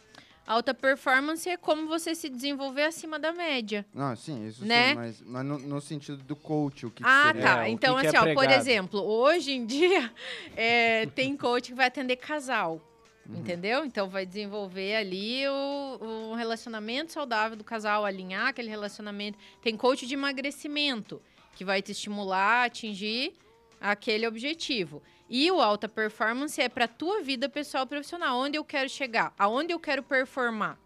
Alta 0.47 0.73
performance 0.73 1.47
é 1.47 1.56
como 1.56 1.88
você 1.88 2.15
se 2.15 2.27
desenvolver 2.27 2.84
acima 2.84 3.19
da 3.19 3.32
média. 3.32 3.86
Não, 3.93 4.15
sim, 4.15 4.47
isso 4.47 4.65
Né? 4.65 4.89
sim, 4.89 4.95
mas, 4.95 5.21
mas 5.21 5.45
no, 5.45 5.60
no 5.60 5.82
sentido 5.82 6.17
do 6.23 6.36
coach, 6.36 6.86
o 6.86 6.89
que, 6.89 7.04
que 7.04 7.10
ah, 7.10 7.27
seria? 7.27 7.41
tá. 7.41 7.67
É, 7.67 7.69
então, 7.69 7.95
que 7.95 8.01
que 8.01 8.08
é 8.08 8.10
assim, 8.19 8.32
ó, 8.32 8.34
por 8.34 8.49
exemplo, 8.49 9.01
hoje 9.01 9.51
em 9.51 9.65
dia 9.65 10.12
é, 10.56 11.06
tem 11.08 11.38
coach 11.38 11.69
que 11.69 11.75
vai 11.75 11.88
atender 11.88 12.15
casal. 12.15 12.82
Uhum. 13.30 13.38
Entendeu? 13.38 13.86
Então 13.86 14.10
vai 14.10 14.25
desenvolver 14.25 14.95
ali 14.95 15.47
o, 15.47 16.32
o 16.32 16.34
relacionamento 16.34 17.12
saudável 17.12 17.56
do 17.56 17.63
casal, 17.63 18.04
alinhar 18.04 18.47
aquele 18.47 18.69
relacionamento. 18.69 19.38
Tem 19.62 19.77
coach 19.77 20.08
de 20.08 20.15
emagrecimento, 20.15 21.21
que 21.56 21.66
vai 21.66 21.82
te 21.82 21.92
estimular 21.92 22.62
a 22.62 22.66
atingir 22.66 23.34
aquele 23.80 24.28
objetivo. 24.28 25.02
E 25.30 25.50
o 25.50 25.62
alta 25.62 25.88
performance 25.88 26.62
é 26.62 26.68
para 26.68 26.88
tua 26.88 27.22
vida 27.22 27.48
pessoal 27.48 27.86
e 27.86 27.88
profissional. 27.88 28.38
Onde 28.38 28.58
eu 28.58 28.66
quero 28.66 28.90
chegar? 28.90 29.34
Aonde 29.40 29.74
eu 29.74 29.80
quero 29.80 30.04
performar? 30.04 30.78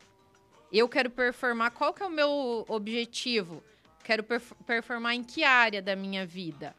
Eu 0.72 0.88
quero 0.88 1.10
performar. 1.10 1.72
Qual 1.72 1.94
que 1.94 2.04
é 2.04 2.06
o 2.06 2.10
meu 2.12 2.66
objetivo? 2.68 3.64
Quero 4.04 4.24
perf- 4.24 4.54
performar 4.68 5.16
em 5.16 5.24
que 5.24 5.44
área 5.44 5.82
da 5.82 5.96
minha 5.96 6.26
vida? 6.26 6.76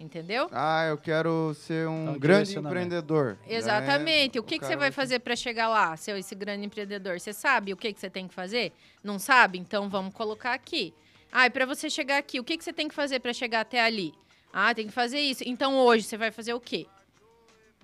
Entendeu? 0.00 0.48
Ah, 0.52 0.86
eu 0.86 0.96
quero 0.98 1.52
ser 1.54 1.88
um 1.88 2.02
Então, 2.10 2.18
grande 2.18 2.56
empreendedor. 2.56 3.36
Exatamente. 3.48 4.32
Daí, 4.34 4.40
o 4.40 4.44
que, 4.44 4.54
que 4.54 4.60
cara 4.60 4.72
você 4.72 4.76
vai 4.76 4.92
fazer 4.92 5.18
para 5.18 5.34
chegar 5.34 5.68
lá, 5.68 5.96
seu 5.96 6.16
esse 6.16 6.34
grande 6.36 6.64
empreendedor? 6.66 7.18
Você 7.18 7.32
sabe 7.32 7.72
o 7.72 7.76
que, 7.76 7.92
que 7.92 7.98
você 7.98 8.08
tem 8.08 8.28
que 8.28 8.34
fazer? 8.34 8.72
Não 9.02 9.18
sabe? 9.18 9.58
Então 9.58 9.88
vamos 9.88 10.14
colocar 10.14 10.52
aqui. 10.52 10.94
Ah, 11.30 11.46
e 11.46 11.50
para 11.50 11.66
você 11.66 11.90
chegar 11.90 12.18
aqui, 12.18 12.40
o 12.40 12.44
que, 12.44 12.56
que 12.56 12.64
você 12.64 12.72
tem 12.72 12.88
que 12.88 12.94
fazer 12.94 13.20
para 13.20 13.32
chegar 13.32 13.60
até 13.60 13.80
ali? 13.82 14.12
Ah, 14.52 14.74
tem 14.74 14.86
que 14.86 14.92
fazer 14.92 15.20
isso. 15.20 15.42
Então 15.46 15.76
hoje 15.78 16.04
você 16.04 16.16
vai 16.16 16.30
fazer 16.30 16.54
o 16.54 16.60
quê? 16.60 16.86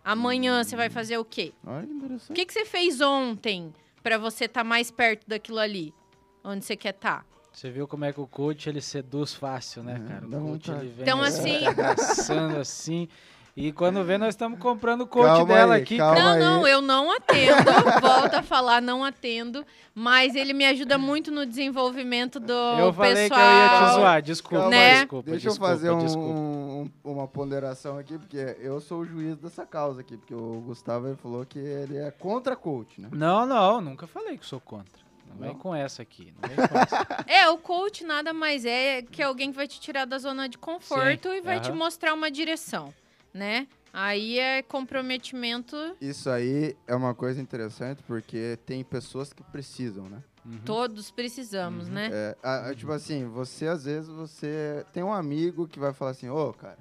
Amanhã 0.05 0.63
você 0.63 0.77
vai 0.77 0.91
fazer 0.91 1.17
o 1.19 1.25
quê? 1.25 1.53
Olha 1.67 1.87
que 1.87 1.93
O 1.93 1.97
interessante. 1.97 2.33
que, 2.35 2.47
que 2.47 2.53
você 2.53 2.65
fez 2.65 3.01
ontem 3.01 3.73
para 4.03 4.19
você 4.19 4.45
estar 4.45 4.65
mais 4.65 4.91
perto 4.91 5.27
daquilo 5.29 5.59
ali? 5.59 5.95
Onde 6.43 6.65
você 6.65 6.77
quer 6.77 6.93
tá? 6.93 7.25
estar? 7.25 7.27
Você 7.53 7.71
viu 7.71 7.87
como 7.87 8.05
é 8.05 8.13
que 8.13 8.21
o 8.21 8.27
coach 8.27 8.69
ele 8.69 8.81
seduz 8.81 9.33
fácil, 9.33 9.83
né, 9.83 10.03
É, 10.05 10.09
cara? 10.09 10.27
O 10.27 10.31
coach 10.31 10.41
vontade. 10.71 10.85
ele 10.87 10.93
vem 10.93 11.03
Então, 11.03 11.23
assim, 11.23 11.61
tá 11.75 12.61
assim. 12.61 13.09
E 13.57 13.71
quando 13.71 14.03
vê, 14.03 14.19
nós 14.19 14.31
estamos 14.31 14.59
comprando 14.59 15.03
o 15.03 15.07
coach 15.07 15.27
Calma 15.27 15.45
dela 15.55 15.75
aí, 15.77 15.83
aqui. 15.83 15.97
calma. 15.97 16.21
Não, 16.21 16.33
aí. 16.33 16.41
não, 16.41 16.67
eu 16.67 16.81
não 16.83 17.13
atendo. 17.13 17.55
volto 18.03 18.35
a 18.35 18.43
falar, 18.43 18.83
não 18.83 19.05
atendo. 19.05 19.65
Mas 19.95 20.35
ele 20.35 20.53
me 20.53 20.65
ajuda 20.67 20.99
muito 20.99 21.31
no 21.31 21.47
desenvolvimento 21.47 22.41
do 22.41 22.53
Eu 22.53 22.93
falei 22.93 23.29
pessoal. 23.29 23.39
que 23.41 23.47
eu 23.47 23.57
ia 23.57 23.69
te 23.89 23.95
zoar, 23.95 24.23
desculpa, 24.23 24.69
Né? 24.69 24.95
desculpa, 25.01 25.31
Deixa 25.31 25.49
desculpa, 25.49 25.73
eu 25.73 25.77
fazer 25.77 25.91
um- 25.93 26.81
um- 26.83 26.91
uma 27.05 27.29
ponderação 27.29 27.97
aqui, 27.97 28.19
porque 28.19 28.57
eu 28.59 28.81
sou 28.81 29.03
o 29.03 29.05
juiz 29.05 29.37
dessa 29.37 29.65
causa 29.65 30.01
aqui, 30.01 30.17
porque 30.17 30.35
o 30.35 30.61
Gustavo 30.67 31.07
ele 31.07 31.17
falou 31.17 31.47
que 31.47 31.59
ele 31.61 31.97
é 31.97 32.11
contra 32.11 32.57
coach, 32.57 33.01
né? 33.01 33.09
Não, 33.13 33.47
não, 33.47 33.81
nunca 33.81 34.09
falei 34.09 34.37
que 34.37 34.45
sou 34.45 34.59
contra. 34.61 35.05
Não 35.31 35.37
vem 35.37 35.49
Não? 35.51 35.59
com 35.59 35.73
essa 35.75 36.03
aqui, 36.03 36.35
não 36.43 36.49
vem 36.49 36.57
com 36.69 36.77
essa. 36.79 37.07
É, 37.29 37.49
o 37.49 37.57
coach 37.59 38.03
nada 38.05 38.33
mais 38.33 38.65
é 38.65 39.03
que 39.03 39.23
alguém 39.23 39.51
que 39.53 39.57
vai 39.57 39.69
te 39.69 39.81
tirar 39.81 40.05
da 40.07 40.19
zona 40.19 40.49
de 40.49 40.59
conforto 40.59 41.29
Sim, 41.31 41.37
e 41.37 41.41
vai 41.41 41.61
te 41.61 41.71
mostrar 41.73 42.13
uma 42.15 42.31
direção, 42.31 42.93
né? 43.35 43.67
Aí 43.93 44.39
é 44.39 44.63
comprometimento, 44.63 45.77
Isso 46.01 46.31
aí 46.31 46.77
é 46.87 46.95
uma 46.95 47.15
coisa 47.15 47.41
interessante, 47.41 48.03
porque 48.05 48.59
tem 48.65 48.83
pessoas 48.85 49.33
que 49.33 49.43
precisam, 49.43 50.09
né? 50.09 50.23
Uhum. 50.47 50.59
todos 50.65 51.11
precisamos, 51.11 51.89
Uhum. 51.89 51.95
né? 51.95 52.11
É, 52.13 52.37
a- 52.43 52.69
a- 52.69 52.75
tipo 52.75 52.93
assim, 52.93 53.25
você 53.27 53.67
às 53.67 53.85
vezes 53.87 54.11
você 54.11 54.85
tem 54.93 55.03
um 55.03 55.13
amigo 55.13 55.67
que 55.67 55.79
vai 55.79 55.93
falar 55.95 56.11
assim, 56.11 56.29
ô, 56.29 56.53
cara, 56.53 56.77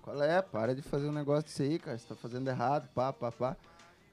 qual 0.00 0.22
é? 0.22 0.40
Para 0.40 0.74
de 0.74 0.80
fazer 0.82 1.06
um 1.08 1.12
negócio 1.12 1.44
disso 1.44 1.62
aí, 1.62 1.78
cara, 1.78 1.98
você 1.98 2.06
tá 2.06 2.14
fazendo 2.14 2.48
errado, 2.48 2.88
pá, 2.94 3.12
pá, 3.12 3.30
pá. 3.30 3.56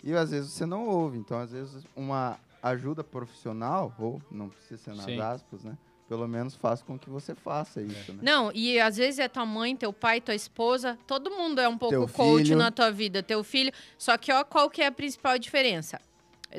E 0.04 0.14
às 0.14 0.32
vezes 0.32 0.52
você 0.52 0.66
não 0.66 0.88
ouve. 0.88 1.18
Então, 1.18 1.40
às 1.40 1.52
vezes, 1.52 1.86
uma 1.96 2.38
ajuda 2.62 3.02
profissional, 3.04 3.94
ou 3.98 4.22
não 4.30 4.50
precisa 4.50 4.78
ser 4.82 4.94
nas 4.96 5.06
Sim. 5.06 5.20
aspas, 5.20 5.64
né? 5.64 5.78
Pelo 6.12 6.28
menos 6.28 6.58
faz 6.58 6.82
com 6.82 7.00
que 7.00 7.10
você 7.10 7.34
faça 7.34 7.82
isso, 7.82 8.12
né? 8.12 8.20
Não, 8.22 8.52
e 8.54 8.78
às 8.78 8.98
vezes 8.98 9.18
é 9.18 9.30
tua 9.30 9.46
mãe, 9.46 9.78
teu 9.78 9.94
pai, 9.94 10.20
tua 10.20 10.36
esposa, 10.36 11.00
todo 11.08 11.32
mundo 11.32 11.62
é 11.62 11.70
um 11.70 11.78
pouco 11.78 11.96
Teu 11.96 12.06
coach 12.10 12.48
filho. 12.48 12.58
na 12.58 12.70
tua 12.70 12.92
vida, 12.92 13.24
teu 13.24 13.42
filho. 13.46 13.72
Só 13.98 14.18
que 14.18 14.30
ó, 14.30 14.44
qual 14.44 14.70
que 14.70 14.82
é 14.82 14.88
a 14.88 14.92
principal 14.92 15.40
diferença? 15.40 16.02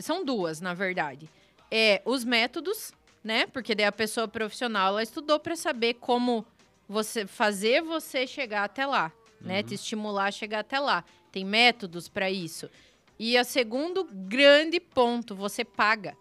São 0.01 0.25
duas, 0.25 0.63
na 0.63 0.73
verdade. 0.73 1.29
É 1.71 2.01
os 2.07 2.25
métodos, 2.25 2.93
né? 3.23 3.47
Porque 3.47 3.75
daí 3.75 3.85
a 3.85 3.93
pessoa 3.93 4.27
profissional, 4.27 4.89
ela 4.89 5.03
estudou 5.03 5.39
para 5.39 5.55
saber 5.55 5.97
como 6.01 6.47
você 6.89 7.27
fazer 7.27 7.83
você 7.83 8.27
chegar 8.27 8.65
até 8.65 8.87
lá, 8.87 9.13
né? 9.39 9.59
Uhum. 9.59 9.65
Te 9.65 9.75
estimular 9.75 10.29
a 10.29 10.31
chegar 10.31 10.61
até 10.61 10.81
lá. 10.81 11.05
Tem 11.31 11.45
métodos 11.45 12.09
para 12.09 12.31
isso. 12.31 12.71
E 13.19 13.39
o 13.39 13.45
segundo 13.45 14.09
grande 14.11 14.81
ponto, 14.81 15.37
você 15.37 15.63
paga. 15.63 16.17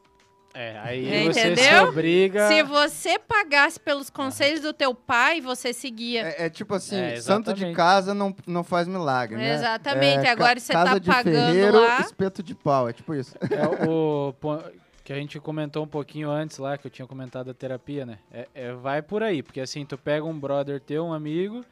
É, 0.53 0.79
aí 0.79 1.07
É, 1.09 1.23
você 1.25 1.33
se 1.41 1.47
entendeu? 1.51 1.83
obriga. 1.89 2.47
Se 2.47 2.63
você 2.63 3.17
pagasse 3.17 3.79
pelos 3.79 4.09
conselhos 4.09 4.59
do 4.61 4.73
teu 4.73 4.93
pai, 4.93 5.39
você 5.39 5.71
seguia. 5.73 6.23
É, 6.27 6.45
é 6.45 6.49
tipo 6.49 6.73
assim, 6.75 6.97
É, 6.99 7.21
santo 7.21 7.53
de 7.53 7.71
casa 7.73 8.13
não, 8.13 8.35
não 8.45 8.63
faz 8.63 8.87
milagre, 8.87 9.37
né? 9.37 9.53
Exatamente, 9.53 10.25
É, 10.25 10.29
agora 10.29 10.59
você 10.59 10.73
casa 10.73 10.91
tá 10.91 10.99
de 10.99 11.07
pagando 11.07 11.33
ferreiro, 11.53 11.79
lá. 11.81 11.99
espeto 12.01 12.43
de 12.43 12.53
pau, 12.53 12.89
é 12.89 12.93
tipo 12.93 13.13
isso. 13.13 13.33
É 13.49 13.85
o 13.87 14.33
que 15.03 15.13
a 15.13 15.15
gente 15.15 15.39
comentou 15.39 15.83
um 15.83 15.87
pouquinho 15.87 16.29
antes 16.29 16.57
lá, 16.57 16.77
que 16.77 16.85
eu 16.85 16.91
tinha 16.91 17.07
comentado 17.07 17.47
da 17.47 17.53
terapia, 17.53 18.05
né? 18.05 18.19
É, 18.31 18.47
é, 18.53 18.73
vai 18.73 19.01
por 19.01 19.23
aí, 19.23 19.41
porque 19.41 19.59
assim, 19.61 19.85
tu 19.85 19.97
pega 19.97 20.25
um 20.25 20.37
brother 20.37 20.79
teu, 20.79 21.05
um 21.05 21.13
amigo, 21.13 21.65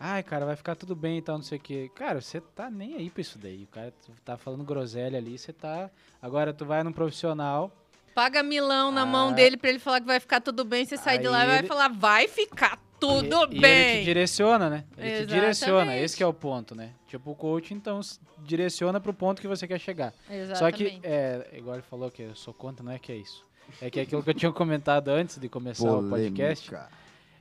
ai, 0.00 0.22
cara, 0.22 0.44
vai 0.46 0.56
ficar 0.56 0.74
tudo 0.74 0.96
bem 0.96 1.18
e 1.18 1.22
tal, 1.22 1.36
não 1.36 1.44
sei 1.44 1.58
o 1.58 1.60
quê. 1.60 1.90
Cara, 1.94 2.20
você 2.20 2.40
tá 2.40 2.70
nem 2.70 2.94
aí 2.96 3.08
pra 3.10 3.20
isso 3.20 3.38
daí. 3.38 3.64
O 3.64 3.68
cara 3.68 3.92
tá 4.24 4.36
falando 4.36 4.64
groselha 4.64 5.16
ali, 5.18 5.38
você 5.38 5.52
tá. 5.52 5.90
Agora 6.20 6.52
tu 6.52 6.64
vai 6.64 6.82
num 6.82 6.92
profissional. 6.92 7.70
Paga 8.14 8.42
milão 8.42 8.90
na 8.92 9.02
Ah. 9.02 9.06
mão 9.06 9.32
dele 9.32 9.56
pra 9.56 9.70
ele 9.70 9.78
falar 9.78 10.00
que 10.00 10.06
vai 10.06 10.20
ficar 10.20 10.40
tudo 10.40 10.64
bem. 10.64 10.84
Você 10.84 10.96
sai 10.96 11.18
de 11.18 11.28
lá 11.28 11.38
e 11.38 11.42
Aí 11.42 11.46
vai 11.48 11.58
ele- 11.60 11.68
falar, 11.68 11.88
vai 11.88 12.28
ficar 12.28 12.78
tudo 13.00 13.36
e, 13.36 13.38
e 13.38 13.42
ele 13.42 13.54
te 13.56 13.60
bem. 13.60 14.04
direciona, 14.04 14.70
né? 14.70 14.84
Ele 14.96 15.06
te 15.06 15.06
Exatamente. 15.06 15.26
direciona, 15.34 15.96
esse 15.96 16.16
que 16.16 16.22
é 16.22 16.26
o 16.26 16.32
ponto, 16.34 16.74
né? 16.74 16.90
Tipo, 17.08 17.30
o 17.32 17.34
coach, 17.34 17.72
então, 17.74 18.00
direciona 18.38 19.00
pro 19.00 19.12
ponto 19.14 19.40
que 19.40 19.48
você 19.48 19.66
quer 19.66 19.78
chegar. 19.80 20.12
Exatamente. 20.30 20.58
Só 20.58 20.70
que, 20.70 21.00
é, 21.02 21.48
igual 21.54 21.76
ele 21.76 21.82
falou 21.82 22.10
que 22.10 22.22
eu 22.22 22.34
sou 22.36 22.52
contra, 22.54 22.84
não 22.84 22.92
é 22.92 22.98
que 22.98 23.10
é 23.12 23.16
isso. 23.16 23.44
É 23.80 23.88
que 23.90 23.98
é 23.98 24.02
aquilo 24.02 24.22
que 24.22 24.30
eu 24.30 24.34
tinha 24.34 24.52
comentado 24.52 25.08
antes 25.08 25.38
de 25.38 25.48
começar 25.48 25.90
o 25.90 26.08
podcast. 26.08 26.68
Polêmica. 26.68 26.92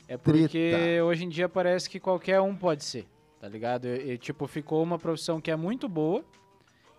É 0.08 0.18
porque 0.18 0.72
Treta. 0.72 1.04
hoje 1.06 1.26
em 1.26 1.30
dia 1.30 1.48
parece 1.50 1.90
que 1.90 2.00
qualquer 2.00 2.40
um 2.42 2.56
pode 2.56 2.84
ser, 2.84 3.06
tá 3.40 3.48
ligado? 3.48 3.88
E, 3.88 4.12
e, 4.14 4.18
tipo, 4.18 4.46
ficou 4.48 4.82
uma 4.84 4.98
profissão 5.00 5.40
que 5.40 5.50
é 5.52 5.56
muito 5.56 5.88
boa, 5.88 6.24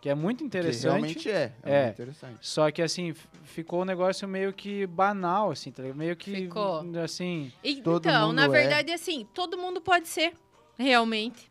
que 0.03 0.09
é 0.11 0.15
muito 0.15 0.39
Que 0.39 0.45
interessante. 0.45 0.83
realmente 0.83 1.31
é. 1.31 1.53
É, 1.63 1.75
É. 1.85 1.89
interessante. 1.91 2.37
Só 2.41 2.71
que 2.73 2.83
assim, 2.83 3.15
ficou 3.45 3.83
um 3.83 3.85
negócio 3.85 4.27
meio 4.27 4.53
que 4.53 4.85
banal, 4.87 5.53
assim, 5.53 5.71
tá 5.71 5.81
ligado? 5.83 5.97
Meio 5.97 6.17
que. 6.17 6.35
Ficou. 6.35 6.85
Assim. 7.03 7.53
E- 7.63 7.81
Todo 7.81 8.07
então, 8.07 8.33
na 8.33 8.45
é. 8.47 8.49
verdade, 8.49 8.93
assim, 8.93 9.27
todo 9.33 9.57
mundo 9.57 9.81
pode 9.81 10.09
ser, 10.09 10.35
realmente. 10.77 11.49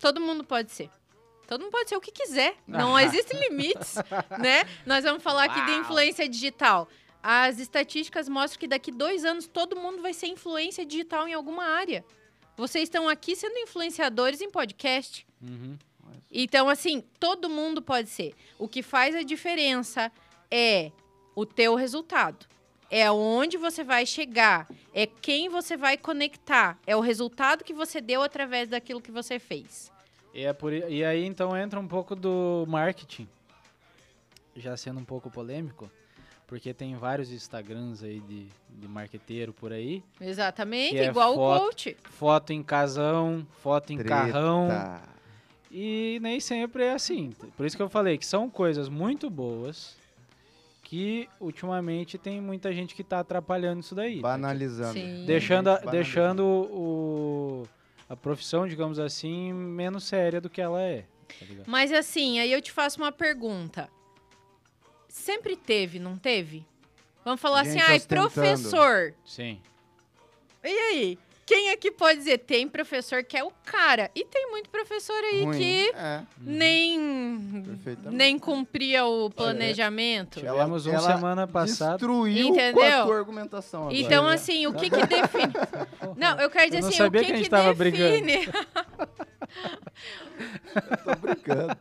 Todo 0.00 0.20
mundo 0.20 0.42
pode 0.42 0.72
ser. 0.72 0.88
Todo 1.46 1.60
mundo 1.60 1.70
pode 1.72 1.90
ser 1.90 1.96
o 1.96 2.00
que 2.00 2.10
quiser. 2.10 2.54
Não 2.66 2.98
existem 2.98 3.38
limites, 3.38 3.96
né? 4.40 4.64
Nós 4.86 5.04
vamos 5.04 5.22
falar 5.22 5.44
aqui 5.44 5.60
de 5.66 5.70
Uau. 5.72 5.80
influência 5.82 6.26
digital. 6.26 6.88
As 7.22 7.58
estatísticas 7.58 8.26
mostram 8.28 8.58
que 8.58 8.66
daqui 8.66 8.90
dois 8.90 9.22
anos 9.24 9.46
todo 9.46 9.76
mundo 9.76 10.00
vai 10.00 10.14
ser 10.14 10.28
influência 10.28 10.84
digital 10.86 11.28
em 11.28 11.34
alguma 11.34 11.64
área. 11.64 12.04
Vocês 12.56 12.84
estão 12.84 13.06
aqui 13.08 13.36
sendo 13.36 13.56
influenciadores 13.58 14.40
em 14.40 14.50
podcast. 14.50 15.26
uhum. 15.42 15.76
Então, 16.30 16.68
assim, 16.68 17.02
todo 17.18 17.48
mundo 17.48 17.82
pode 17.82 18.08
ser. 18.08 18.34
O 18.58 18.68
que 18.68 18.82
faz 18.82 19.14
a 19.14 19.22
diferença 19.22 20.10
é 20.50 20.92
o 21.34 21.46
teu 21.46 21.74
resultado. 21.74 22.46
É 22.90 23.10
onde 23.10 23.56
você 23.56 23.82
vai 23.82 24.04
chegar. 24.04 24.68
É 24.92 25.06
quem 25.06 25.48
você 25.48 25.76
vai 25.76 25.96
conectar. 25.96 26.78
É 26.86 26.94
o 26.94 27.00
resultado 27.00 27.64
que 27.64 27.72
você 27.72 28.00
deu 28.00 28.22
através 28.22 28.68
daquilo 28.68 29.00
que 29.00 29.10
você 29.10 29.38
fez. 29.38 29.90
E, 30.34 30.44
é 30.44 30.52
por, 30.52 30.72
e 30.72 31.04
aí 31.04 31.24
então 31.24 31.56
entra 31.56 31.78
um 31.78 31.86
pouco 31.86 32.16
do 32.16 32.64
marketing, 32.66 33.28
já 34.56 34.76
sendo 34.76 34.98
um 34.98 35.04
pouco 35.04 35.30
polêmico, 35.30 35.90
porque 36.46 36.72
tem 36.72 36.96
vários 36.96 37.30
Instagrams 37.30 38.02
aí 38.02 38.20
de, 38.20 38.46
de 38.68 38.88
marqueteiro 38.88 39.52
por 39.52 39.72
aí. 39.72 40.02
Exatamente, 40.20 40.98
é 40.98 41.06
igual 41.06 41.34
foto. 41.34 41.56
o 41.56 41.66
coach. 41.66 41.96
Foto 42.04 42.52
em 42.52 42.62
casão, 42.62 43.46
foto 43.62 43.92
em 43.92 43.98
carrão. 43.98 44.68
E 45.72 46.18
nem 46.20 46.38
sempre 46.38 46.84
é 46.84 46.92
assim. 46.92 47.30
Por 47.56 47.64
isso 47.64 47.74
que 47.76 47.82
eu 47.82 47.88
falei 47.88 48.18
que 48.18 48.26
são 48.26 48.50
coisas 48.50 48.90
muito 48.90 49.30
boas 49.30 49.96
que 50.82 51.26
ultimamente 51.40 52.18
tem 52.18 52.38
muita 52.38 52.70
gente 52.70 52.94
que 52.94 53.02
tá 53.02 53.20
atrapalhando 53.20 53.80
isso 53.80 53.94
daí. 53.94 54.20
Banalizando. 54.20 54.92
Sim. 54.92 55.24
Deixando, 55.24 55.68
a, 55.68 55.78
Banalizando. 55.78 55.90
deixando 55.90 56.44
o, 56.44 57.66
a 58.06 58.14
profissão, 58.14 58.68
digamos 58.68 58.98
assim, 58.98 59.54
menos 59.54 60.04
séria 60.04 60.38
do 60.38 60.50
que 60.50 60.60
ela 60.60 60.82
é. 60.82 61.06
tá? 61.28 61.46
Mas 61.66 61.90
assim, 61.90 62.38
aí 62.38 62.52
eu 62.52 62.60
te 62.60 62.70
faço 62.70 63.00
uma 63.00 63.10
pergunta. 63.10 63.88
Sempre 65.08 65.56
teve, 65.56 65.98
não 65.98 66.18
teve? 66.18 66.66
Vamos 67.24 67.40
falar 67.40 67.64
Gente 67.64 67.78
assim, 67.78 67.90
ai, 67.90 67.96
ostentando. 67.96 68.30
professor. 68.30 69.14
Sim. 69.24 69.58
E 70.62 70.68
aí? 70.68 71.18
Quem 71.44 71.70
aqui 71.70 71.90
pode 71.90 72.18
dizer? 72.20 72.38
Tem 72.38 72.68
professor 72.68 73.24
que 73.24 73.36
é 73.36 73.42
o 73.42 73.50
cara. 73.64 74.10
E 74.14 74.24
tem 74.24 74.48
muito 74.50 74.70
professor 74.70 75.16
aí 75.24 75.42
Ruim. 75.44 75.58
que 75.58 75.90
É, 75.94 76.20
nem, 76.40 77.62
perfeitamente. 77.66 78.16
nem 78.16 78.38
cumpria 78.38 79.04
o 79.04 79.28
planejamento. 79.28 80.38
Ela- 80.38 80.52
Tivemos 80.58 80.86
uma 80.86 80.94
ela 80.94 81.14
semana 81.16 81.46
passada. 81.46 81.98
Destruiu 81.98 82.48
com 82.48 82.54
Entendeu? 82.54 83.02
a 83.02 83.04
tua 83.04 83.16
argumentação 83.18 83.80
agora. 83.82 83.96
Então, 83.96 84.26
assim, 84.28 84.66
o 84.66 84.72
que 84.72 84.88
que 84.88 84.96
define... 85.06 85.52
Não, 86.16 86.40
eu 86.40 86.48
quero 86.48 86.66
dizer 86.66 86.78
Eu 86.78 86.82
não 86.82 86.88
assim, 86.88 86.96
sabia 86.98 87.20
o 87.20 87.24
que 87.24 87.26
que 87.26 87.32
a 87.32 87.36
gente 87.36 87.44
que 87.44 87.50
tava 87.50 87.74
define... 89.52 89.78
Tô 91.04 91.14
brincando. 91.16 91.76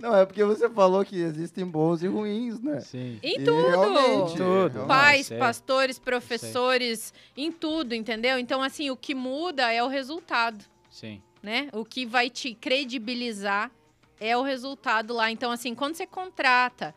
Não, 0.00 0.14
é 0.16 0.26
porque 0.26 0.44
você 0.44 0.68
falou 0.68 1.04
que 1.04 1.16
existem 1.20 1.64
bons 1.66 2.02
e 2.02 2.06
ruins, 2.06 2.60
né? 2.60 2.80
Sim. 2.80 3.18
Em 3.22 3.40
E 3.40 3.44
tudo! 3.44 3.68
realmente, 3.68 4.36
Tudo. 4.36 4.86
Pais, 4.86 5.26
sei. 5.26 5.38
pastores, 5.38 5.98
professores, 5.98 7.12
em 7.36 7.50
tudo, 7.52 7.94
entendeu? 7.94 8.38
Então, 8.38 8.62
assim, 8.62 8.90
o 8.90 8.96
que 8.96 9.14
muda 9.14 9.72
é 9.72 9.82
o 9.82 9.88
resultado. 9.88 10.64
Sim. 10.90 11.22
né? 11.42 11.68
O 11.72 11.84
que 11.84 12.04
vai 12.04 12.28
te 12.28 12.52
credibilizar 12.54 13.70
é 14.18 14.36
o 14.36 14.42
resultado 14.42 15.14
lá. 15.14 15.30
Então, 15.30 15.50
assim, 15.52 15.74
quando 15.74 15.94
você 15.94 16.06
contrata, 16.06 16.92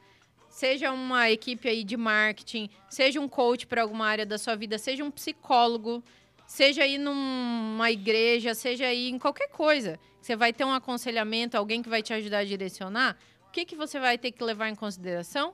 seja 0.49 0.91
uma 0.91 1.29
equipe 1.29 1.69
aí 1.69 1.83
de 1.83 1.95
marketing, 1.95 2.67
seja 2.89 3.21
um 3.21 3.27
coach 3.29 3.67
para 3.67 3.83
alguma 3.83 4.07
área 4.07 4.25
da 4.25 4.39
sua 4.39 4.55
vida, 4.55 4.77
seja 4.79 5.03
um 5.03 5.11
psicólogo, 5.11 6.03
seja 6.51 6.83
aí 6.83 6.97
numa 6.97 7.89
igreja, 7.91 8.53
seja 8.53 8.85
aí 8.85 9.07
em 9.07 9.17
qualquer 9.17 9.47
coisa, 9.47 9.97
você 10.21 10.35
vai 10.35 10.51
ter 10.51 10.65
um 10.65 10.73
aconselhamento, 10.73 11.55
alguém 11.55 11.81
que 11.81 11.87
vai 11.87 12.03
te 12.03 12.13
ajudar 12.13 12.39
a 12.39 12.43
direcionar, 12.43 13.17
o 13.47 13.51
que, 13.51 13.63
que 13.63 13.73
você 13.73 13.97
vai 14.01 14.17
ter 14.17 14.33
que 14.33 14.43
levar 14.43 14.67
em 14.67 14.75
consideração? 14.75 15.53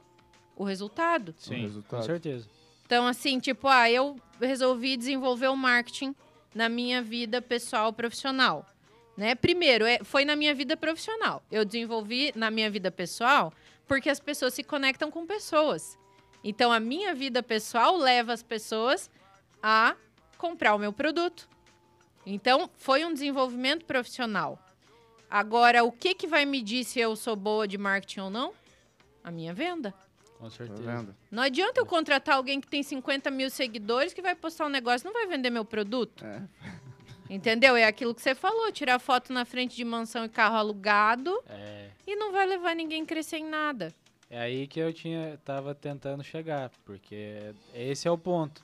O 0.55 0.63
resultado. 0.63 1.35
Sim. 1.37 1.61
resultado. 1.61 1.99
Com 1.99 2.01
certeza. 2.01 2.49
Então, 2.83 3.05
assim, 3.05 3.39
tipo, 3.39 3.67
ah, 3.67 3.91
eu 3.91 4.19
resolvi 4.41 4.97
desenvolver 4.97 5.49
o 5.49 5.55
marketing 5.55 6.15
na 6.55 6.67
minha 6.67 6.99
vida 6.99 7.43
pessoal 7.43 7.93
profissional. 7.93 8.65
Né? 9.15 9.35
Primeiro, 9.35 9.85
é, 9.85 9.99
foi 10.03 10.25
na 10.25 10.35
minha 10.35 10.55
vida 10.55 10.75
profissional. 10.75 11.43
Eu 11.51 11.63
desenvolvi 11.63 12.31
na 12.35 12.49
minha 12.49 12.71
vida 12.71 12.89
pessoal 12.89 13.53
porque 13.87 14.09
as 14.09 14.19
pessoas 14.19 14.55
se 14.55 14.63
conectam 14.63 15.11
com 15.11 15.27
pessoas. 15.27 15.95
Então, 16.43 16.71
a 16.71 16.79
minha 16.79 17.13
vida 17.13 17.43
pessoal 17.43 17.95
leva 17.95 18.33
as 18.33 18.41
pessoas 18.41 19.11
a 19.61 19.95
comprar 20.37 20.75
o 20.75 20.79
meu 20.79 20.93
produto. 20.93 21.47
Então, 22.25 22.69
foi 22.77 23.03
um 23.05 23.13
desenvolvimento 23.13 23.85
profissional. 23.85 24.59
Agora, 25.29 25.83
o 25.83 25.91
que, 25.91 26.13
que 26.13 26.27
vai 26.27 26.45
medir 26.45 26.83
se 26.83 26.99
eu 26.99 27.15
sou 27.15 27.35
boa 27.35 27.67
de 27.67 27.77
marketing 27.77 28.19
ou 28.21 28.29
não? 28.29 28.53
A 29.23 29.31
minha 29.31 29.53
venda. 29.53 29.93
Com 30.37 30.45
Tá 30.45 30.51
certeza. 30.51 31.15
Não 31.31 31.41
adianta 31.43 31.79
eu 31.81 31.85
contratar 31.85 32.35
alguém 32.35 32.61
que 32.61 32.67
tem 32.67 32.83
50 32.83 33.31
mil 33.31 33.49
seguidores 33.49 34.13
que 34.13 34.21
vai 34.21 34.35
postar 34.35 34.65
um 34.67 34.69
negócio 34.69 35.05
não 35.05 35.13
vai 35.13 35.25
vender 35.27 35.49
meu 35.49 35.65
produto. 35.65 36.23
É. 36.25 36.41
Entendeu? 37.29 37.75
É 37.75 37.83
aquilo 37.83 38.15
que 38.15 38.21
você 38.21 38.33
falou, 38.35 38.71
tirar 38.71 38.99
foto 38.99 39.33
na 39.33 39.43
frente 39.43 39.75
de 39.75 39.83
mansão 39.83 40.23
e 40.23 40.29
carro 40.29 40.55
alugado 40.55 41.37
É, 41.49 41.89
e 42.05 42.15
não 42.15 42.31
vai 42.31 42.45
levar 42.45 42.73
ninguém 42.75 43.03
a 43.03 43.05
crescer 43.05 43.37
em 43.37 43.49
nada. 43.49 43.93
é 44.29 44.39
aí 44.39 44.65
que 44.67 44.79
eu 44.79 44.93
tinha, 44.93 45.37
tava 45.43 45.75
tentando 45.75 46.23
chegar, 46.23 46.71
porque 46.85 47.53
esse 47.73 48.07
é 48.07 48.11
o 48.11 48.17
ponto. 48.17 48.63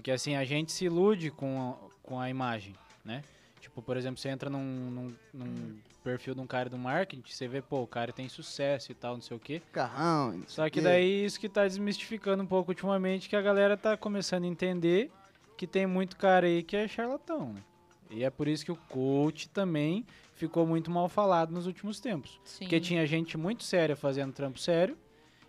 Porque 0.00 0.10
assim, 0.10 0.34
a 0.34 0.44
gente 0.46 0.72
se 0.72 0.86
ilude 0.86 1.30
com 1.30 1.60
a, 1.60 1.90
com 2.02 2.18
a 2.18 2.30
imagem, 2.30 2.74
né? 3.04 3.22
Tipo, 3.60 3.82
por 3.82 3.98
exemplo, 3.98 4.18
você 4.18 4.30
entra 4.30 4.48
num, 4.48 4.58
num, 4.64 5.14
num 5.34 5.78
perfil 6.02 6.34
de 6.34 6.40
um 6.40 6.46
cara 6.46 6.70
do 6.70 6.78
marketing, 6.78 7.22
você 7.26 7.46
vê, 7.46 7.60
pô, 7.60 7.82
o 7.82 7.86
cara 7.86 8.10
tem 8.10 8.26
sucesso 8.26 8.90
e 8.90 8.94
tal, 8.94 9.16
não 9.16 9.20
sei 9.20 9.36
o 9.36 9.40
quê. 9.40 9.60
Carrão. 9.70 10.42
Só 10.46 10.70
que 10.70 10.80
daí 10.80 11.26
isso 11.26 11.38
que 11.38 11.50
tá 11.50 11.68
desmistificando 11.68 12.42
um 12.42 12.46
pouco 12.46 12.70
ultimamente, 12.70 13.28
que 13.28 13.36
a 13.36 13.42
galera 13.42 13.76
tá 13.76 13.94
começando 13.94 14.44
a 14.44 14.46
entender 14.46 15.12
que 15.58 15.66
tem 15.66 15.86
muito 15.86 16.16
cara 16.16 16.46
aí 16.46 16.62
que 16.62 16.74
é 16.74 16.88
charlatão, 16.88 17.52
né? 17.52 17.60
E 18.08 18.24
é 18.24 18.30
por 18.30 18.48
isso 18.48 18.64
que 18.64 18.72
o 18.72 18.76
coach 18.88 19.50
também 19.50 20.06
ficou 20.34 20.66
muito 20.66 20.90
mal 20.90 21.10
falado 21.10 21.52
nos 21.52 21.66
últimos 21.66 22.00
tempos. 22.00 22.40
Sim. 22.42 22.64
Porque 22.64 22.80
tinha 22.80 23.04
gente 23.04 23.36
muito 23.36 23.64
séria 23.64 23.94
fazendo 23.94 24.32
trampo 24.32 24.58
sério, 24.58 24.96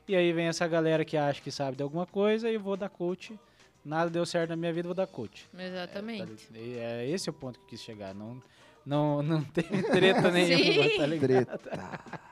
e 0.09 0.13
aí 0.13 0.33
vem 0.33 0.47
essa 0.47 0.67
galera 0.67 1.05
que 1.05 1.15
acha 1.15 1.41
que 1.41 1.51
sabe 1.51 1.77
de 1.77 1.83
alguma 1.83 2.05
coisa 2.05 2.49
e 2.49 2.55
eu 2.55 2.59
vou 2.59 2.75
dar 2.75 2.89
coach. 2.89 3.39
Nada 3.83 4.09
deu 4.09 4.25
certo 4.25 4.51
na 4.51 4.55
minha 4.55 4.71
vida, 4.71 4.87
vou 4.87 4.95
dar 4.95 5.07
coach. 5.07 5.49
Exatamente. 5.57 6.21
É, 6.23 6.25
tá 6.25 6.33
li- 6.59 6.77
é 6.77 7.09
esse 7.09 7.29
o 7.29 7.33
ponto 7.33 7.57
que 7.59 7.65
eu 7.65 7.69
quis 7.69 7.81
chegar. 7.81 8.13
Não, 8.13 8.39
não, 8.85 9.23
não 9.23 9.43
tem 9.43 9.63
treta 9.91 10.29
nenhuma, 10.31 10.83
Sim. 10.89 10.97
tá 10.97 11.05
ligado? 11.05 11.27
Treta. 11.27 12.21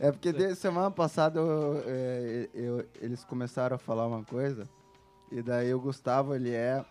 É 0.00 0.12
porque 0.12 0.32
de- 0.32 0.54
semana 0.54 0.92
passada 0.92 1.40
eu- 1.40 1.82
é, 1.84 2.48
eu- 2.54 2.86
eles 3.00 3.24
começaram 3.24 3.74
a 3.74 3.78
falar 3.78 4.06
uma 4.06 4.22
coisa, 4.22 4.68
e 5.32 5.42
daí 5.42 5.74
o 5.74 5.80
Gustavo, 5.80 6.36
ele 6.36 6.52
é 6.54 6.84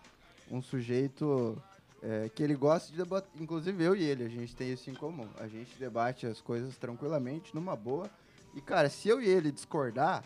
um 0.50 0.60
sujeito 0.60 1.56
é, 2.02 2.28
que 2.28 2.42
ele 2.42 2.54
gosta 2.54 2.90
de 2.92 2.98
debater, 2.98 3.30
inclusive 3.40 3.82
eu 3.82 3.96
e 3.96 4.04
ele, 4.04 4.24
a 4.24 4.28
gente 4.28 4.54
tem 4.54 4.70
isso 4.72 4.90
em 4.90 4.94
comum. 4.94 5.26
A 5.40 5.48
gente 5.48 5.74
debate 5.78 6.26
as 6.26 6.40
coisas 6.42 6.76
tranquilamente, 6.76 7.54
numa 7.54 7.74
boa. 7.74 8.10
E, 8.54 8.60
cara, 8.60 8.90
se 8.90 9.08
eu 9.08 9.20
e 9.22 9.26
ele 9.28 9.50
discordar, 9.50 10.22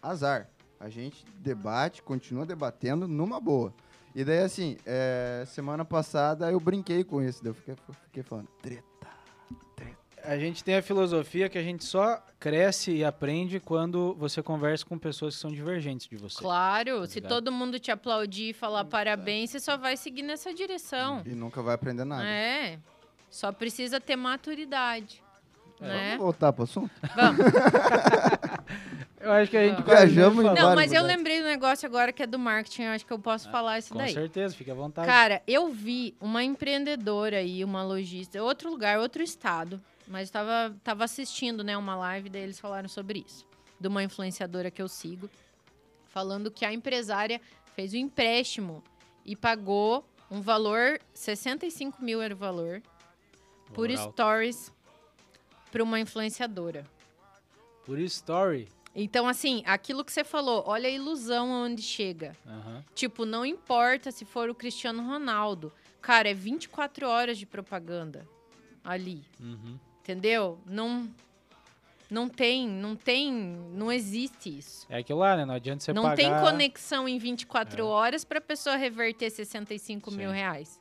azar. 0.00 0.48
A 0.80 0.88
gente 0.88 1.24
debate, 1.36 2.02
continua 2.02 2.46
debatendo 2.46 3.06
numa 3.06 3.38
boa. 3.38 3.72
E 4.14 4.24
daí, 4.24 4.38
assim, 4.38 4.76
é, 4.84 5.44
semana 5.46 5.84
passada 5.84 6.50
eu 6.50 6.58
brinquei 6.58 7.04
com 7.04 7.22
isso, 7.22 7.44
daí 7.44 7.50
eu 7.50 7.54
fiquei, 7.54 7.76
fiquei 8.06 8.22
falando, 8.22 8.48
treta. 8.60 8.90
A 10.22 10.38
gente 10.38 10.62
tem 10.62 10.76
a 10.76 10.82
filosofia 10.82 11.48
que 11.48 11.56
a 11.56 11.62
gente 11.62 11.84
só 11.84 12.22
cresce 12.38 12.92
e 12.92 13.04
aprende 13.04 13.58
quando 13.58 14.14
você 14.14 14.42
conversa 14.42 14.84
com 14.84 14.98
pessoas 14.98 15.34
que 15.34 15.40
são 15.40 15.50
divergentes 15.50 16.06
de 16.06 16.16
você. 16.16 16.38
Claro, 16.38 17.06
se 17.06 17.16
ligado? 17.16 17.30
todo 17.30 17.52
mundo 17.52 17.78
te 17.78 17.90
aplaudir 17.90 18.50
e 18.50 18.52
falar 18.52 18.84
parabéns, 18.84 19.50
você 19.50 19.60
só 19.60 19.76
vai 19.76 19.96
seguir 19.96 20.22
nessa 20.22 20.52
direção. 20.52 21.22
E 21.24 21.30
nunca 21.30 21.62
vai 21.62 21.74
aprender 21.74 22.04
nada. 22.04 22.24
É. 22.24 22.78
Só 23.30 23.50
precisa 23.52 24.00
ter 24.00 24.16
maturidade. 24.16 25.22
Né? 25.80 26.10
Vamos 26.10 26.22
voltar 26.22 26.52
pro 26.52 26.64
assunto? 26.64 26.90
Vamos. 27.16 27.44
Eu 29.20 29.32
acho 29.32 29.50
que 29.50 29.56
a 29.56 29.68
gente 29.68 29.78
Não. 29.78 29.84
Viajamos. 29.84 30.42
Não, 30.44 30.54
vários 30.54 30.74
mas 30.74 30.92
eu 30.92 31.02
lembrei 31.02 31.40
do 31.40 31.46
negócio 31.46 31.86
agora 31.86 32.10
que 32.10 32.22
é 32.22 32.26
do 32.26 32.38
marketing, 32.38 32.84
eu 32.84 32.92
acho 32.92 33.04
que 33.04 33.12
eu 33.12 33.18
posso 33.18 33.50
falar 33.50 33.78
isso 33.78 33.92
Com 33.92 33.98
daí. 33.98 34.14
certeza, 34.14 34.54
fique 34.56 34.70
à 34.70 34.74
vontade. 34.74 35.06
Cara, 35.06 35.42
eu 35.46 35.68
vi 35.68 36.14
uma 36.18 36.42
empreendedora 36.42 37.36
aí, 37.36 37.62
uma 37.62 37.82
lojista, 37.82 38.42
outro 38.42 38.70
lugar, 38.70 38.98
outro 38.98 39.22
estado, 39.22 39.78
mas 40.08 40.22
estava 40.28 40.74
tava 40.82 41.04
assistindo, 41.04 41.62
né, 41.62 41.76
uma 41.76 41.94
live, 41.96 42.30
daí 42.30 42.42
eles 42.42 42.58
falaram 42.58 42.88
sobre 42.88 43.22
isso. 43.26 43.46
De 43.78 43.88
uma 43.88 44.02
influenciadora 44.02 44.70
que 44.70 44.80
eu 44.80 44.88
sigo, 44.88 45.28
falando 46.08 46.50
que 46.50 46.64
a 46.64 46.72
empresária 46.72 47.42
fez 47.76 47.92
um 47.92 47.98
empréstimo 47.98 48.82
e 49.24 49.36
pagou 49.36 50.02
Um 50.30 50.40
valor, 50.40 50.98
65 51.12 52.02
mil 52.02 52.22
era 52.22 52.32
o 52.32 52.36
valor, 52.36 52.80
por 53.74 53.90
alto. 53.90 54.12
stories 54.12 54.72
para 55.70 55.82
uma 55.82 55.98
influenciadora. 56.00 56.84
Por 57.84 57.98
story. 58.00 58.68
Então, 58.94 59.28
assim, 59.28 59.62
aquilo 59.66 60.04
que 60.04 60.12
você 60.12 60.24
falou, 60.24 60.64
olha 60.66 60.88
a 60.88 60.92
ilusão 60.92 61.48
onde 61.50 61.80
chega. 61.82 62.36
Aham. 62.46 62.84
Tipo, 62.94 63.24
não 63.24 63.46
importa 63.46 64.10
se 64.10 64.24
for 64.24 64.50
o 64.50 64.54
Cristiano 64.54 65.06
Ronaldo. 65.06 65.72
Cara, 66.00 66.28
é 66.28 66.34
24 66.34 67.06
horas 67.06 67.38
de 67.38 67.46
propaganda 67.46 68.26
ali. 68.82 69.22
Uhum. 69.38 69.78
Entendeu? 70.00 70.58
Não. 70.66 71.08
Não 72.10 72.28
tem, 72.28 72.68
não 72.68 72.96
tem, 72.96 73.32
não 73.72 73.92
existe 73.92 74.58
isso. 74.58 74.84
É 74.90 74.98
aquilo 74.98 75.20
lá, 75.20 75.36
né? 75.36 75.44
Não 75.44 75.54
adianta 75.54 75.84
você 75.84 75.92
não 75.92 76.02
pagar... 76.02 76.16
tem 76.16 76.28
conexão 76.40 77.08
em 77.08 77.16
24 77.18 77.80
É. 77.80 77.84
horas 77.84 78.24
pra 78.24 78.40
pessoa 78.40 78.74
reverter 78.74 79.30
65 79.30 80.10
mil 80.10 80.30
Sim. 80.30 80.34
reais. 80.34 80.79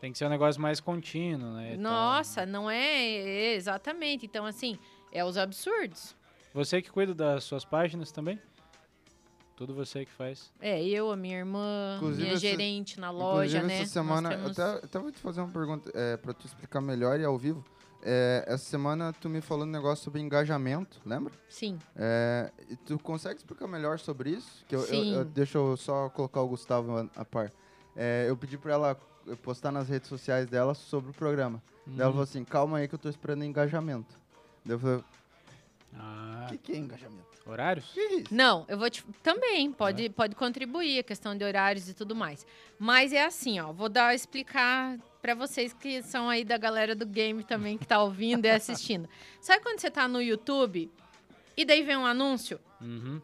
Tem 0.00 0.10
que 0.12 0.18
ser 0.18 0.24
um 0.26 0.30
negócio 0.30 0.60
mais 0.60 0.80
contínuo, 0.80 1.52
né? 1.52 1.76
Nossa, 1.76 2.46
não 2.46 2.70
é, 2.70 3.54
exatamente. 3.54 4.24
Então, 4.24 4.46
assim, 4.46 4.78
é 5.12 5.24
os 5.24 5.36
absurdos. 5.36 6.16
Você 6.54 6.80
que 6.80 6.90
cuida 6.90 7.14
das 7.14 7.44
suas 7.44 7.64
páginas 7.64 8.10
também? 8.10 8.40
Tudo 9.54 9.74
você 9.74 10.06
que 10.06 10.10
faz. 10.10 10.50
É, 10.58 10.82
eu, 10.82 11.12
a 11.12 11.16
minha 11.16 11.36
irmã, 11.38 11.96
Inclusive, 11.98 12.22
minha 12.22 12.32
essa- 12.32 12.40
gerente 12.40 12.98
na 12.98 13.10
loja, 13.10 13.58
Inclusive, 13.58 13.66
né? 13.66 13.82
essa 13.82 13.92
semana, 13.92 14.28
temos- 14.30 14.56
eu 14.58 14.64
até, 14.64 14.84
até 14.86 14.98
vou 14.98 15.12
te 15.12 15.18
fazer 15.20 15.42
uma 15.42 15.52
pergunta 15.52 15.90
é, 15.94 16.16
pra 16.16 16.32
tu 16.32 16.46
explicar 16.46 16.80
melhor 16.80 17.20
e 17.20 17.24
ao 17.24 17.36
vivo. 17.36 17.62
É, 18.02 18.42
essa 18.46 18.64
semana 18.64 19.12
tu 19.12 19.28
me 19.28 19.42
falou 19.42 19.66
um 19.66 19.70
negócio 19.70 20.02
sobre 20.02 20.22
engajamento, 20.22 20.98
lembra? 21.04 21.34
Sim. 21.50 21.78
É, 21.94 22.50
e 22.70 22.76
tu 22.76 22.98
consegue 22.98 23.36
explicar 23.36 23.66
melhor 23.68 23.98
sobre 23.98 24.30
isso? 24.30 24.64
Que 24.66 24.74
eu, 24.74 24.80
eu- 24.80 24.86
Sim. 24.86 25.14
eu- 25.14 25.24
deixa 25.26 25.58
eu 25.58 25.76
só 25.76 26.08
colocar 26.08 26.40
o 26.40 26.48
Gustavo 26.48 26.96
a, 26.96 27.06
a 27.16 27.24
par. 27.26 27.52
É, 27.94 28.24
eu 28.26 28.36
pedi 28.38 28.56
pra 28.56 28.72
ela 28.72 28.98
postar 29.36 29.70
nas 29.72 29.88
redes 29.88 30.08
sociais 30.08 30.46
dela 30.48 30.74
sobre 30.74 31.10
o 31.10 31.14
programa. 31.14 31.62
Daí 31.86 31.96
ela 31.96 32.06
Uhum. 32.06 32.12
falou 32.12 32.24
assim, 32.24 32.44
calma 32.44 32.78
aí 32.78 32.88
que 32.88 32.94
eu 32.94 32.98
tô 32.98 33.08
esperando 33.08 33.44
engajamento. 33.44 34.18
Daí 34.64 34.74
eu 34.74 34.78
falei, 34.78 35.04
Ah, 35.98 36.44
o 36.46 36.52
que, 36.52 36.58
que 36.58 36.72
é 36.72 36.76
engajamento? 36.76 37.28
horários? 37.46 37.92
É 37.96 38.14
isso? 38.14 38.26
Não, 38.34 38.64
eu 38.68 38.78
vou 38.78 38.88
te. 38.88 39.02
Também 39.24 39.72
pode, 39.72 40.08
pode 40.10 40.36
contribuir 40.36 41.00
a 41.00 41.02
questão 41.02 41.36
de 41.36 41.42
horários 41.44 41.88
e 41.88 41.94
tudo 41.94 42.14
mais. 42.14 42.46
Mas 42.78 43.12
é 43.12 43.24
assim, 43.24 43.58
ó. 43.58 43.72
Vou 43.72 43.88
dar 43.88 44.14
explicar 44.14 44.96
pra 45.20 45.34
vocês 45.34 45.72
que 45.72 46.00
são 46.02 46.28
aí 46.28 46.44
da 46.44 46.56
galera 46.56 46.94
do 46.94 47.04
game 47.04 47.42
também 47.42 47.76
que 47.76 47.86
tá 47.86 48.00
ouvindo 48.00 48.44
e 48.44 48.50
assistindo. 48.50 49.08
Sabe 49.40 49.62
quando 49.64 49.80
você 49.80 49.90
tá 49.90 50.06
no 50.06 50.22
YouTube 50.22 50.88
e 51.56 51.64
daí 51.64 51.82
vem 51.82 51.96
um 51.96 52.06
anúncio? 52.06 52.60
Uhum. 52.80 53.20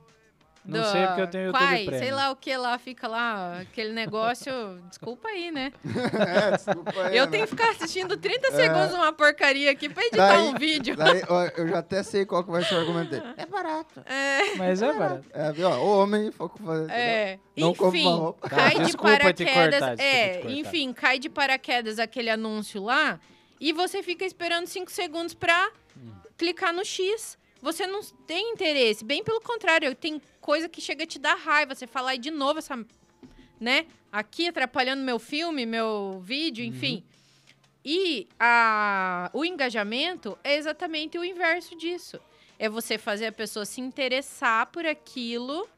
Não 0.67 0.81
do 0.83 0.87
sei 0.91 1.07
porque 1.07 1.21
eu 1.23 1.27
tenho 1.29 1.45
YouTube 1.47 1.59
Quai, 1.63 1.85
Premium. 1.85 1.99
sei 2.03 2.11
lá 2.13 2.31
o 2.31 2.37
que 2.37 2.57
lá, 2.57 2.79
fica 2.79 3.07
lá, 3.09 3.59
aquele 3.61 3.93
negócio. 3.93 4.53
Desculpa 4.89 5.29
aí, 5.29 5.51
né? 5.51 5.73
é, 6.51 6.51
desculpa 6.57 7.03
aí, 7.03 7.17
Eu 7.17 7.25
né? 7.27 7.31
tenho 7.31 7.45
que 7.45 7.51
ficar 7.51 7.71
assistindo 7.71 8.17
30 8.17 8.51
segundos 8.53 8.93
uma 8.95 9.13
porcaria 9.13 9.71
aqui 9.71 9.89
pra 9.89 10.03
editar 10.05 10.29
Daí- 10.37 10.49
um 10.49 10.55
vídeo. 10.55 10.97
Daí, 10.97 11.23
ó, 11.29 11.45
eu 11.57 11.69
já 11.69 11.79
até 11.79 12.03
sei 12.03 12.25
qual 12.27 12.43
que 12.45 12.51
vai 12.51 12.65
ser 12.65 12.75
o 12.75 12.79
argumento 12.79 13.11
dele. 13.11 13.25
É 13.37 13.47
barato. 13.47 14.03
É, 14.07 14.55
Mas 14.57 14.83
é 14.83 14.93
barato. 14.93 15.25
É, 15.33 15.53
viu? 15.53 15.69
ó, 15.69 15.77
O 15.79 16.03
homem, 16.03 16.31
foco 16.33 16.59
fazer. 16.63 16.91
é. 16.91 17.39
Não 17.57 17.71
enfim, 17.71 18.05
roupa. 18.05 18.49
cai 18.49 18.75
Tá, 18.75 18.83
de 18.83 18.97
paraquedas. 18.97 19.81
cortar, 19.81 19.99
é, 20.03 20.29
te 20.29 20.35
cortar. 20.43 20.51
enfim, 20.59 20.93
cai 20.93 21.19
de 21.19 21.29
paraquedas 21.29 21.99
aquele 21.99 22.29
anúncio 22.31 22.83
lá 22.83 23.19
e 23.61 23.73
você 23.73 24.03
fica 24.03 24.25
esperando 24.25 24.67
5 24.67 24.91
segundos 24.91 25.33
pra 25.35 25.71
Hum. 25.97 26.11
clicar 26.37 26.73
no 26.75 26.85
X. 26.85 27.39
Você 27.63 27.87
não 27.87 28.01
tem 28.27 28.53
interesse, 28.53 29.03
bem 29.03 29.25
pelo 29.25 29.41
contrário, 29.41 29.95
tem 29.95 30.21
coisa 30.47 30.69
que 30.69 30.81
chega 30.81 31.03
a 31.05 31.07
te 31.07 31.19
dar 31.19 31.35
raiva. 31.37 31.75
Você 31.75 31.87
falar 31.87 32.11
aí 32.13 32.19
de 32.19 32.31
novo 32.31 32.59
essa, 32.61 32.77
né? 33.61 33.87
Aqui 34.13 34.47
atrapalhando 34.49 35.03
meu 35.03 35.19
filme, 35.19 35.67
meu 35.67 36.21
vídeo, 36.23 36.63
Uhum. 36.65 36.71
enfim. 36.71 37.05
E 37.85 38.27
a, 38.39 39.31
o 39.33 39.45
engajamento 39.45 40.39
é 40.43 40.57
exatamente 40.57 41.19
o 41.19 41.25
inverso 41.25 41.77
disso. 41.77 42.19
É 42.59 42.69
você 42.69 42.97
fazer 42.99 43.27
a 43.27 43.33
pessoa 43.33 43.65
se 43.65 43.81
interessar 43.81 44.67
por 44.67 44.87
aquilo, 44.87 45.69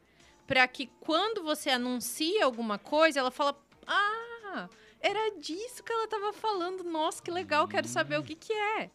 para 0.47 0.67
que 0.67 0.87
quando 1.01 1.43
você 1.43 1.69
anuncia 1.69 2.45
alguma 2.45 2.77
coisa, 2.79 3.19
ela 3.19 3.31
fala: 3.31 3.55
Ah, 3.85 4.67
era 5.01 5.35
disso 5.39 5.83
que 5.83 5.91
ela 5.91 6.07
tava 6.07 6.31
falando. 6.33 6.83
Nossa, 6.83 7.21
que 7.21 7.29
legal, 7.31 7.67
quero 7.67 7.87
saber 7.87 8.17
o 8.19 8.23
que, 8.23 8.35
que 8.35 8.53
é. 8.53 8.89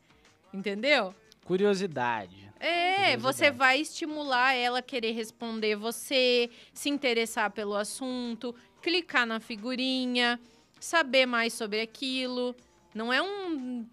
Entendeu? 0.53 1.15
Curiosidade. 1.45 2.44
É, 2.65 3.17
você 3.19 3.51
vai 3.51 3.79
estimular 3.79 4.55
ela 4.55 4.79
a 4.79 4.83
querer 4.83 5.13
responder 5.13 5.77
você, 5.77 6.49
se 6.73 6.89
interessar 6.89 7.51
pelo 7.51 7.75
assunto, 7.75 8.55
clicar 8.81 9.27
na 9.27 9.39
figurinha, 9.39 10.41
saber 10.81 11.27
mais 11.27 11.53
sobre 11.53 11.83
aquilo. 11.83 12.57
Não 12.95 13.13
é 13.13 13.21
um 13.21 13.87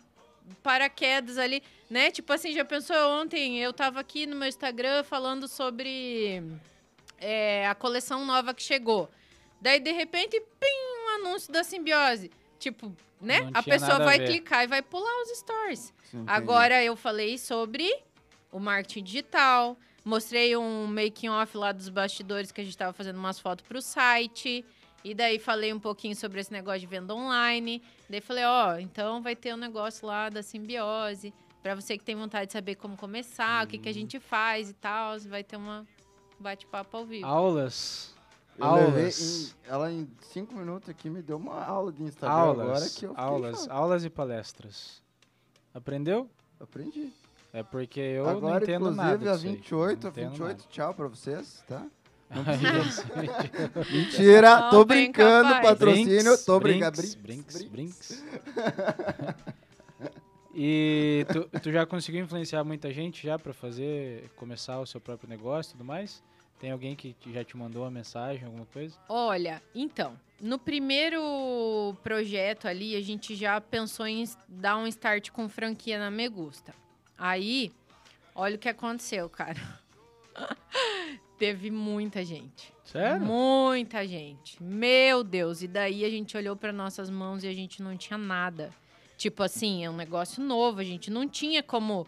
paraquedas 0.63 1.37
ali, 1.37 1.61
né? 1.89 2.11
Tipo 2.11 2.31
assim, 2.31 2.53
já 2.53 2.63
pensou 2.63 2.95
ontem, 3.21 3.59
eu 3.59 3.73
tava 3.73 3.99
aqui 3.99 4.25
no 4.25 4.37
meu 4.37 4.47
Instagram 4.47 5.03
falando 5.03 5.49
sobre 5.49 6.41
é, 7.19 7.67
a 7.67 7.75
coleção 7.75 8.25
nova 8.25 8.53
que 8.53 8.63
chegou. 8.63 9.09
Daí, 9.59 9.81
de 9.81 9.91
repente, 9.91 10.39
pim, 10.39 11.05
um 11.05 11.15
anúncio 11.15 11.51
da 11.51 11.61
simbiose. 11.63 12.31
Tipo, 12.57 12.95
né? 13.19 13.41
Não 13.41 13.51
A 13.53 13.63
pessoa 13.63 13.95
a 13.95 13.99
vai 14.05 14.17
ver. 14.17 14.27
clicar 14.27 14.63
e 14.63 14.67
vai 14.67 14.81
pular 14.81 15.23
os 15.23 15.37
stories. 15.39 15.93
Sim. 16.09 16.23
Agora 16.25 16.81
eu 16.81 16.95
falei 16.95 17.37
sobre 17.37 17.93
o 18.51 18.59
marketing 18.59 19.03
digital, 19.03 19.77
mostrei 20.03 20.55
um 20.57 20.87
making 20.87 21.29
off 21.29 21.57
lá 21.57 21.71
dos 21.71 21.89
bastidores 21.89 22.51
que 22.51 22.61
a 22.61 22.63
gente 22.63 22.77
tava 22.77 22.93
fazendo 22.93 23.17
umas 23.17 23.39
fotos 23.39 23.65
pro 23.65 23.81
site. 23.81 24.65
E 25.03 25.15
daí 25.15 25.39
falei 25.39 25.73
um 25.73 25.79
pouquinho 25.79 26.15
sobre 26.15 26.39
esse 26.39 26.51
negócio 26.51 26.81
de 26.81 26.85
venda 26.87 27.15
online. 27.15 27.81
Daí 28.09 28.21
falei, 28.21 28.43
ó, 28.45 28.77
então 28.77 29.21
vai 29.21 29.35
ter 29.35 29.53
um 29.53 29.57
negócio 29.57 30.05
lá 30.05 30.29
da 30.29 30.43
simbiose. 30.43 31.33
Pra 31.63 31.73
você 31.75 31.97
que 31.97 32.03
tem 32.03 32.15
vontade 32.15 32.47
de 32.47 32.53
saber 32.53 32.75
como 32.75 32.95
começar, 32.97 33.63
o 33.65 33.67
que, 33.67 33.77
que 33.79 33.87
Hum. 33.87 33.91
a 33.91 33.93
gente 33.93 34.19
faz 34.19 34.69
e 34.69 34.73
tal. 34.73 35.17
Vai 35.21 35.43
ter 35.43 35.55
uma 35.57 35.87
bate-papo 36.39 36.97
ao 36.97 37.05
vivo. 37.05 37.25
Aulas. 37.25 38.13
Eu 38.57 38.65
aulas. 38.65 39.19
em- 39.21 39.53
ela 39.67 39.91
em 39.91 40.07
cinco 40.21 40.53
minutos 40.55 40.89
aqui 40.89 41.09
me 41.09 41.21
deu 41.21 41.37
uma 41.37 41.63
aula 41.63 41.91
de 41.91 42.03
Instagram 42.03 42.35
Aulas. 42.35 42.59
agora 42.67 42.89
que 42.89 43.05
eu 43.05 43.13
aulas. 43.17 43.59
chocado. 43.61 43.79
Aulas 43.79 44.03
e 44.05 44.09
palestras. 44.09 45.01
Aprendeu? 45.73 46.29
Aprendi. 46.59 47.11
É 47.53 47.63
porque 47.63 47.99
eu 47.99 48.23
não 48.25 48.31
agora, 48.37 48.63
entendo 48.63 48.89
inclusive, 48.91 49.03
nada. 49.03 49.31
a 49.31 49.35
disso 49.35 49.47
aí. 49.47 49.55
28, 49.55 50.01
Não 50.03 50.07
a 50.07 50.11
entendo 50.11 50.29
28, 50.31 50.67
tchau 50.69 50.93
pra 50.93 51.07
vocês, 51.07 51.63
tá? 51.67 51.85
nada. 52.31 53.83
Mentira. 53.91 54.59
Não, 54.61 54.69
tô 54.69 54.85
brincando, 54.85 55.49
capaz. 55.49 55.67
patrocínio, 55.69 56.23
Brinks, 56.23 56.45
tô 56.45 56.59
brincando. 56.59 56.97
Brinks, 56.97 57.15
Brinks, 57.15 57.63
Brinks. 57.63 58.23
E 60.53 61.25
tu, 61.31 61.49
tu 61.61 61.71
já 61.71 61.85
conseguiu 61.85 62.21
influenciar 62.23 62.63
muita 62.63 62.91
gente 62.91 63.25
já 63.25 63.39
pra 63.39 63.53
fazer, 63.53 64.29
começar 64.35 64.79
o 64.81 64.85
seu 64.85 64.99
próprio 64.99 65.29
negócio 65.29 65.69
e 65.69 65.73
tudo 65.73 65.85
mais? 65.85 66.21
Tem 66.59 66.71
alguém 66.71 66.95
que 66.95 67.15
já 67.33 67.43
te 67.43 67.55
mandou 67.55 67.83
uma 67.83 67.89
mensagem, 67.89 68.43
alguma 68.45 68.65
coisa? 68.65 68.95
Olha, 69.07 69.61
então, 69.73 70.19
no 70.41 70.59
primeiro 70.59 71.95
projeto 72.03 72.67
ali, 72.67 72.95
a 72.95 73.01
gente 73.01 73.33
já 73.33 73.59
pensou 73.61 74.05
em 74.05 74.23
dar 74.47 74.77
um 74.77 74.85
start 74.87 75.31
com 75.31 75.47
franquia 75.47 75.97
na 75.97 76.11
Megusta. 76.11 76.73
Aí, 77.23 77.71
olha 78.33 78.55
o 78.55 78.57
que 78.57 78.67
aconteceu, 78.67 79.29
cara. 79.29 79.61
Teve 81.37 81.69
muita 81.69 82.25
gente. 82.25 82.73
Sério? 82.83 83.23
Muita 83.23 84.07
gente. 84.07 84.61
Meu 84.61 85.23
Deus. 85.23 85.61
E 85.61 85.67
daí 85.67 86.03
a 86.03 86.09
gente 86.09 86.35
olhou 86.35 86.55
para 86.55 86.73
nossas 86.73 87.11
mãos 87.11 87.43
e 87.43 87.47
a 87.47 87.53
gente 87.53 87.79
não 87.83 87.95
tinha 87.95 88.17
nada. 88.17 88.71
Tipo 89.17 89.43
assim, 89.43 89.85
é 89.85 89.89
um 89.89 89.95
negócio 89.95 90.43
novo. 90.43 90.79
A 90.79 90.83
gente 90.83 91.11
não 91.11 91.29
tinha 91.29 91.61
como 91.61 92.07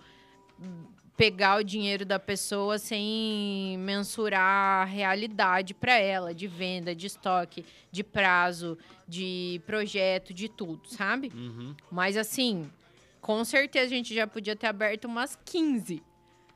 pegar 1.16 1.60
o 1.60 1.64
dinheiro 1.64 2.04
da 2.04 2.18
pessoa 2.18 2.80
sem 2.80 3.78
mensurar 3.78 4.82
a 4.82 4.84
realidade 4.84 5.76
para 5.76 5.94
ela, 5.96 6.34
de 6.34 6.48
venda, 6.48 6.96
de 6.96 7.06
estoque, 7.06 7.64
de 7.92 8.04
prazo, 8.04 8.80
de 9.08 9.62
projeto, 9.64 10.34
de 10.34 10.50
tudo, 10.50 10.90
sabe? 10.90 11.32
Uhum. 11.36 11.76
Mas 11.92 12.18
assim, 12.18 12.68
com 13.24 13.44
certeza 13.46 13.86
a 13.86 13.90
gente 13.90 14.14
já 14.14 14.28
podia 14.28 14.54
ter 14.54 14.68
aberto 14.68 15.06
umas 15.06 15.38
15. 15.46 16.04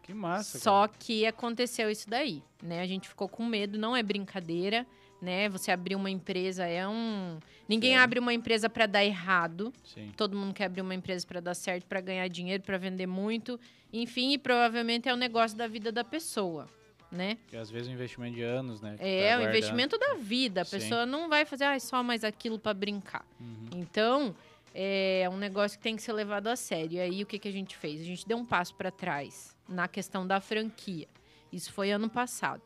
Que 0.03 0.13
massa. 0.13 0.59
Só 0.59 0.85
que 0.87 1.25
aconteceu 1.25 1.89
isso 1.89 2.09
daí, 2.09 2.43
né? 2.61 2.81
A 2.81 2.85
gente 2.85 3.07
ficou 3.07 3.27
com 3.29 3.45
medo, 3.45 3.77
não 3.77 3.95
é 3.95 4.03
brincadeira, 4.03 4.85
né? 5.21 5.47
Você 5.47 5.71
abrir 5.71 5.95
uma 5.95 6.09
empresa 6.09 6.65
é 6.65 6.85
um. 6.85 7.39
Ninguém 7.69 7.97
abre 7.97 8.19
uma 8.19 8.33
empresa 8.33 8.69
para 8.69 8.85
dar 8.85 9.03
errado. 9.03 9.71
cara. 9.71 9.85
Sim. 9.85 10.11
Todo 10.17 10.35
mundo 10.37 10.53
quer 10.53 10.65
abrir 10.65 10.81
uma 10.81 10.93
empresa 10.93 11.25
para 11.25 11.39
dar 11.39 11.53
certo, 11.53 11.85
para 11.85 12.01
ganhar 12.01 12.27
dinheiro, 12.27 12.61
para 12.63 12.77
vender 12.77 13.07
muito. 13.07 13.57
Enfim, 13.91 14.33
e 14.33 14.37
provavelmente 14.37 15.07
é 15.07 15.13
o 15.13 15.17
negócio 15.17 15.57
da 15.57 15.67
vida 15.67 15.89
da 15.89 16.03
pessoa, 16.03 16.67
né? 17.09 17.35
Porque 17.43 17.55
às 17.55 17.71
vezes 17.71 17.87
é 17.87 17.91
um 17.91 17.93
investimento 17.93 18.35
de 18.35 18.43
anos, 18.43 18.81
né? 18.81 18.95
que 18.97 19.03
É, 19.03 19.37
tá 19.37 19.39
o 19.39 19.47
investimento 19.47 19.97
da 19.97 20.15
vida. 20.15 20.61
A 20.61 20.65
Sim. 20.65 20.79
pessoa 20.79 21.05
não 21.05 21.29
vai 21.29 21.45
fazer 21.45 21.63
ah, 21.63 21.79
só 21.79 22.03
mais 22.03 22.25
aquilo 22.25 22.59
para 22.59 22.73
brincar. 22.73 23.25
Uhum. 23.39 23.67
Então, 23.75 24.35
é 24.79 25.27
um 25.31 25.37
negócio 25.37 25.75
que 25.77 25.83
tem 25.83 25.95
que 25.95 26.03
ser 26.03 26.13
levado 26.13 26.47
a 26.47 26.55
sério. 26.55 26.93
E 26.97 26.99
aí, 26.99 27.23
o 27.23 27.25
que, 27.25 27.39
que 27.39 27.47
a 27.47 27.51
gente 27.51 27.75
fez? 27.75 27.99
A 28.01 28.03
gente 28.03 28.27
deu 28.27 28.37
um 28.37 28.45
passo 28.45 28.75
para 28.75 28.91
trás 28.91 29.57
na 29.67 29.87
questão 29.87 30.25
da 30.27 30.39
franquia. 30.39 31.07
Isso 31.51 31.73
foi 31.73 31.89
ano 31.91 32.07
passado. 32.09 32.61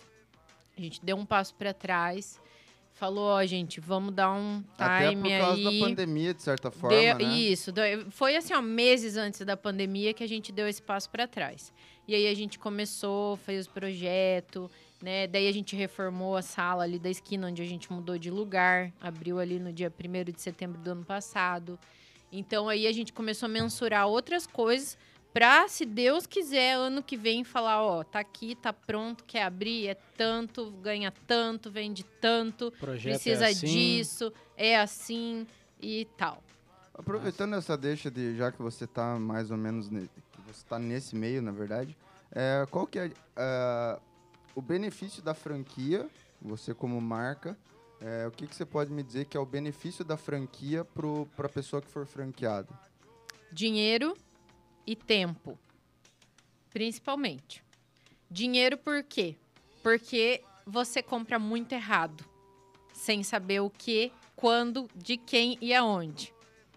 A 0.78 0.82
gente 0.82 1.04
deu 1.04 1.16
um 1.16 1.26
passo 1.26 1.56
para 1.56 1.74
trás, 1.74 2.38
falou, 2.94 3.30
ó, 3.30 3.46
gente, 3.46 3.80
vamos 3.80 4.14
dar 4.14 4.32
um 4.34 4.62
Até 4.78 5.10
time 5.12 5.22
por 5.30 5.40
causa 5.40 5.70
aí. 5.70 5.80
da 5.80 5.86
pandemia, 5.88 6.34
de 6.34 6.42
certa 6.42 6.70
forma, 6.70 6.98
Deu- 6.98 7.18
né? 7.18 7.24
Isso, 7.24 7.72
foi 8.10 8.36
assim, 8.36 8.54
ó, 8.54 8.62
meses 8.62 9.16
antes 9.16 9.40
da 9.46 9.56
pandemia 9.56 10.14
que 10.14 10.24
a 10.24 10.28
gente 10.28 10.52
deu 10.52 10.68
esse 10.68 10.82
passo 10.82 11.10
para 11.10 11.26
trás. 11.28 11.72
E 12.08 12.14
aí 12.14 12.28
a 12.28 12.34
gente 12.34 12.60
começou, 12.60 13.38
fez 13.38 13.68
o 13.68 13.70
projeto, 13.70 14.70
né? 15.02 15.28
Daí 15.28 15.48
a 15.48 15.52
gente 15.52 15.76
reformou 15.76 16.36
a 16.36 16.42
sala 16.42 16.84
ali 16.84 17.00
da 17.00 17.10
esquina 17.10 17.48
onde 17.48 17.62
a 17.62 17.66
gente 17.66 17.92
mudou 17.92 18.18
de 18.18 18.30
lugar, 18.30 18.92
abriu 19.00 19.40
ali 19.40 19.60
no 19.60 19.72
dia 19.72 19.90
1 19.92 20.32
de 20.32 20.42
setembro 20.42 20.80
do 20.82 20.92
ano 20.92 21.06
passado. 21.06 21.80
Então 22.32 22.70
aí 22.70 22.88
a 22.88 22.92
gente 22.92 23.12
começou 23.12 23.46
a 23.48 23.50
mensurar 23.50 24.08
outras 24.08 24.48
coisas 24.48 24.98
pra, 25.34 25.68
se 25.68 25.86
Deus 25.86 26.26
quiser, 26.26 26.76
ano 26.76 27.02
que 27.04 27.18
vem 27.18 27.44
falar, 27.44 27.82
ó, 27.84 28.04
tá 28.04 28.20
aqui, 28.20 28.56
tá 28.56 28.72
pronto, 28.74 29.24
quer 29.26 29.44
abrir, 29.44 29.88
é 29.88 29.96
tanto, 30.18 30.72
ganha 30.82 31.12
tanto, 31.28 31.70
vende 31.72 32.04
tanto, 32.22 32.72
Projeto 32.80 33.14
precisa 33.14 33.46
é 33.46 33.52
assim. 33.52 33.68
disso, 33.68 34.34
é 34.58 34.78
assim 34.80 35.46
e 35.82 36.06
tal. 36.18 36.42
Aproveitando 36.94 37.56
essa 37.56 37.78
deixa 37.78 38.12
de, 38.12 38.36
já 38.36 38.52
que 38.52 38.62
você 38.62 38.86
tá 38.86 39.18
mais 39.18 39.50
ou 39.52 39.58
menos, 39.58 39.90
ne- 39.90 40.10
você 40.46 40.66
tá 40.68 40.78
nesse 40.78 41.16
meio, 41.16 41.42
na 41.42 41.52
verdade, 41.52 41.98
é, 42.32 42.66
qual 42.70 42.86
que 42.86 43.00
é 43.00 43.12
é, 43.36 44.00
o 44.54 44.62
benefício 44.62 45.22
da 45.24 45.34
franquia, 45.34 46.08
você 46.42 46.74
como 46.74 47.00
marca, 47.00 47.58
é, 48.02 48.28
o 48.28 48.32
que, 48.32 48.48
que 48.48 48.56
você 48.56 48.66
pode 48.66 48.92
me 48.92 49.04
dizer 49.04 49.26
que 49.26 49.38
é 49.38 49.40
o 49.40 49.46
benefício 49.46 50.04
da 50.04 50.18
franquia 50.18 50.84
para 50.84 51.46
a 51.46 51.50
pessoa 51.50 51.82
que 51.82 51.88
for 51.88 52.06
franqueada? 52.06 52.68
Dinheiro 53.52 54.18
e 54.88 54.96
tempo. 54.96 55.58
Principalmente. 56.72 57.64
Dinheiro 58.30 58.78
por 58.78 59.04
quê? 59.04 59.36
Porque 59.84 60.44
você 60.66 61.04
compra 61.04 61.38
muito 61.38 61.74
errado. 61.74 62.26
Sem 62.92 63.22
saber 63.24 63.60
o 63.60 63.70
que, 63.70 64.12
quando, 64.36 64.90
de 64.96 65.16
quem 65.18 65.58
e 65.62 65.74
aonde. 65.74 66.34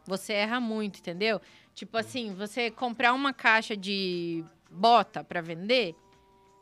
Você 0.06 0.34
erra 0.34 0.60
muito, 0.60 0.98
entendeu? 0.98 1.40
Tipo 1.74 1.96
assim, 1.96 2.34
você 2.34 2.70
comprar 2.70 3.14
uma 3.14 3.32
caixa 3.32 3.74
de 3.74 4.44
bota 4.70 5.24
para 5.24 5.40
vender 5.40 5.94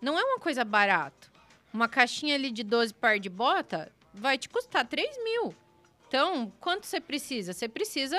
não 0.00 0.18
é 0.18 0.22
uma 0.22 0.38
coisa 0.38 0.64
barata. 0.64 1.32
Uma 1.72 1.88
caixinha 1.88 2.34
ali 2.34 2.50
de 2.50 2.62
12 2.62 2.94
par 2.94 3.18
de 3.18 3.28
bota 3.28 3.90
vai 4.12 4.36
te 4.38 4.48
custar 4.48 4.86
3 4.86 5.22
mil. 5.24 5.54
Então, 6.08 6.52
quanto 6.60 6.86
você 6.86 7.00
precisa? 7.00 7.52
Você 7.52 7.68
precisa 7.68 8.18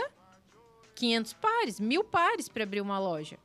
500 0.96 1.34
pares, 1.34 1.80
mil 1.80 2.04
pares 2.04 2.48
para 2.50 2.64
abrir 2.64 2.82
uma 2.82 3.00
loja. 3.00 3.38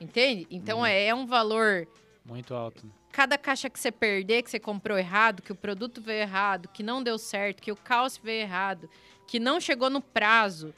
Entende? 0.00 0.46
Então 0.50 0.78
Uhum. 0.80 0.86
é, 0.86 1.06
é 1.06 1.14
um 1.14 1.26
valor. 1.26 1.86
Muito 2.24 2.54
alto. 2.54 2.84
né? 2.86 2.92
Cada 3.12 3.36
caixa 3.38 3.68
que 3.68 3.78
você 3.78 3.92
perder, 3.92 4.42
que 4.42 4.50
você 4.50 4.58
comprou 4.58 4.98
errado, 4.98 5.42
que 5.42 5.52
o 5.52 5.54
produto 5.54 6.00
veio 6.00 6.20
errado, 6.22 6.68
que 6.68 6.82
não 6.82 7.02
deu 7.02 7.18
certo, 7.18 7.62
que 7.62 7.70
o 7.70 7.76
cálcio 7.76 8.22
veio 8.22 8.40
errado, 8.42 8.88
que 9.26 9.38
não 9.38 9.60
chegou 9.60 9.90
no 9.90 10.00
prazo. 10.00 10.74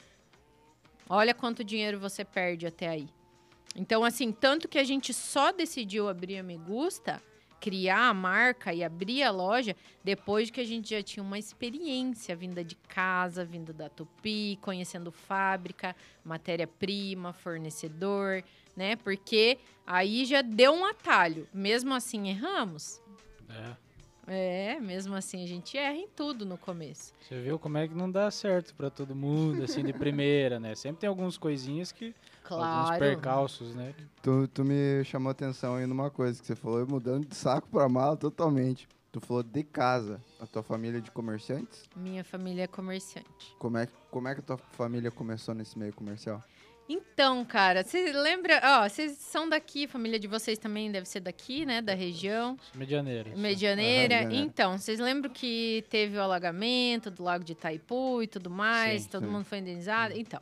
Olha 1.09 1.33
quanto 1.33 1.63
dinheiro 1.63 1.99
você 1.99 2.25
perde 2.25 2.67
até 2.67 2.87
aí. 2.89 3.07
Então, 3.75 4.03
assim, 4.03 4.31
tanto 4.31 4.67
que 4.67 4.77
a 4.77 4.83
gente 4.83 5.13
só 5.13 5.51
decidiu 5.51 6.07
abrir 6.09 6.37
a 6.37 6.43
Me 6.43 6.57
Gusta, 6.57 7.21
criar 7.65 8.09
a 8.09 8.13
marca 8.13 8.71
e 8.71 8.83
abrir 8.83 9.23
a 9.23 9.31
loja 9.31 9.75
depois 10.03 10.51
que 10.51 10.61
a 10.61 10.63
gente 10.63 10.91
já 10.91 11.01
tinha 11.01 11.23
uma 11.23 11.39
experiência 11.39 12.35
vinda 12.35 12.63
de 12.63 12.75
casa, 12.75 13.43
vinda 13.43 13.73
da 13.73 13.89
Tupi, 13.89 14.59
conhecendo 14.61 15.11
fábrica, 15.11 15.95
matéria-prima, 16.23 17.33
fornecedor, 17.33 18.43
né? 18.77 18.95
Porque 18.97 19.57
aí 19.83 20.25
já 20.25 20.43
deu 20.43 20.73
um 20.73 20.85
atalho. 20.85 21.47
Mesmo 21.51 21.95
assim, 21.95 22.29
erramos. 22.29 23.01
É. 23.49 23.85
É, 24.27 24.79
mesmo 24.79 25.15
assim 25.15 25.43
a 25.43 25.47
gente 25.47 25.75
erra 25.75 25.97
em 25.97 26.07
tudo 26.07 26.45
no 26.45 26.59
começo. 26.59 27.13
Você 27.19 27.41
viu 27.41 27.57
como 27.57 27.79
é 27.79 27.87
que 27.87 27.95
não 27.95 28.11
dá 28.11 28.29
certo 28.29 28.75
pra 28.75 28.91
todo 28.91 29.15
mundo, 29.15 29.63
assim, 29.63 29.83
de 29.83 29.93
primeira, 29.93 30.59
né? 30.59 30.75
Sempre 30.75 31.01
tem 31.01 31.07
algumas 31.07 31.35
coisinhas 31.35 31.91
que. 31.91 32.13
Alguns 32.53 32.87
Claro. 32.87 32.99
percalços, 32.99 33.75
né? 33.75 33.93
Tu, 34.21 34.47
tu 34.49 34.63
me 34.63 35.03
chamou 35.03 35.31
atenção 35.31 35.75
aí 35.75 35.85
numa 35.85 36.09
coisa 36.09 36.39
que 36.39 36.45
você 36.45 36.55
falou, 36.55 36.79
eu 36.79 36.87
mudando 36.87 37.25
de 37.25 37.35
saco 37.35 37.67
para 37.69 37.87
mala 37.89 38.15
totalmente. 38.15 38.87
Tu 39.11 39.21
falou 39.21 39.43
de 39.43 39.63
casa, 39.63 40.21
a 40.41 40.45
tua 40.45 40.61
família 40.61 40.97
é 40.97 41.01
de 41.01 41.09
comerciantes? 41.09 41.83
Minha 41.95 42.23
família 42.23 42.63
é 42.63 42.67
comerciante. 42.67 43.55
Como 43.57 43.77
é, 43.77 43.87
como 44.11 44.27
é 44.27 44.33
que 44.33 44.41
a 44.41 44.43
tua 44.43 44.57
família 44.57 45.09
começou 45.09 45.55
nesse 45.55 45.79
meio 45.79 45.93
comercial? 45.93 46.43
Então, 46.87 47.43
cara, 47.43 47.83
você 47.83 48.11
lembra? 48.11 48.61
Ó, 48.63 48.87
vocês 48.87 49.13
são 49.13 49.49
daqui, 49.49 49.87
família 49.87 50.19
de 50.19 50.27
vocês 50.27 50.59
também 50.59 50.91
deve 50.91 51.07
ser 51.07 51.19
daqui, 51.19 51.65
né? 51.65 51.81
Da 51.81 51.95
região. 51.95 52.57
Medianeira. 52.75 53.35
Medianeira. 53.35 54.15
Medianeira. 54.19 54.35
Então, 54.45 54.77
vocês 54.77 54.99
lembram 54.99 55.31
que 55.31 55.83
teve 55.89 56.15
o 56.15 56.21
alagamento 56.21 57.09
do 57.09 57.23
lago 57.23 57.43
de 57.43 57.53
Itaipu 57.53 58.21
e 58.21 58.27
tudo 58.27 58.51
mais? 58.51 59.03
Sim, 59.03 59.09
todo 59.09 59.25
sim. 59.25 59.31
mundo 59.31 59.45
foi 59.45 59.57
indenizado? 59.59 60.13
Então, 60.15 60.39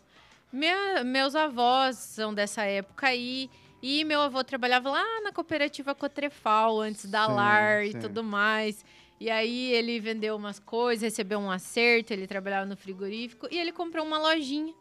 minha- 0.53 1.03
meus 1.03 1.35
avós 1.35 1.97
são 1.97 2.33
dessa 2.33 2.63
época 2.63 3.07
aí. 3.07 3.49
E 3.81 4.05
meu 4.05 4.21
avô 4.21 4.41
trabalhava 4.45 4.89
lá 4.89 5.03
na 5.21 5.33
cooperativa 5.33 5.93
Cotrefal, 5.93 6.79
antes 6.79 7.05
da 7.05 7.25
Sim, 7.25 7.33
LAR 7.33 7.83
e 7.83 7.91
sim. 7.91 7.99
tudo 7.99 8.23
mais. 8.23 8.85
E 9.19 9.29
aí 9.29 9.73
ele 9.73 9.99
vendeu 9.99 10.37
umas 10.37 10.57
coisas, 10.59 11.03
recebeu 11.03 11.37
um 11.39 11.51
acerto, 11.51 12.13
ele 12.13 12.25
trabalhava 12.25 12.65
no 12.65 12.77
frigorífico 12.77 13.47
e 13.51 13.57
ele 13.59 13.73
comprou 13.73 14.05
uma 14.05 14.17
lojinha. 14.17 14.73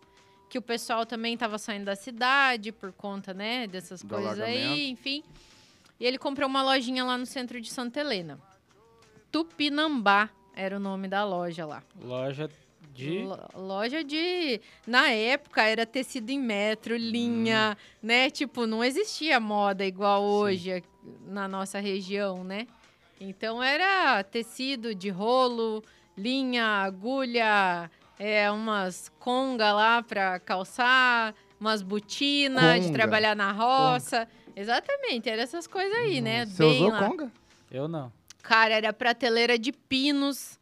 Que 0.49 0.59
o 0.59 0.63
pessoal 0.63 1.05
também 1.07 1.35
estava 1.35 1.59
saindo 1.59 1.87
da 1.87 1.97
cidade 1.97 2.71
por 2.71 2.93
conta, 2.93 3.33
né, 3.35 3.67
dessas 3.67 4.03
Do 4.03 4.15
coisas 4.15 4.39
aí, 4.39 4.91
enfim. 4.91 5.25
E 5.99 6.05
ele 6.05 6.19
comprou 6.19 6.49
uma 6.49 6.63
lojinha 6.63 7.03
lá 7.05 7.17
no 7.19 7.25
centro 7.27 7.61
de 7.61 7.71
Santa 7.71 8.01
Helena. 8.01 8.39
Tupinambá 9.31 10.29
era 10.55 10.77
o 10.77 10.81
nome 10.81 11.09
da 11.09 11.25
loja 11.25 11.65
lá. 11.65 11.83
Loja 12.01 12.51
de. 12.93 13.23
Lo- 13.23 13.49
Loja 13.55 14.05
de. 14.05 14.61
Na 14.87 15.11
época 15.11 15.63
era 15.63 15.85
tecido 15.87 16.31
em 16.31 16.39
metro, 16.41 16.97
linha, 16.97 17.77
né? 18.03 18.31
Tipo, 18.31 18.67
não 18.67 18.85
existia 18.85 19.39
moda 19.41 19.85
igual 19.85 20.23
hoje 20.23 20.73
aqui 20.73 20.89
na 21.27 21.49
nossa 21.49 21.81
região, 21.81 22.45
né? 22.45 22.67
Então 23.21 23.63
era 23.63 24.23
tecido 24.25 24.95
de 24.95 25.09
rolo, 25.09 25.83
linha, 26.17 26.65
agulha, 26.65 27.91
é, 28.19 28.51
umas 28.51 29.11
conga 29.19 29.73
lá 29.73 30.03
pra 30.03 30.39
calçar, 30.41 31.35
umas 31.61 31.83
botinas 31.83 32.75
de 32.81 32.81
Conga. 32.89 32.93
trabalhar 32.93 33.35
na 33.37 33.53
roça. 33.53 34.29
Exatamente, 34.55 35.29
era 35.31 35.43
essas 35.43 35.67
coisas 35.67 35.97
aí, 35.99 36.21
né? 36.21 36.45
Você 36.47 36.63
Bem 36.63 36.77
usou 36.77 36.89
lá. 36.91 37.09
conga? 37.09 37.33
Eu 37.71 37.89
não. 37.89 38.13
Cara, 38.43 38.75
era 38.75 38.93
prateleira 38.93 39.57
de 39.59 39.73
pinos. 39.73 40.59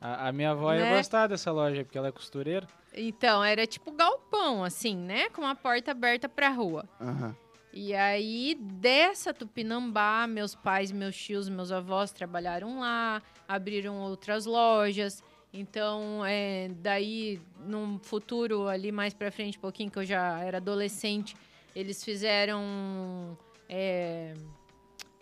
A, 0.00 0.28
a 0.28 0.32
minha 0.32 0.50
avó 0.52 0.72
ia 0.72 0.80
Né? 0.80 0.96
gostar 0.96 1.26
dessa 1.26 1.50
loja, 1.52 1.84
porque 1.84 1.98
ela 1.98 2.08
é 2.08 2.12
costureira. 2.12 2.66
Então, 2.94 3.44
era 3.44 3.66
tipo 3.66 3.92
galpão, 3.92 4.64
assim, 4.64 4.96
né? 4.96 5.28
Com 5.30 5.42
uma 5.42 5.54
porta 5.54 5.90
aberta 5.90 6.28
pra 6.28 6.48
rua. 6.48 6.88
Aham. 7.00 7.36
E 7.72 7.94
aí, 7.94 8.56
dessa 8.60 9.32
Tupinambá, 9.32 10.26
meus 10.26 10.56
pais, 10.56 10.90
meus 10.90 11.16
tios, 11.16 11.48
meus 11.48 11.70
avós 11.70 12.10
trabalharam 12.10 12.80
lá, 12.80 13.22
abriram 13.46 13.98
outras 14.00 14.44
lojas. 14.44 15.22
Então, 15.52 16.24
é, 16.26 16.68
daí, 16.78 17.40
num 17.64 17.98
futuro 18.00 18.66
ali 18.66 18.90
mais 18.90 19.14
pra 19.14 19.30
frente, 19.30 19.56
um 19.58 19.60
pouquinho, 19.60 19.90
que 19.90 19.98
eu 20.00 20.04
já 20.04 20.40
era 20.40 20.56
adolescente, 20.56 21.36
eles 21.76 22.02
fizeram. 22.02 23.36
é, 23.68 24.34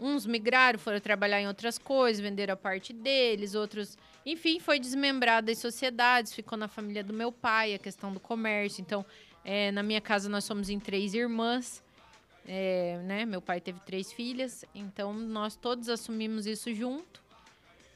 uns 0.00 0.24
migraram, 0.24 0.78
foram 0.78 1.00
trabalhar 1.00 1.40
em 1.40 1.48
outras 1.48 1.76
coisas, 1.78 2.20
venderam 2.20 2.54
a 2.54 2.56
parte 2.56 2.92
deles, 2.94 3.54
outros. 3.54 3.98
Enfim, 4.30 4.60
foi 4.60 4.78
desmembrado 4.78 5.46
das 5.46 5.56
sociedades, 5.56 6.34
ficou 6.34 6.58
na 6.58 6.68
família 6.68 7.02
do 7.02 7.14
meu 7.14 7.32
pai, 7.32 7.72
a 7.72 7.78
questão 7.78 8.12
do 8.12 8.20
comércio. 8.20 8.82
Então, 8.82 9.02
é, 9.42 9.72
na 9.72 9.82
minha 9.82 10.02
casa, 10.02 10.28
nós 10.28 10.44
somos 10.44 10.68
em 10.68 10.78
três 10.78 11.14
irmãs. 11.14 11.82
É, 12.46 13.00
né? 13.04 13.24
Meu 13.24 13.40
pai 13.40 13.58
teve 13.58 13.80
três 13.80 14.12
filhas, 14.12 14.66
então 14.74 15.14
nós 15.14 15.56
todos 15.56 15.88
assumimos 15.88 16.46
isso 16.46 16.74
junto. 16.74 17.22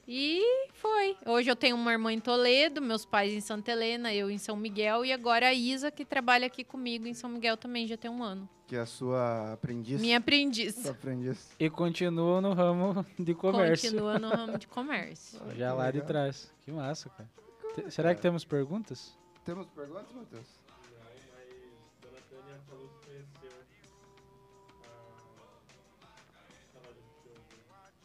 E 0.07 0.69
foi. 0.75 1.17
Hoje 1.25 1.49
eu 1.51 1.55
tenho 1.55 1.77
uma 1.77 1.93
irmã 1.93 2.13
em 2.13 2.19
Toledo, 2.19 2.83
meus 2.83 3.05
pais 3.05 3.33
em 3.33 3.41
Santa 3.41 3.71
Helena, 3.71 4.13
eu 4.13 4.29
em 4.31 4.37
São 4.39 4.57
Miguel 4.57 5.05
e 5.05 5.13
agora 5.13 5.47
a 5.49 5.55
Isa, 5.55 5.91
que 5.93 6.05
trabalha 6.05 6.47
aqui 6.47 6.65
comigo 6.65 7.07
em 7.07 7.15
São 7.15 7.31
Miguel 7.31 7.57
também, 7.57 7.87
já 7.87 7.97
tem 7.97 8.11
um 8.11 8.23
ano. 8.23 8.49
Que 8.67 8.75
é 8.77 8.81
a 8.81 8.87
sua 8.87 9.53
aprendiz. 9.53 10.01
Minha 10.01 10.19
aprendiz. 10.19 10.75
Sua 10.75 10.91
aprendiz. 10.91 11.55
E 11.59 11.71
continua 11.71 12.41
no 12.41 12.53
ramo 12.53 13.07
de 13.19 13.35
comércio. 13.35 13.91
Continua 13.91 14.19
no 14.19 14.29
ramo 14.29 14.59
de 14.59 14.67
comércio. 14.67 15.41
Já 15.57 15.73
lá 15.73 15.91
de 15.91 16.01
trás. 16.03 16.51
Que 16.65 16.73
massa, 16.73 17.09
cara. 17.11 17.31
Te- 17.75 17.91
será 17.91 18.15
que 18.15 18.21
temos 18.21 18.45
perguntas? 18.45 19.17
Temos 19.45 19.67
perguntas, 19.69 20.13
Matheus? 20.15 20.47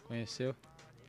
Conheceu? 0.08 0.56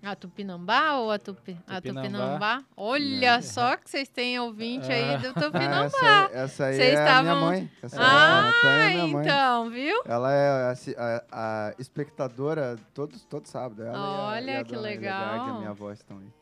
A 0.03 0.15
Tupinambá 0.15 0.93
ou 0.95 1.11
a, 1.11 1.19
Tupi... 1.19 1.59
a 1.67 1.77
Tupinambá. 1.81 2.03
Tupinambá? 2.03 2.63
Olha 2.77 3.37
Né? 3.37 3.43
só 3.43 3.77
que 3.77 3.91
vocês 3.91 4.09
têm 4.09 4.39
ouvinte 4.39 4.91
aí 4.93 5.15
Ah. 5.15 5.17
do 5.19 5.29
Ah, 5.29 5.33
Tupinambá. 5.33 5.85
essa, 6.31 6.31
essa 6.33 6.65
aí 6.67 6.77
Vocês 6.77 6.95
é 6.95 6.97
a 6.97 7.01
estavam- 7.03 7.23
minha 7.25 7.47
mãe. 7.51 7.73
Essa 7.83 7.97
é 7.97 8.01
Ah, 8.01 8.51
a 8.63 8.69
é 8.69 8.89
minha 8.91 9.07
mãe. 9.09 9.25
então, 9.27 9.71
viu? 9.71 10.03
Ela 10.07 10.33
é 10.33 10.71
a, 10.71 10.73
a- 10.73 11.25
a 11.33 11.75
espectadora 11.81 12.77
todos, 12.95 13.25
todo 13.25 13.47
sábado. 13.47 13.83
Ela 13.83 13.99
a- 13.99 14.29
Olha, 14.35 14.61
a 14.61 14.65
que 14.65 14.71
dona 14.71 14.83
legal. 14.83 15.45
Que 15.45 15.51
é 15.51 15.53
minha 15.55 15.71
avó 15.71 15.91
estão 15.91 16.19
aí. 16.19 16.33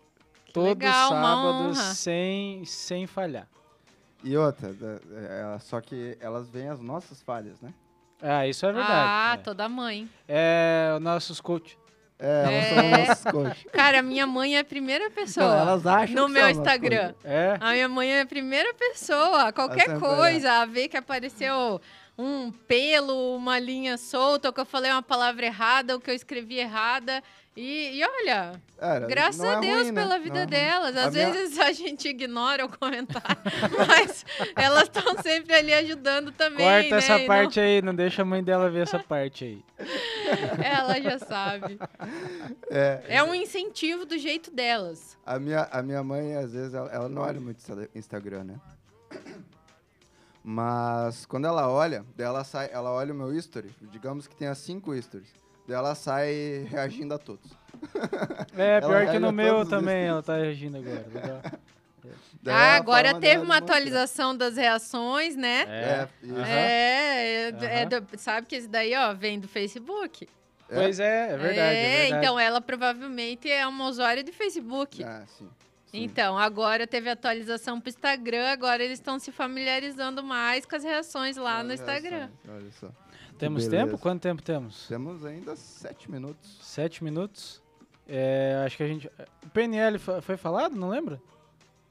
todo 0.53 0.67
Legal, 0.67 1.09
sábado 1.11 1.75
sem, 1.75 2.65
sem 2.67 3.07
falhar. 3.07 3.47
E 4.23 4.37
outra, 4.37 4.69
é, 5.13 5.59
só 5.61 5.81
que 5.81 6.17
elas 6.21 6.49
veem 6.51 6.69
as 6.69 6.81
nossas 6.81 7.23
falhas, 7.23 7.61
né? 7.61 7.73
Ah, 8.23 8.47
isso 8.47 8.65
é 8.67 8.71
ah, 8.71 8.73
verdade. 8.73 9.43
toda 9.45 9.69
mãe. 9.69 10.09
é. 10.29 10.93
é, 10.95 10.99
nossos 10.99 11.41
coach. 11.41 11.79
É, 12.19 12.43
elas 12.45 12.55
É. 12.55 12.75
são 12.75 12.91
nossos 12.91 13.25
coaches. 13.25 13.67
Cara, 13.73 14.03
minha 14.03 14.27
mãe 14.27 14.57
é 14.57 14.61
a 14.61 14.64
primeira 14.64 15.11
pessoa. 15.11 15.47
Não, 15.47 15.59
elas 15.61 15.87
acham 15.87 16.14
no 16.17 16.29
meu 16.29 16.43
nossas 16.43 16.57
Instagram. 16.59 17.14
É. 17.25 17.57
A 17.61 17.73
minha 17.73 17.89
mãe 17.89 18.11
é 18.12 18.21
a 18.23 18.27
primeira 18.27 18.73
pessoa. 18.75 19.53
Qualquer 19.53 19.87
sempre 19.87 20.01
coisa, 20.01 20.53
a 20.62 20.64
ver 20.67 20.89
que 20.89 20.97
apareceu 20.97 21.81
um 22.19 22.51
pelo, 22.51 23.37
uma 23.37 23.59
linha 23.59 23.99
solta, 23.99 24.49
ou 24.49 24.53
que 24.55 24.61
eu 24.61 24.64
falei 24.64 24.91
uma 24.91 25.03
palavra 25.03 25.45
errada, 25.47 25.93
ou 25.95 26.01
que 26.01 26.11
eu 26.11 26.14
escrevi 26.14 26.59
errada. 26.59 27.23
E, 27.57 27.99
e 27.99 28.05
olha, 28.05 28.61
graças 29.09 29.39
não 29.41 29.47
é 29.51 29.55
a 29.55 29.61
Deus 29.61 29.83
ruim, 29.85 29.93
né? 29.93 30.03
pela 30.03 30.17
Não 30.19 30.23
vida 30.25 30.41
é 30.41 30.47
delas. 30.47 30.95
Às 30.95 31.07
A 31.07 31.11
minha- 31.11 31.31
vezes 31.33 31.59
a 31.59 31.73
gente 31.73 32.07
ignora 32.07 32.67
o 32.67 32.69
comentário, 32.69 33.39
mas 33.89 34.27
elas 34.55 34.83
estão 34.83 35.17
sempre 35.23 35.55
ali 35.55 35.73
ajudando 35.73 36.31
também. 36.33 36.67
Corta 36.67 36.91
né? 36.91 36.97
essa 36.99 37.17
E 37.17 37.21
não- 37.21 37.27
parte 37.27 37.59
aí, 37.59 37.81
não 37.81 37.95
deixa 37.95 38.21
a 38.21 38.25
mãe 38.27 38.45
dela 38.45 38.69
ver 38.69 38.81
essa 38.83 38.99
parte 38.99 39.45
aí. 39.45 39.65
Ela 40.63 41.01
já 41.01 41.19
sabe. 41.19 41.79
É, 42.71 43.03
É 43.09 43.23
um 43.23 43.35
incentivo 43.35 44.05
do 44.05 44.19
jeito 44.19 44.51
delas. 44.51 45.17
a, 45.25 45.39
minha, 45.39 45.63
a 45.71 45.83
minha 45.83 46.03
mãe, 46.03 46.35
às 46.37 46.53
vezes, 46.53 46.75
ela, 46.75 46.91
ela 46.93 47.09
não 47.09 47.23
olha 47.23 47.41
muito 47.41 47.57
Insta- 47.59 47.89
Instagram, 47.95 48.45
né? 48.45 48.61
Mas 50.45 51.27
quando 51.27 51.47
ela 51.47 51.69
olha, 51.71 52.05
ela 52.19 52.45
sai, 52.45 52.69
ela 52.73 52.91
olha 52.93 53.13
o 53.13 53.17
meu 53.17 53.33
history, 53.35 53.71
digamos 53.91 54.27
que 54.27 54.37
tenha 54.37 54.55
cinco 54.55 54.95
stories. 55.01 55.31
Daí 55.67 55.77
ela 55.77 55.95
sai 55.95 56.67
reagindo 56.71 57.14
a 57.14 57.19
todos. 57.19 57.51
É, 58.57 58.81
pior 58.81 59.07
que 59.11 59.19
no 59.19 59.31
meu 59.33 59.67
também, 59.69 60.07
ela 60.07 60.23
tá 60.23 60.37
reagindo 60.37 60.79
agora. 60.79 61.07
Legal. 61.12 61.41
Ah, 62.49 62.75
é 62.75 62.77
agora 62.77 63.19
teve 63.19 63.43
uma 63.43 63.57
atualização 63.57 64.37
das 64.37 64.57
reações, 64.57 65.35
né? 65.35 65.64
É, 65.69 66.09
isso. 66.23 66.35
aham. 66.37 66.47
É, 66.47 66.53
é, 66.53 67.49
é 67.49 67.81
Aham. 67.83 67.89
do- 67.89 68.19
sabe 68.19 68.47
que 68.47 68.55
esse 68.55 68.69
daí, 68.69 68.95
ó, 68.95 69.12
vem 69.12 69.41
do 69.41 69.49
Facebook. 69.49 70.29
Pois 70.69 71.01
é, 71.01 71.33
é 71.33 71.37
verdade. 71.37 71.59
É, 71.59 71.62
É, 71.62 72.01
verdade. 72.03 72.25
então 72.25 72.39
ela 72.39 72.61
provavelmente 72.61 73.51
é 73.51 73.67
uma 73.67 73.89
usuária 73.89 74.23
de 74.23 74.31
Facebook. 74.31 75.03
Ah, 75.03 75.25
sim. 75.27 75.49
sim. 75.87 76.03
Então, 76.05 76.39
agora 76.39 76.87
teve 76.87 77.11
atualização 77.11 77.81
pro 77.81 77.89
Instagram, 77.91 78.47
agora 78.53 78.81
eles 78.85 79.01
estão 79.01 79.19
se 79.19 79.33
familiarizando 79.33 80.23
mais 80.23 80.64
com 80.64 80.77
as 80.77 80.85
reações 80.85 81.37
lá 81.37 81.64
no 81.64 81.73
Instagram. 81.73 82.29
Olha 82.49 82.71
só. 82.79 82.89
Temos 83.39 83.64
beleza. 83.66 83.84
tempo? 83.87 83.99
Quanto 83.99 84.22
tempo 84.22 84.43
temos? 84.43 84.87
Temos 84.89 85.24
ainda 85.24 85.55
sete 85.57 86.11
minutos. 86.11 86.59
Sete 86.62 87.03
minutos. 87.05 87.62
É, 88.09 88.62
acho 88.64 88.76
que 88.76 88.82
a 88.82 88.89
gente. 88.89 89.07
O 89.45 89.49
PNL 89.51 89.99
foi 89.99 90.37
falado? 90.37 90.74
Não 90.76 90.89
lembra? 90.89 91.20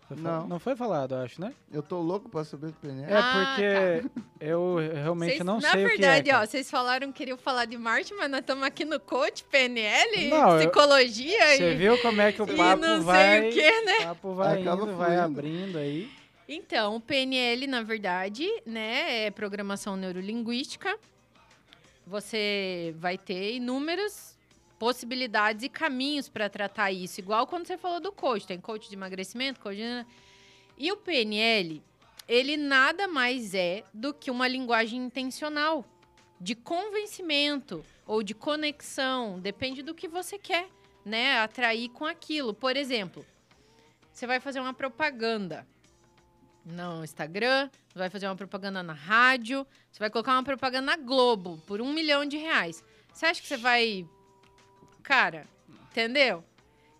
Foi 0.07 0.15
fal- 0.17 0.41
Não. 0.41 0.47
Não 0.47 0.59
foi 0.59 0.75
falado, 0.75 1.15
eu 1.15 1.21
acho, 1.21 1.41
né? 1.41 1.51
Eu 1.73 1.81
tô 1.81 1.99
louco 1.99 2.29
pra 2.29 2.43
saber 2.43 2.67
do 2.67 2.73
PNL. 2.73 3.11
É 3.11 3.17
Ah, 3.17 3.55
porque 3.55 4.09
eu 4.39 4.75
realmente 4.93 5.31
Vocês- 5.37 5.43
não 5.45 5.59
na 5.59 5.71
sei 5.71 5.83
o 5.83 5.87
que 5.89 5.93
é. 5.93 5.97
verdade, 5.97 6.31
ó, 6.31 6.45
vocês 6.45 6.69
falaram 6.69 7.11
que 7.11 7.17
queriam 7.17 7.37
falar 7.37 7.65
de 7.65 7.75
marketing, 7.75 8.13
mas 8.13 8.29
nós 8.29 8.41
estamos 8.41 8.63
aqui 8.63 8.85
no 8.85 8.99
coach, 8.99 9.43
PNL, 9.45 10.29
Não, 10.29 10.51
eu- 10.51 10.69
psicologia 10.69 11.57
Você 11.57 11.71
e, 11.71 11.75
viu 11.75 11.97
como 12.03 12.21
é 12.21 12.31
que 12.31 12.41
o 12.41 12.45
papo 12.47 12.81
não 12.81 13.01
vai. 13.01 13.41
sei 13.41 13.49
o 13.49 13.53
que, 13.53 13.81
né? 13.85 13.99
O 13.99 14.03
papo 14.03 14.33
vai 14.35 14.61
Acaba 14.61 14.83
indo, 14.83 14.95
vai 14.95 15.05
fluindo. 15.07 15.21
abrindo 15.23 15.77
aí. 15.79 16.09
Então, 16.47 16.95
o 16.97 17.01
PNL, 17.01 17.65
na 17.65 17.81
verdade, 17.81 18.47
né, 18.63 19.25
é 19.25 19.31
programação 19.31 19.95
neurolinguística. 19.97 20.95
Você 22.05 22.93
vai 22.97 23.17
ter 23.17 23.55
inúmeras 23.55 24.37
possibilidades 24.77 25.63
e 25.63 25.69
caminhos 25.69 26.29
para 26.29 26.49
tratar 26.49 26.91
isso, 26.91 27.19
igual 27.19 27.47
quando 27.47 27.65
você 27.65 27.77
falou 27.77 27.99
do 27.99 28.11
coach, 28.11 28.45
tem 28.45 28.59
coach 28.59 28.89
de 28.89 28.95
emagrecimento, 28.95 29.59
coach 29.59 29.77
de... 29.77 30.05
E 30.77 30.91
o 30.91 30.97
PNL, 30.97 31.81
ele 32.27 32.57
nada 32.57 33.07
mais 33.07 33.53
é 33.53 33.83
do 33.93 34.13
que 34.13 34.29
uma 34.29 34.47
linguagem 34.47 34.99
intencional 34.99 35.85
de 36.39 36.53
convencimento 36.53 37.83
ou 38.05 38.21
de 38.21 38.35
conexão, 38.35 39.39
depende 39.39 39.81
do 39.81 39.95
que 39.95 40.07
você 40.07 40.37
quer, 40.37 40.67
né, 41.05 41.39
atrair 41.39 41.89
com 41.89 42.05
aquilo. 42.05 42.53
Por 42.53 42.75
exemplo, 42.75 43.25
você 44.11 44.27
vai 44.27 44.39
fazer 44.39 44.59
uma 44.59 44.73
propaganda 44.73 45.65
no 46.65 47.03
Instagram, 47.03 47.69
você 47.87 47.99
vai 47.99 48.09
fazer 48.09 48.27
uma 48.27 48.35
propaganda 48.35 48.81
na 48.81 48.93
rádio, 48.93 49.65
você 49.91 49.99
vai 49.99 50.09
colocar 50.09 50.33
uma 50.33 50.43
propaganda 50.43 50.85
na 50.87 50.97
Globo 50.97 51.61
por 51.67 51.79
um 51.81 51.93
milhão 51.93 52.25
de 52.25 52.37
reais. 52.37 52.83
Você 53.13 53.25
acha 53.27 53.41
que 53.41 53.47
você 53.47 53.57
vai. 53.57 54.05
Cara, 55.03 55.45
entendeu? 55.91 56.43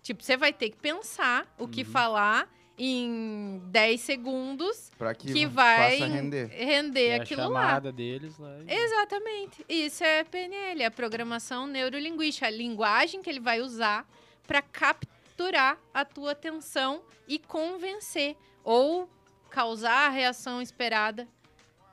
Tipo, 0.02 0.22
você 0.22 0.36
vai 0.36 0.52
ter 0.52 0.70
que 0.70 0.76
pensar 0.76 1.52
o 1.58 1.66
que 1.66 1.84
falar 1.84 2.48
em 2.78 3.60
10 3.66 4.00
segundos 4.02 4.90
Pra 4.98 5.14
que, 5.14 5.32
que 5.32 5.44
faça 5.48 5.54
vai 5.54 5.96
render. 5.98 6.46
render 6.46 7.08
E 7.08 7.12
a 7.18 7.22
aquilo 7.22 7.48
lá. 7.48 7.62
chamada 7.68 7.90
deles 7.90 8.38
lá. 8.38 8.50
e- 8.68 8.72
Exatamente. 8.72 9.64
Isso 9.68 10.04
é 10.04 10.22
PNL, 10.22 10.84
a 10.84 10.90
programação 10.90 11.66
neurolinguística, 11.66 12.46
a 12.46 12.50
linguagem 12.50 13.20
que 13.22 13.28
ele 13.30 13.40
vai 13.40 13.60
usar 13.60 14.06
para 14.46 14.62
capturar 14.62 15.78
a 15.92 16.04
tua 16.04 16.32
atenção 16.32 17.02
e 17.26 17.38
convencer 17.38 18.36
ou 18.62 19.08
causar 19.50 20.06
a 20.06 20.08
reação 20.08 20.60
esperada 20.60 21.26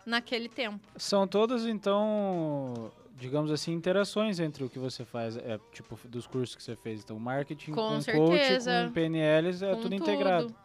naquele 0.05 0.49
tempo. 0.49 0.79
São 0.97 1.27
todas, 1.27 1.65
então, 1.65 2.91
digamos 3.15 3.51
assim, 3.51 3.71
interações 3.73 4.39
entre 4.39 4.63
o 4.63 4.69
que 4.69 4.79
você 4.79 5.05
faz, 5.05 5.37
é, 5.37 5.59
tipo, 5.71 5.97
dos 6.07 6.27
cursos 6.27 6.55
que 6.55 6.63
você 6.63 6.75
fez. 6.75 7.01
Então, 7.03 7.17
marketing 7.17 7.71
Com 7.71 7.89
com, 7.89 8.01
certeza. 8.01 8.71
coach, 8.71 8.87
com 8.87 8.93
PNLs, 8.93 9.61
é 9.61 9.73
Com 9.75 9.81
tudo 9.81 9.95
integrado. 9.95 10.55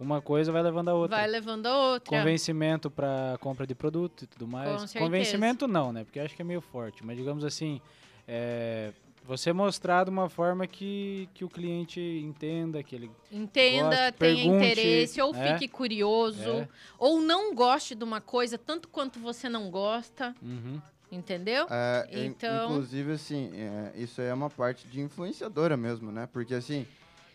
Uma 0.00 0.22
coisa 0.22 0.52
vai 0.52 0.62
levando 0.62 0.88
a 0.90 0.94
outra. 0.94 1.16
Vai 1.16 1.26
levando 1.26 1.66
a 1.66 1.76
outra. 1.76 2.18
Convencimento 2.18 2.88
para 2.88 3.36
compra 3.40 3.66
de 3.66 3.74
produto 3.74 4.22
e 4.22 4.26
tudo 4.28 4.46
mais. 4.46 4.68
certeza. 4.82 4.98
Convencimento 5.00 5.66
não, 5.66 5.92
né? 5.92 6.04
Porque 6.04 6.20
acho 6.20 6.36
que 6.36 6.42
é 6.42 6.44
meio 6.44 6.60
forte. 6.60 7.04
Mas 7.04 7.16
digamos 7.16 7.44
assim, 7.44 7.80
é, 8.26 8.92
você 9.28 9.52
mostrar 9.52 10.04
de 10.04 10.10
uma 10.10 10.30
forma 10.30 10.66
que, 10.66 11.28
que 11.34 11.44
o 11.44 11.50
cliente 11.50 12.00
entenda, 12.00 12.82
que 12.82 12.96
ele 12.96 13.10
Entenda, 13.30 13.88
Goste, 13.90 14.12
tenha 14.12 14.34
pergunte, 14.36 14.64
interesse, 14.64 15.20
ou 15.20 15.34
é. 15.34 15.52
fique 15.52 15.68
curioso, 15.68 16.50
É. 16.50 16.68
ou 16.98 17.20
não 17.20 17.54
goste 17.54 17.94
de 17.94 18.02
uma 18.02 18.22
coisa 18.22 18.56
tanto 18.56 18.88
quanto 18.88 19.20
você 19.20 19.46
não 19.46 19.70
gosta, 19.70 20.34
Uhum. 20.40 20.80
entendeu? 21.12 21.66
É, 21.68 22.08
Então- 22.24 22.70
Inclusive, 22.70 23.12
assim, 23.12 23.50
é, 23.54 23.92
isso 23.96 24.18
aí 24.22 24.28
é 24.28 24.34
uma 24.34 24.48
parte 24.48 24.88
de 24.88 24.98
influenciadora 24.98 25.76
mesmo, 25.76 26.10
né? 26.10 26.26
Porque, 26.32 26.54
assim, 26.54 26.86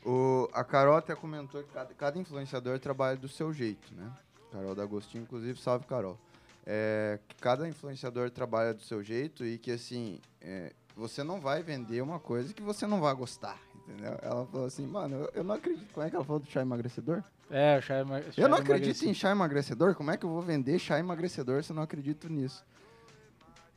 o, 0.04 0.50
a 0.52 0.64
Carol 0.64 0.96
até 0.98 1.14
comentou 1.16 1.62
que 1.62 1.70
cada, 1.72 1.94
cada 1.94 2.20
influenciador 2.20 2.80
trabalha 2.80 3.16
do 3.16 3.28
seu 3.28 3.54
jeito, 3.54 3.94
né? 3.96 4.12
Carol 4.52 4.74
D'Agostinho, 4.74 5.22
inclusive, 5.24 5.60
salve, 5.60 5.86
Carol. 5.86 6.18
É, 6.66 7.20
que 7.28 7.36
cada 7.36 7.68
influenciador 7.68 8.32
trabalha 8.32 8.74
do 8.74 8.82
seu 8.82 9.04
jeito 9.04 9.46
e 9.46 9.58
que, 9.60 9.70
assim, 9.72 10.20
é, 10.42 10.72
você 10.96 11.24
não 11.24 11.40
vai 11.40 11.62
vender 11.64 12.02
uma 12.02 12.20
coisa 12.20 12.54
que 12.54 12.62
você 12.62 12.86
não 12.88 13.00
vai 13.02 13.14
gostar, 13.16 13.60
entendeu? 13.76 14.18
Ela 14.22 14.46
falou 14.46 14.68
assim, 14.68 14.86
mano, 14.86 15.16
eu, 15.16 15.32
eu 15.36 15.44
não 15.44 15.56
acredito. 15.56 15.92
Como 15.94 16.06
é 16.06 16.10
que 16.10 16.16
ela 16.16 16.26
falou 16.26 16.40
do 16.40 16.50
chá 16.50 16.62
emagrecedor? 16.62 17.24
É, 17.50 17.78
o 17.78 17.82
chá, 17.82 18.00
ema- 18.00 18.22
chá 18.22 18.32
Eu 18.42 18.48
não 18.48 18.58
acredito 18.58 19.04
em 19.04 19.14
chá 19.14 19.32
emagrecedor. 19.32 19.96
Como 19.96 20.12
é 20.12 20.18
que 20.18 20.26
eu 20.26 20.30
vou 20.30 20.42
vender 20.42 20.80
chá 20.80 21.00
emagrecedor 21.00 21.64
se 21.64 21.72
eu 21.72 21.76
não 21.76 21.84
acredito 21.84 22.30
nisso? 22.30 22.64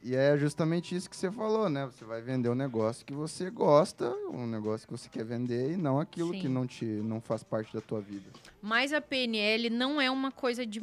E 0.02 0.14
é 0.14 0.36
justamente 0.36 0.94
isso 0.94 1.10
que 1.10 1.16
você 1.16 1.30
falou, 1.32 1.68
né? 1.68 1.84
Você 1.86 2.04
vai 2.04 2.22
vender 2.22 2.48
um 2.48 2.54
negócio 2.54 3.04
que 3.04 3.12
você 3.12 3.50
gosta, 3.50 4.08
um 4.30 4.46
negócio 4.46 4.86
que 4.86 4.92
você 4.92 5.08
quer 5.08 5.24
vender 5.24 5.72
e 5.72 5.76
não 5.76 5.98
aquilo 5.98 6.32
Sim. 6.32 6.40
que 6.40 6.48
não 6.48 6.64
te 6.66 6.84
não 6.84 7.20
faz 7.20 7.42
parte 7.42 7.74
da 7.74 7.80
tua 7.80 8.00
vida. 8.00 8.30
Mas 8.62 8.92
a 8.92 9.00
PNL 9.00 9.68
não 9.70 10.00
é 10.00 10.08
uma 10.10 10.30
coisa 10.30 10.64
de 10.64 10.80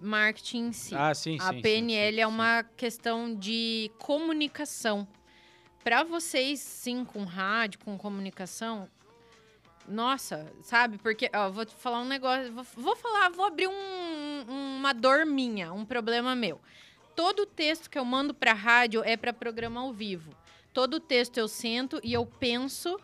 marketing 0.00 0.66
em 0.68 0.72
si. 0.72 0.94
Ah, 0.94 1.14
sim, 1.14 1.36
A 1.40 1.50
sim, 1.50 1.56
sim, 1.56 1.62
PNL 1.62 2.16
sim, 2.16 2.20
é 2.20 2.26
sim. 2.26 2.32
uma 2.32 2.62
questão 2.76 3.34
de 3.34 3.92
comunicação. 3.98 5.06
Para 5.84 6.02
vocês, 6.02 6.60
sim, 6.60 7.04
com 7.04 7.24
rádio, 7.24 7.78
com 7.80 7.96
comunicação, 7.98 8.88
nossa, 9.86 10.50
sabe? 10.62 10.96
Porque, 10.98 11.30
ó, 11.34 11.50
vou 11.50 11.66
falar 11.66 12.00
um 12.00 12.06
negócio, 12.06 12.50
vou, 12.52 12.64
vou 12.74 12.96
falar, 12.96 13.28
vou 13.28 13.44
abrir 13.44 13.68
um- 13.68 14.44
uma 14.78 14.94
dor 14.94 15.26
minha, 15.26 15.72
um 15.74 15.84
problema 15.84 16.34
meu. 16.34 16.58
Todo 17.14 17.44
texto 17.44 17.90
que 17.90 17.98
eu 17.98 18.04
mando 18.04 18.32
para 18.32 18.54
rádio 18.54 19.02
é 19.04 19.14
para 19.16 19.32
programa 19.32 19.80
ao 19.82 19.92
vivo. 19.92 20.34
Todo 20.72 20.98
texto 20.98 21.36
eu 21.36 21.46
sento 21.46 22.00
e 22.02 22.14
eu 22.14 22.24
penso 22.26 22.98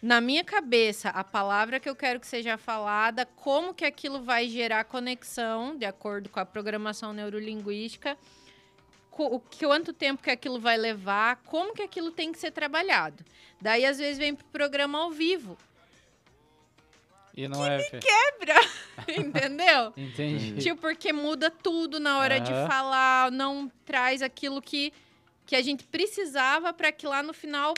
na 0.00 0.20
minha 0.20 0.42
cabeça 0.44 1.10
a 1.10 1.22
palavra 1.22 1.78
que 1.78 1.88
eu 1.88 1.94
quero 1.96 2.20
que 2.20 2.26
seja 2.26 2.56
falada, 2.56 3.26
como 3.26 3.74
que 3.74 3.84
aquilo 3.84 4.22
vai 4.22 4.48
gerar 4.48 4.84
conexão, 4.84 5.76
de 5.76 5.84
acordo 5.84 6.30
com 6.30 6.40
a 6.40 6.46
programação 6.46 7.12
neurolinguística, 7.12 8.16
o 9.24 9.40
quanto 9.58 9.92
tempo 9.92 10.22
que 10.22 10.30
aquilo 10.30 10.60
vai 10.60 10.76
levar, 10.76 11.36
como 11.46 11.74
que 11.74 11.82
aquilo 11.82 12.10
tem 12.10 12.32
que 12.32 12.38
ser 12.38 12.50
trabalhado. 12.50 13.24
Daí, 13.60 13.84
às 13.84 13.98
vezes, 13.98 14.18
vem 14.18 14.34
pro 14.34 14.46
programa 14.46 14.98
ao 14.98 15.10
vivo. 15.10 15.56
E 17.36 17.48
não 17.48 17.64
é. 17.64 17.78
Fê? 17.82 18.00
Entendeu? 19.16 19.92
Entendi. 19.96 20.60
Tipo, 20.60 20.80
porque 20.80 21.12
muda 21.12 21.50
tudo 21.50 22.00
na 22.00 22.18
hora 22.18 22.40
de 22.40 22.52
Aham. 22.52 22.68
falar, 22.68 23.30
não 23.30 23.70
traz 23.84 24.22
aquilo 24.22 24.60
que, 24.60 24.92
que 25.46 25.56
a 25.56 25.62
gente 25.62 25.84
precisava 25.84 26.72
para 26.72 26.90
que 26.92 27.06
lá 27.06 27.22
no 27.22 27.32
final 27.32 27.74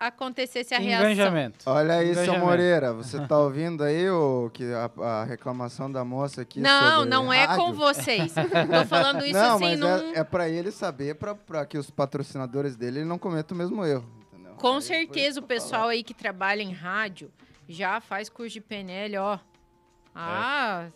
acontecesse 0.00 0.74
a 0.74 0.78
reação. 0.78 1.34
Olha 1.66 1.94
aí, 1.94 2.14
seu. 2.14 2.38
Moreira, 2.38 2.92
você 2.92 3.20
tá 3.26 3.38
ouvindo 3.38 3.82
aí 3.82 4.08
o, 4.08 4.50
que 4.52 4.64
a, 4.72 4.90
a 5.02 5.24
reclamação 5.24 5.90
da 5.90 6.04
moça 6.04 6.42
aqui 6.42 6.60
Não, 6.60 6.94
sobre 7.00 7.10
não 7.10 7.32
é 7.32 7.46
com 7.46 7.52
rádio? 7.66 7.74
vocês. 7.74 8.32
Tô 8.34 8.86
falando 8.86 9.24
isso 9.24 9.38
não, 9.38 9.54
assim 9.56 9.64
mas 9.64 9.80
num... 9.80 9.86
é, 9.86 10.18
é 10.18 10.24
pra 10.24 10.48
ele 10.48 10.70
saber, 10.70 11.16
pra 11.16 11.66
que 11.66 11.76
os 11.78 11.90
patrocinadores 11.90 12.76
dele 12.76 13.04
não 13.04 13.18
cometam 13.18 13.54
o 13.54 13.58
mesmo 13.58 13.84
erro. 13.84 14.08
entendeu? 14.32 14.54
Com 14.54 14.76
Aí, 14.76 14.82
certeza 14.82 15.40
o 15.40 15.42
pessoal 15.42 15.88
aí 15.88 16.02
que 16.02 16.14
trabalha 16.14 16.62
em 16.62 16.72
rádio 16.72 17.30
já 17.68 18.00
faz 18.00 18.28
curso 18.28 18.52
de 18.54 18.60
PNL, 18.60 19.16
ó. 19.18 19.38
Ah, 20.14 20.86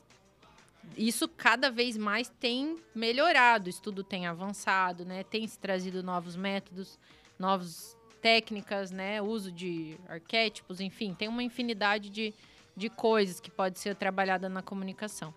isso 0.97 1.29
cada 1.29 1.71
vez 1.71 1.97
mais 1.97 2.29
tem 2.41 2.77
melhorado, 2.95 3.67
o 3.67 3.71
estudo 3.71 4.05
tem 4.05 4.27
avançado, 4.27 5.05
né? 5.05 5.25
Tem 5.25 5.47
se 5.47 5.59
trazido 5.59 6.03
novos 6.03 6.37
métodos, 6.37 6.99
novas 7.39 7.98
técnicas, 8.21 8.91
né? 8.91 9.21
Uso 9.23 9.51
de 9.53 9.99
arquétipos, 10.09 10.81
enfim, 10.81 11.15
tem 11.15 11.29
uma 11.29 11.43
infinidade 11.43 12.11
de, 12.11 12.35
de 12.77 12.89
coisas 12.91 13.41
que 13.41 13.51
pode 13.51 13.79
ser 13.79 13.95
trabalhada 13.97 14.49
na 14.49 14.63
comunicação. 14.63 15.33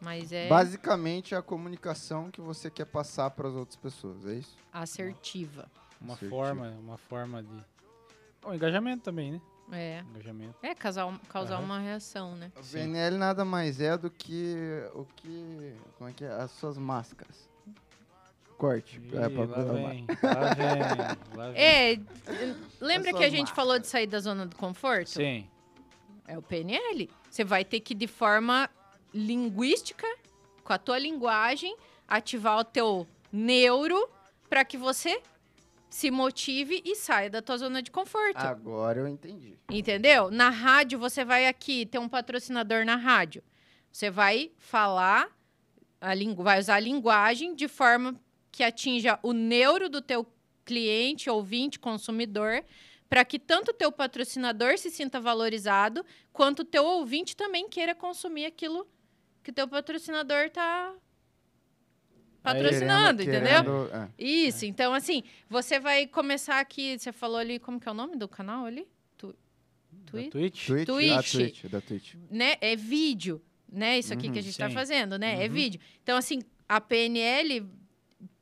Mas 0.00 0.30
é 0.32 0.48
Basicamente 0.48 1.34
é 1.34 1.38
a 1.38 1.42
comunicação 1.42 2.30
que 2.30 2.40
você 2.40 2.70
quer 2.70 2.84
passar 2.86 3.30
para 3.30 3.48
as 3.48 3.54
outras 3.54 3.76
pessoas, 3.76 4.24
é 4.26 4.34
isso? 4.34 4.56
assertiva. 4.72 5.68
Uma 6.00 6.14
Assertivo. 6.14 6.30
forma, 6.30 6.68
uma 6.80 6.96
forma 6.96 7.42
de. 7.42 7.64
O 8.44 8.54
engajamento 8.54 9.02
também, 9.02 9.32
né? 9.32 9.40
É, 9.72 10.00
Engajamento. 10.10 10.54
é 10.62 10.74
causar, 10.74 11.18
causar 11.28 11.58
uma 11.58 11.78
reação, 11.80 12.36
né? 12.36 12.52
O. 12.56 12.62
PNL 12.62 13.18
nada 13.18 13.44
mais 13.44 13.80
é 13.80 13.98
do 13.98 14.08
que 14.08 14.54
o 14.94 15.04
que, 15.16 15.74
como 15.98 16.08
é 16.08 16.12
que 16.12 16.24
é? 16.24 16.28
As 16.30 16.52
suas 16.52 16.78
máscaras. 16.78 17.47
Corte. 18.58 19.00
Ih, 19.00 19.16
é, 19.16 19.28
pra- 19.28 19.44
lá 19.46 19.72
vem, 19.72 20.06
lá 20.22 20.54
vem, 20.54 21.36
lá 21.36 21.50
vem. 21.50 21.62
É, 21.62 21.98
lembra 22.80 23.12
que 23.12 23.22
a 23.24 23.30
gente 23.30 23.52
falou 23.52 23.78
de 23.78 23.86
sair 23.86 24.06
da 24.08 24.18
zona 24.18 24.44
do 24.46 24.56
conforto? 24.56 25.10
Sim. 25.10 25.48
É 26.26 26.36
o 26.36 26.42
PNL. 26.42 27.08
Você 27.30 27.44
vai 27.44 27.64
ter 27.64 27.80
que, 27.80 27.94
de 27.94 28.06
forma 28.08 28.68
linguística, 29.14 30.06
com 30.64 30.72
a 30.72 30.78
tua 30.78 30.98
linguagem, 30.98 31.74
ativar 32.06 32.58
o 32.58 32.64
teu 32.64 33.06
neuro 33.32 34.08
para 34.50 34.64
que 34.64 34.76
você 34.76 35.22
se 35.88 36.10
motive 36.10 36.82
e 36.84 36.94
saia 36.96 37.30
da 37.30 37.40
tua 37.40 37.56
zona 37.58 37.80
de 37.80 37.90
conforto. 37.90 38.36
Agora 38.38 38.98
eu 39.00 39.08
entendi. 39.08 39.56
Entendeu? 39.70 40.30
Na 40.30 40.50
rádio, 40.50 40.98
você 40.98 41.24
vai 41.24 41.46
aqui, 41.46 41.86
tem 41.86 42.00
um 42.00 42.08
patrocinador 42.08 42.84
na 42.84 42.96
rádio. 42.96 43.42
Você 43.90 44.10
vai 44.10 44.50
falar, 44.58 45.28
a 46.00 46.12
lingu 46.12 46.42
vai 46.42 46.58
usar 46.58 46.74
a 46.74 46.80
linguagem 46.80 47.54
de 47.54 47.68
forma 47.68 48.14
que 48.58 48.64
atinja 48.64 49.20
o 49.22 49.32
neuro 49.32 49.88
do 49.88 50.02
teu 50.02 50.26
cliente, 50.64 51.30
ouvinte, 51.30 51.78
consumidor, 51.78 52.64
para 53.08 53.24
que 53.24 53.38
tanto 53.38 53.68
o 53.70 53.72
teu 53.72 53.92
patrocinador 53.92 54.76
se 54.76 54.90
sinta 54.90 55.20
valorizado, 55.20 56.04
quanto 56.32 56.62
o 56.62 56.64
teu 56.64 56.84
ouvinte 56.84 57.36
também 57.36 57.68
queira 57.68 57.94
consumir 57.94 58.46
aquilo 58.46 58.84
que 59.44 59.52
o 59.52 59.54
teu 59.54 59.68
patrocinador 59.68 60.46
está 60.46 60.92
patrocinando, 62.42 63.22
Querendo- 63.22 63.46
entendeu? 63.46 63.88
querendo- 63.88 63.94
é. 63.94 64.10
Isso, 64.18 64.66
então 64.66 64.92
assim, 64.92 65.22
você 65.48 65.78
vai 65.78 66.08
começar 66.08 66.58
aqui, 66.58 66.98
você 66.98 67.12
falou 67.12 67.36
ali, 67.36 67.60
como 67.60 67.78
que 67.78 67.88
é 67.88 67.92
o 67.92 67.94
nome 67.94 68.16
do 68.16 68.26
canal 68.26 68.64
ali? 68.64 68.88
Tu, 69.16 69.28
Da 69.92 70.10
Twi- 70.10 70.30
Twitch? 70.30 70.66
Twitch, 70.66 70.86
Twitch. 70.86 71.08
Da 71.14 71.22
Twitch, 71.22 71.64
da 71.66 71.80
Twitch. 71.80 72.14
né? 72.28 72.56
É 72.60 72.74
vídeo, 72.74 73.40
né? 73.70 74.00
Isso 74.00 74.12
aqui 74.12 74.26
Uhum, 74.26 74.32
que 74.32 74.38
a 74.40 74.42
gente 74.42 74.58
tá 74.58 74.68
sim. 74.68 74.74
fazendo, 74.74 75.16
né? 75.16 75.44
É 75.44 75.46
Uhum. 75.46 75.52
vídeo. 75.54 75.80
Então, 76.02 76.16
assim, 76.16 76.40
a 76.68 76.80
PNL, 76.80 77.64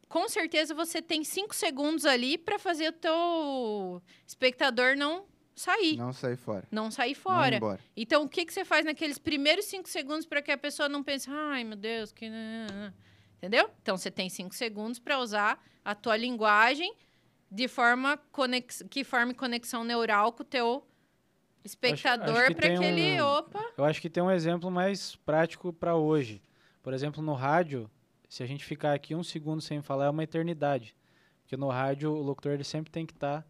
com 0.09 0.29
certeza 0.29 0.75
você 0.75 1.01
tem 1.03 1.25
cinco 1.25 1.55
segundos 1.55 2.05
ali 2.05 2.39
para 2.39 2.59
fazer 2.59 2.89
o 2.89 2.93
teu 2.93 4.03
espectador 4.27 4.97
não 4.97 5.25
sair, 5.55 5.97
não, 5.97 6.07
Não 6.07 6.13
sair 6.13 6.37
fora. 6.37 6.67
sair 6.91 7.15
Não 7.15 7.15
fora. 7.15 7.55
ir 7.55 7.57
embora. 7.57 7.81
Então, 7.97 8.23
o 8.25 8.29
que, 8.29 8.45
que 8.45 8.53
você 8.53 8.65
faz 8.65 8.85
naqueles 8.85 9.19
primeiros 9.19 9.65
cinco 9.65 9.89
segundos 9.89 10.27
para 10.27 10.43
que 10.43 10.53
a 10.53 10.59
pessoa 10.59 10.89
não 10.89 11.03
pense, 11.03 11.31
ai, 11.31 11.65
meu 11.65 11.77
Deus, 11.77 12.13
que... 12.13 12.27
Entendeu? 13.39 13.71
Então, 13.83 13.97
você 13.97 14.11
tem 14.11 14.29
cinco 14.29 14.55
segundos 14.55 14.99
para 14.99 15.19
usar 15.19 15.63
a 15.85 15.95
tua 15.95 16.17
linguagem 16.17 16.95
de 17.51 17.69
forma 17.69 18.17
conex... 18.33 18.83
que 18.91 19.03
forme 19.05 19.33
conexão 19.35 19.83
neural 19.85 20.33
com 20.33 20.43
o 20.43 20.47
teu 20.47 20.87
espectador 21.65 22.49
que 22.49 22.55
para 22.55 22.69
tem 22.69 22.79
que 22.79 22.85
ele, 22.85 23.21
um- 23.21 23.25
opa, 23.27 23.65
Eu 23.77 23.85
acho 23.85 24.01
que 24.01 24.09
tem 24.11 24.23
um 24.23 24.31
exemplo 24.31 24.71
mais 24.71 25.17
prático 25.17 25.73
para 25.73 25.97
hoje. 25.97 26.43
Por 26.83 26.93
exemplo, 26.95 27.23
no 27.23 27.35
rádio, 27.35 27.91
se 28.29 28.43
a 28.43 28.47
gente 28.47 28.65
ficar 28.65 28.93
aqui 28.93 29.15
um 29.15 29.23
segundo 29.23 29.61
sem 29.61 29.81
falar, 29.83 30.07
é 30.07 30.11
uma 30.11 30.25
eternidade. 30.25 30.95
Porque 31.43 31.57
no 31.57 31.69
rádio, 31.69 32.11
o 32.11 32.23
locutor 32.23 32.53
ele 32.53 32.65
sempre 32.65 32.91
tem 32.91 33.07
que 33.07 33.13
estar 33.13 33.47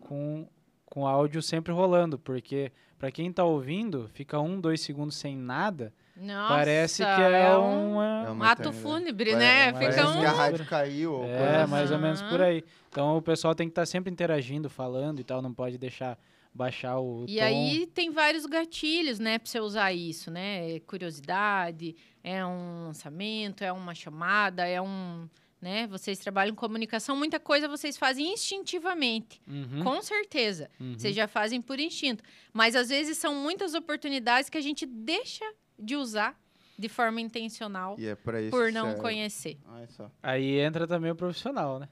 com, 0.00 0.46
com 0.84 1.02
o 1.02 1.06
áudio 1.06 1.40
sempre 1.42 1.72
rolando. 1.72 2.18
Porque, 2.18 2.70
para 2.98 3.10
quem 3.10 3.30
está 3.30 3.44
ouvindo, 3.44 4.08
fica 4.12 4.38
um, 4.38 4.60
dois 4.60 4.82
segundos 4.82 5.16
sem 5.16 5.34
nada, 5.36 5.94
Nossa, 6.14 6.54
parece 6.54 7.02
que 7.02 7.08
é, 7.08 7.56
um, 7.56 7.92
uma. 7.92 8.24
É 8.26 8.30
um 8.30 8.32
uma 8.34 8.50
ato 8.50 8.72
fúnebre, 8.72 9.34
né? 9.34 9.72
parece 9.72 9.92
Fica 9.92 10.02
Parece 10.02 10.18
um... 10.18 10.20
que 10.20 10.26
a 10.26 10.32
rádio 10.32 10.66
caiu. 10.66 11.24
É, 11.24 11.62
assim. 11.62 11.70
mais 11.70 11.90
ou 11.90 11.98
menos 11.98 12.20
por 12.22 12.42
aí. 12.42 12.62
Então 12.90 13.16
o 13.16 13.22
pessoal 13.22 13.54
tem 13.54 13.66
que 13.66 13.72
estar 13.72 13.86
sempre 13.86 14.12
interagindo, 14.12 14.68
falando 14.68 15.20
e 15.20 15.24
tal, 15.24 15.40
não 15.40 15.54
pode 15.54 15.78
deixar 15.78 16.18
baixar 16.54 16.98
o 16.98 17.24
E 17.28 17.36
tom. 17.38 17.44
aí 17.44 17.86
tem 17.86 18.10
vários 18.10 18.44
gatilhos, 18.46 19.18
né, 19.18 19.38
pra 19.38 19.48
você 19.48 19.60
usar 19.60 19.92
isso, 19.92 20.30
né? 20.30 20.76
É 20.76 20.80
curiosidade, 20.80 21.94
é 22.22 22.44
um 22.44 22.84
lançamento, 22.86 23.62
é 23.62 23.72
uma 23.72 23.94
chamada, 23.94 24.66
é 24.66 24.80
um, 24.80 25.28
né? 25.60 25.86
Vocês 25.86 26.18
trabalham 26.18 26.52
em 26.52 26.56
comunicação, 26.56 27.16
muita 27.16 27.38
coisa 27.38 27.68
vocês 27.68 27.96
fazem 27.96 28.32
instintivamente, 28.32 29.40
Uhum, 29.46 29.82
com 29.82 30.02
certeza. 30.02 30.70
uhum. 30.80 30.94
Vocês 30.98 31.14
já 31.14 31.28
fazem 31.28 31.60
por 31.62 31.78
instinto, 31.78 32.22
mas 32.52 32.74
às 32.74 32.88
vezes 32.88 33.18
são 33.18 33.34
muitas 33.34 33.74
oportunidades 33.74 34.50
que 34.50 34.58
a 34.58 34.62
gente 34.62 34.84
deixa 34.86 35.44
de 35.78 35.94
usar 35.96 36.36
de 36.78 36.88
forma 36.88 37.20
intencional 37.20 37.96
E 37.98 38.06
é 38.06 38.14
pra 38.14 38.40
isso 38.40 38.50
por 38.50 38.70
não 38.72 38.86
serve. 38.86 39.00
conhecer. 39.00 39.58
Olha 39.66 39.88
só. 39.88 40.10
Aí 40.22 40.58
entra 40.60 40.86
também 40.86 41.10
o 41.10 41.16
profissional, 41.16 41.78
né? 41.80 41.88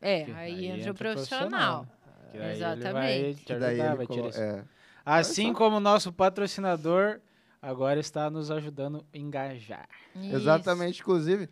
É, 0.00 0.24
aí, 0.24 0.32
aí 0.34 0.66
entra, 0.66 0.78
entra 0.78 0.90
o 0.90 0.94
o 0.94 0.96
profissional. 0.96 1.48
profissional. 1.48 1.97
Que 2.30 2.38
aí 2.38 2.50
Ele 2.52 2.60
vai 2.60 2.72
Exatamente. 2.76 3.44
te 3.44 3.52
ajudar, 3.52 3.72
ele 3.72 3.82
vai 3.96 3.98
te 3.98 4.06
colo- 4.08 4.20
direcionar. 4.22 4.58
é. 4.58 4.64
Assim 5.04 5.52
como 5.52 5.76
o 5.76 5.80
nosso 5.80 6.12
patrocinador 6.12 7.20
agora 7.62 7.98
está 7.98 8.28
nos 8.30 8.50
ajudando 8.50 9.04
a 9.12 9.18
engajar. 9.18 9.88
Isso. 10.14 10.36
Exatamente, 10.36 11.00
inclusive, 11.00 11.48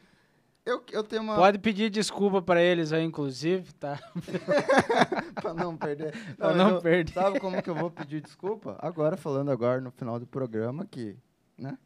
eu, 0.64 0.82
eu 0.92 1.02
tenho 1.02 1.22
uma. 1.22 1.36
Pode 1.36 1.58
pedir 1.58 1.88
desculpa 1.90 2.42
para 2.42 2.60
eles 2.60 2.92
aí, 2.92 3.02
inclusive, 3.04 3.72
tá? 3.74 3.98
pra 5.40 5.54
não 5.54 5.76
perder. 5.76 6.12
Pra 6.36 6.48
mas 6.48 6.56
não 6.56 6.70
eu- 6.70 6.80
perder. 6.82 7.12
Sabe 7.12 7.40
como 7.40 7.62
que 7.62 7.70
eu 7.70 7.74
vou 7.74 7.90
pedir 7.90 8.20
desculpa? 8.20 8.76
Agora, 8.80 9.16
falando 9.16 9.50
agora 9.50 9.80
no 9.80 9.90
final 9.90 10.18
do 10.18 10.26
programa, 10.26 10.84
que, 10.84 11.16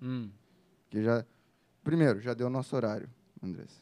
Hum. 0.03 0.31
que 0.89 1.03
já. 1.03 1.25
Primeiro, 1.85 2.21
já 2.21 2.35
deu 2.35 2.49
o 2.49 2.51
nosso 2.51 2.75
horário, 2.77 3.09
Andressa. 3.43 3.81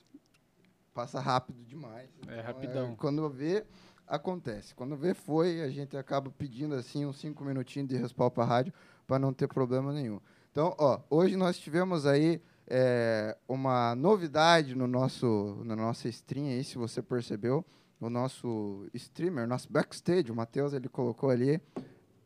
Passa 0.95 1.21
rápido 1.21 1.63
demais. 1.65 2.09
É 2.29 2.41
rapidão. 2.41 2.95
quando 2.97 3.29
vê, 3.29 3.65
acontece. 4.09 4.75
Quando 4.75 4.97
vê, 4.97 5.15
foi, 5.15 5.61
a 5.63 5.69
gente 5.69 5.97
acaba 5.97 6.31
pedindo 6.31 6.75
assim 6.75 7.05
uns 7.05 7.19
cinco 7.19 7.45
minutinhos 7.45 7.89
de 7.89 7.97
respaldo 7.97 8.35
para 8.35 8.45
rádio 8.45 8.73
para 9.07 9.19
não 9.19 9.33
ter 9.33 9.49
problema 9.49 9.93
nenhum. 9.93 10.21
Então, 10.51 10.75
ó, 10.79 11.01
hoje 11.09 11.37
nós 11.37 11.59
tivemos 11.59 12.07
aí 12.07 12.43
é, 12.67 13.37
uma 13.47 13.95
novidade 13.95 14.75
no 14.75 14.87
nosso, 14.87 15.63
na 15.65 15.77
nossa 15.77 16.09
stream 16.09 16.47
aí, 16.47 16.65
se 16.65 16.77
você 16.77 17.03
percebeu. 17.03 17.65
O 18.01 18.09
nosso 18.09 18.89
streamer, 18.95 19.49
nosso 19.49 19.73
backstage, 19.73 20.31
o 20.31 20.35
Matheus, 20.35 20.73
ele 20.73 20.89
colocou 20.89 21.31
ali 21.31 21.61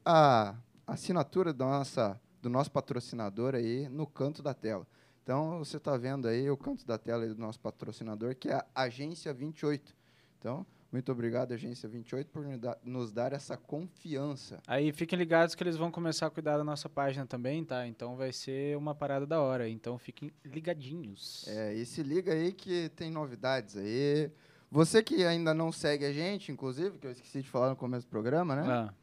a 0.04 0.54
assinatura 0.86 1.52
da 1.52 1.64
nossa, 1.64 2.20
do 2.42 2.50
nosso 2.50 2.70
patrocinador 2.70 3.54
aí 3.54 3.88
no 3.88 4.06
canto 4.06 4.42
da 4.42 4.52
tela. 4.52 4.86
Então, 5.22 5.58
você 5.58 5.78
está 5.78 5.96
vendo 5.96 6.28
aí 6.28 6.50
o 6.50 6.56
canto 6.56 6.84
da 6.84 6.98
tela 6.98 7.26
do 7.26 7.40
nosso 7.40 7.60
patrocinador, 7.60 8.34
que 8.36 8.50
é 8.50 8.54
a 8.74 8.82
Agência 8.82 9.32
28. 9.32 9.94
Então, 10.38 10.66
muito 10.92 11.10
obrigado, 11.10 11.52
Agência 11.52 11.88
28, 11.88 12.28
por 12.30 12.44
nos 12.44 12.58
dar- 12.60 12.78
nos 12.84 13.10
dar 13.10 13.32
essa 13.32 13.56
confiança. 13.56 14.58
Aí 14.66 14.92
fiquem 14.92 15.18
ligados 15.18 15.54
que 15.54 15.62
eles 15.62 15.76
vão 15.76 15.90
começar 15.90 16.26
a 16.26 16.30
cuidar 16.30 16.58
da 16.58 16.64
nossa 16.64 16.88
página 16.88 17.26
também, 17.26 17.64
tá? 17.64 17.86
Então 17.86 18.14
vai 18.16 18.32
ser 18.32 18.76
uma 18.76 18.94
parada 18.94 19.26
da 19.26 19.40
hora. 19.40 19.68
Então 19.68 19.98
fiquem 19.98 20.30
ligadinhos. 20.44 21.46
É, 21.48 21.74
e 21.74 21.84
se 21.86 22.02
liga 22.02 22.32
aí 22.32 22.52
que 22.52 22.90
tem 22.90 23.10
novidades 23.10 23.76
aí. 23.76 24.30
Você 24.70 25.02
que 25.02 25.24
ainda 25.24 25.52
não 25.52 25.70
segue 25.72 26.04
a 26.04 26.12
gente, 26.12 26.50
inclusive, 26.50 26.98
que 26.98 27.06
eu 27.06 27.10
esqueci 27.12 27.42
de 27.42 27.48
falar 27.48 27.68
no 27.70 27.76
começo 27.76 28.06
do 28.06 28.10
programa, 28.10 28.56
né? 28.56 28.62
Ah, 28.70 28.94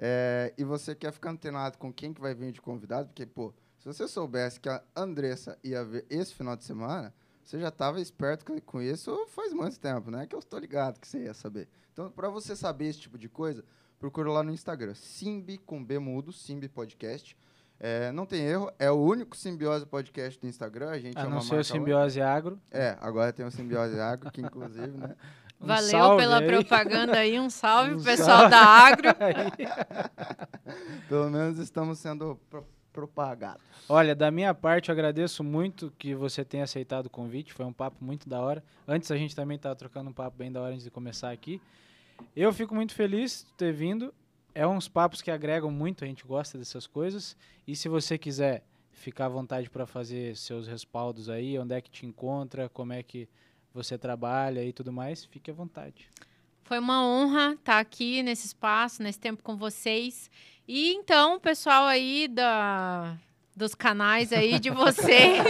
É, 0.00 0.54
e 0.56 0.62
você 0.62 0.94
quer 0.94 1.10
ficar 1.12 1.30
antenado 1.30 1.76
com 1.76 1.92
quem 1.92 2.14
que 2.14 2.20
vai 2.20 2.32
vir 2.34 2.52
de 2.52 2.60
convidado, 2.60 3.08
porque, 3.08 3.26
pô, 3.26 3.52
se 3.78 3.84
você 3.86 4.06
soubesse 4.06 4.60
que 4.60 4.68
a 4.68 4.80
Andressa 4.94 5.58
ia 5.64 5.84
ver 5.84 6.06
esse 6.08 6.32
final 6.34 6.54
de 6.56 6.62
semana, 6.62 7.12
você 7.48 7.58
já 7.58 7.68
estava 7.68 7.98
esperto 7.98 8.44
com- 8.66 8.82
isso 8.82 9.26
faz 9.28 9.54
muito 9.54 9.80
tempo, 9.80 10.10
né? 10.10 10.26
Que 10.26 10.34
eu 10.34 10.38
estou 10.38 10.58
ligado 10.58 11.00
que 11.00 11.08
você 11.08 11.24
ia 11.24 11.32
saber. 11.32 11.66
Então, 11.94 12.10
para 12.10 12.28
você 12.28 12.54
saber 12.54 12.88
esse 12.88 13.00
tipo 13.00 13.16
de 13.16 13.26
coisa, 13.28 13.64
procura 13.98 14.30
lá 14.30 14.42
no 14.42 14.52
Instagram, 14.52 14.92
Simbi 14.94 15.56
com 15.56 15.82
B 15.82 15.98
mudo, 15.98 16.30
Simbi 16.30 16.68
Podcast. 16.68 17.34
É, 17.80 18.12
não 18.12 18.26
tem 18.26 18.42
erro, 18.44 18.70
é 18.78 18.90
o 18.90 18.96
único 18.96 19.34
Simbiose 19.36 19.86
Podcast 19.86 20.38
do 20.38 20.46
Instagram. 20.46 20.90
A 20.90 20.98
gente 20.98 21.16
é 21.16 21.22
a 21.22 21.26
uma 21.26 21.36
não 21.36 21.40
ser 21.40 21.58
o 21.60 21.64
Simbiose 21.64 22.20
Agro. 22.20 22.60
é, 22.70 22.98
agora 23.00 23.32
tem 23.32 23.46
o 23.46 23.50
Simbiose 23.50 23.98
Agro, 23.98 24.30
que 24.30 24.42
inclusive, 24.42 24.88
né? 24.98 25.16
Um 25.60 25.66
Valeu 25.66 25.90
salve 25.90 26.22
pela 26.22 26.38
aí. 26.38 26.46
propaganda 26.46 27.18
aí, 27.18 27.40
um 27.40 27.50
salve 27.50 27.94
Um 27.94 28.00
pessoal 28.02 28.48
salve. 28.48 28.50
da 28.50 28.60
Agro. 28.60 29.08
Pelo 31.08 31.30
menos 31.30 31.58
estamos 31.58 31.98
sendo 31.98 32.38
propagados. 32.98 33.62
Olha, 33.88 34.12
da 34.12 34.28
minha 34.28 34.52
parte, 34.52 34.88
eu 34.88 34.92
agradeço 34.92 35.44
muito 35.44 35.92
que 35.96 36.16
você 36.16 36.44
tenha 36.44 36.64
aceitado 36.64 37.06
o 37.06 37.10
convite. 37.10 37.52
Foi 37.52 37.64
um 37.64 37.72
papo 37.72 38.04
muito 38.04 38.28
da 38.28 38.40
hora. 38.40 38.62
Antes 38.88 39.12
a 39.12 39.16
gente 39.16 39.36
também 39.36 39.54
estava 39.54 39.76
trocando 39.76 40.10
um 40.10 40.12
papo 40.12 40.36
bem 40.36 40.50
da 40.50 40.60
hora 40.60 40.72
antes 40.72 40.82
de 40.82 40.90
começar 40.90 41.30
aqui. 41.30 41.62
Eu 42.34 42.52
fico 42.52 42.74
muito 42.74 42.92
feliz 42.92 43.46
de 43.46 43.52
ter 43.52 43.72
vindo. 43.72 44.12
É 44.52 44.66
uns 44.66 44.88
papos 44.88 45.22
que 45.22 45.30
agregam 45.30 45.70
muito, 45.70 46.02
a 46.02 46.08
gente 46.08 46.24
gosta 46.24 46.58
dessas 46.58 46.88
coisas. 46.88 47.36
E 47.68 47.76
se 47.76 47.88
você 47.88 48.18
quiser 48.18 48.64
ficar 48.90 49.26
à 49.26 49.28
vontade 49.28 49.70
para 49.70 49.86
fazer 49.86 50.36
seus 50.36 50.66
respaldos 50.66 51.30
aí, 51.30 51.56
onde 51.56 51.72
é 51.74 51.80
que 51.80 51.90
te 51.90 52.04
encontra, 52.04 52.68
como 52.68 52.92
é 52.92 53.00
que 53.00 53.28
você 53.72 53.96
trabalha 53.96 54.64
e 54.64 54.72
tudo 54.72 54.92
mais, 54.92 55.24
fique 55.24 55.52
à 55.52 55.54
vontade. 55.54 56.08
Foi 56.68 56.78
uma 56.78 57.02
honra 57.02 57.54
estar 57.54 57.78
aqui 57.78 58.22
nesse 58.22 58.48
espaço, 58.48 59.02
nesse 59.02 59.18
tempo 59.18 59.42
com 59.42 59.56
vocês. 59.56 60.30
E 60.68 60.92
então, 60.92 61.40
pessoal 61.40 61.86
aí 61.86 62.28
da, 62.28 63.16
dos 63.56 63.74
canais 63.74 64.34
aí 64.34 64.58
de 64.60 64.68
vocês. 64.68 65.42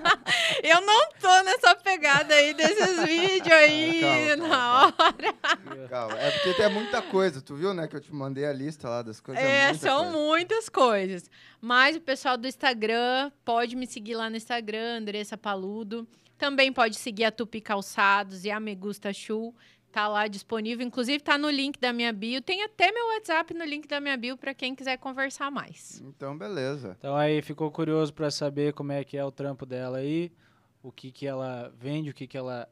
eu 0.64 0.80
não 0.80 1.12
tô 1.20 1.42
nessa 1.42 1.74
pegada 1.74 2.32
aí 2.32 2.54
desses 2.54 3.04
vídeos 3.04 3.52
aí 3.52 4.00
Calma, 4.00 4.48
na 4.48 4.86
hora. 4.86 5.88
Calma, 5.90 6.18
é 6.18 6.30
porque 6.30 6.54
tem 6.54 6.72
muita 6.72 7.02
coisa, 7.02 7.42
tu 7.42 7.54
viu, 7.54 7.74
né? 7.74 7.86
Que 7.86 7.96
eu 7.96 8.00
te 8.00 8.14
mandei 8.14 8.46
a 8.46 8.52
lista 8.54 8.88
lá 8.88 9.02
das 9.02 9.20
coisas. 9.20 9.44
É, 9.44 9.66
muita 9.66 9.78
são 9.78 10.04
coisa. 10.04 10.18
muitas 10.18 10.68
coisas. 10.70 11.30
Mas 11.60 11.96
o 11.96 12.00
pessoal 12.00 12.38
do 12.38 12.48
Instagram 12.48 13.30
pode 13.44 13.76
me 13.76 13.86
seguir 13.86 14.14
lá 14.14 14.30
no 14.30 14.36
Instagram, 14.38 15.00
Andressa 15.00 15.36
Paludo. 15.36 16.08
Também 16.38 16.72
pode 16.72 16.96
seguir 16.96 17.24
a 17.24 17.30
Tupi 17.30 17.60
Calçados 17.60 18.44
e 18.44 18.50
a 18.50 18.60
Megusta 18.60 19.12
Shoe. 19.12 19.52
Tá 19.96 20.08
lá 20.08 20.28
disponível. 20.28 20.86
Inclusive, 20.86 21.20
tá 21.20 21.38
no 21.38 21.48
link 21.48 21.80
da 21.80 21.90
minha 21.90 22.12
bio. 22.12 22.42
Tem 22.42 22.62
até 22.62 22.92
meu 22.92 23.14
WhatsApp 23.14 23.54
no 23.54 23.64
link 23.64 23.88
da 23.88 23.98
minha 23.98 24.14
bio 24.14 24.36
para 24.36 24.52
quem 24.52 24.74
quiser 24.74 24.98
conversar 24.98 25.50
mais. 25.50 26.02
Então, 26.04 26.36
beleza. 26.36 26.94
Então 26.98 27.16
aí 27.16 27.40
ficou 27.40 27.70
curioso 27.70 28.12
para 28.12 28.30
saber 28.30 28.74
como 28.74 28.92
é 28.92 29.02
que 29.02 29.16
é 29.16 29.24
o 29.24 29.30
trampo 29.30 29.64
dela 29.64 29.96
aí, 29.96 30.30
o 30.82 30.92
que 30.92 31.10
que 31.10 31.26
ela 31.26 31.72
vende, 31.78 32.10
o 32.10 32.12
que 32.12 32.26
que 32.26 32.36
ela 32.36 32.68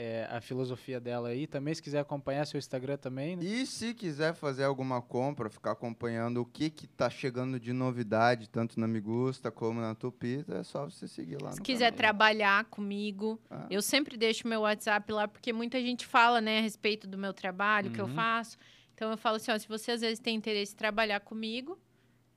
é 0.00 0.28
a 0.30 0.40
filosofia 0.40 1.00
dela 1.00 1.30
aí. 1.30 1.46
Também 1.46 1.74
se 1.74 1.82
quiser 1.82 1.98
acompanhar 1.98 2.46
seu 2.46 2.56
Instagram 2.56 2.96
também, 2.96 3.34
né? 3.36 3.42
E 3.44 3.66
se 3.66 3.92
quiser 3.92 4.32
fazer 4.32 4.62
alguma 4.62 5.02
compra, 5.02 5.50
ficar 5.50 5.72
acompanhando 5.72 6.40
o 6.40 6.44
que 6.46 6.70
que 6.70 6.86
tá 6.86 7.10
chegando 7.10 7.58
de 7.58 7.72
novidade, 7.72 8.48
tanto 8.48 8.78
na 8.78 8.86
Migusta 8.86 9.50
como 9.50 9.80
na 9.80 9.94
Tupi, 9.96 10.44
é 10.48 10.62
só 10.62 10.84
você 10.84 11.08
seguir 11.08 11.42
lá 11.42 11.50
Se 11.50 11.58
no 11.58 11.64
quiser 11.64 11.86
canal. 11.86 11.96
trabalhar 11.98 12.64
comigo, 12.66 13.40
Ah. 13.50 13.66
eu 13.68 13.82
sempre 13.82 14.16
deixo 14.16 14.46
meu 14.46 14.60
WhatsApp 14.60 15.12
lá, 15.12 15.26
porque 15.26 15.52
muita 15.52 15.80
gente 15.80 16.06
fala, 16.06 16.40
né, 16.40 16.58
a 16.58 16.62
respeito 16.62 17.08
do 17.08 17.18
meu 17.18 17.32
trabalho, 17.32 17.90
o 17.90 17.92
que 17.92 18.00
eu 18.00 18.06
Uhum. 18.06 18.14
faço. 18.14 18.56
Então 18.94 19.10
eu 19.10 19.16
falo 19.16 19.36
assim, 19.36 19.50
ó, 19.50 19.58
se 19.58 19.66
você 19.66 19.90
às 19.92 20.00
vezes 20.00 20.20
tem 20.20 20.36
interesse 20.36 20.74
em 20.74 20.76
trabalhar 20.76 21.20
comigo, 21.20 21.76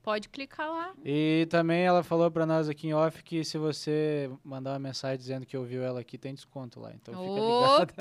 pode 0.02 0.28
clicar 0.28 0.68
lá. 0.70 0.92
E 1.04 1.46
também 1.50 1.82
ela 1.84 2.02
falou 2.02 2.30
para 2.30 2.44
nós 2.44 2.68
aqui 2.68 2.88
em 2.88 2.94
off 2.94 3.22
que 3.22 3.44
se 3.44 3.56
você 3.58 4.30
mandar 4.44 4.72
uma 4.72 4.78
mensagem 4.78 5.16
dizendo 5.18 5.46
que 5.46 5.56
ouviu 5.56 5.82
ela 5.82 6.00
aqui, 6.00 6.18
tem 6.18 6.34
desconto 6.34 6.80
lá. 6.80 6.90
Então 6.94 7.14
fica 7.14 7.26
ligado. 7.26 7.92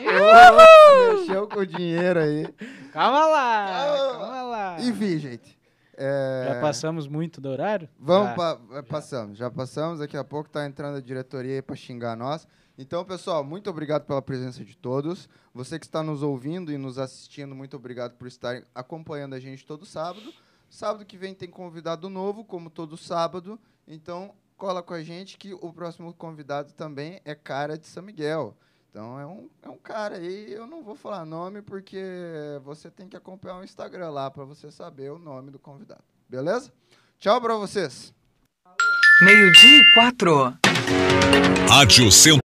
Opa! 0.00 1.14
Mexeu 1.14 1.46
com 1.48 1.60
o 1.60 1.66
dinheiro 1.66 2.20
aí. 2.20 2.46
Calma 2.92 3.26
lá! 3.26 3.66
Calma. 3.66 4.18
Calma 4.18 4.42
lá! 4.42 4.76
Enfim, 4.80 5.18
gente. 5.18 5.58
é, 5.96 6.46
Já 6.48 6.60
passamos 6.60 7.06
muito 7.06 7.40
do 7.40 7.48
horário? 7.48 7.88
Vamos, 7.98 8.30
Já. 8.30 8.34
pa- 8.36 8.58
é, 8.72 8.82
passamos, 8.82 9.38
já 9.38 9.50
passamos. 9.50 9.98
Daqui 10.00 10.16
a 10.16 10.24
pouco 10.24 10.48
tá 10.48 10.66
entrando 10.66 10.96
a 10.96 11.00
diretoria 11.00 11.56
aí 11.56 11.62
pra 11.62 11.76
xingar 11.76 12.16
nós. 12.16 12.46
Então, 12.78 13.04
pessoal, 13.04 13.44
muito 13.44 13.68
obrigado 13.68 14.06
pela 14.06 14.22
presença 14.22 14.64
de 14.64 14.76
todos. 14.76 15.28
Você 15.52 15.78
que 15.78 15.86
está 15.86 16.02
nos 16.02 16.22
ouvindo 16.22 16.72
e 16.72 16.78
nos 16.78 16.98
assistindo, 16.98 17.54
muito 17.54 17.76
obrigado 17.76 18.14
por 18.16 18.26
estarem 18.26 18.64
acompanhando 18.74 19.34
a 19.34 19.40
gente 19.40 19.66
todo 19.66 19.84
sábado. 19.84 20.32
Sábado 20.68 21.04
que 21.04 21.16
vem 21.16 21.34
tem 21.34 21.50
convidado 21.50 22.08
novo, 22.08 22.44
como 22.44 22.70
todo 22.70 22.96
sábado. 22.96 23.58
Então, 23.86 24.32
cola 24.56 24.82
com 24.82 24.94
a 24.94 25.02
gente 25.02 25.36
que 25.36 25.52
o 25.52 25.72
próximo 25.72 26.12
convidado 26.14 26.72
também 26.72 27.20
é 27.24 27.34
cara 27.34 27.76
de 27.76 27.86
São 27.86 28.02
Miguel. 28.02 28.56
Então, 28.90 29.20
é 29.20 29.26
um, 29.26 29.48
é 29.62 29.68
um 29.68 29.78
cara 29.78 30.16
aí, 30.16 30.52
eu 30.52 30.66
não 30.66 30.82
vou 30.82 30.96
falar 30.96 31.24
nome 31.24 31.62
porque 31.62 32.02
você 32.64 32.90
tem 32.90 33.08
que 33.08 33.16
acompanhar 33.16 33.58
o 33.58 33.64
Instagram 33.64 34.10
lá 34.10 34.30
para 34.30 34.44
você 34.44 34.70
saber 34.70 35.12
o 35.12 35.18
nome 35.18 35.50
do 35.50 35.58
convidado. 35.58 36.02
Beleza? 36.28 36.72
Tchau 37.18 37.40
para 37.40 37.54
vocês. 37.56 38.12
Meio-dia 39.22 39.80
e 39.80 39.94
quatro. 39.94 40.54
Rádio 41.68 42.10
Centro. 42.10 42.38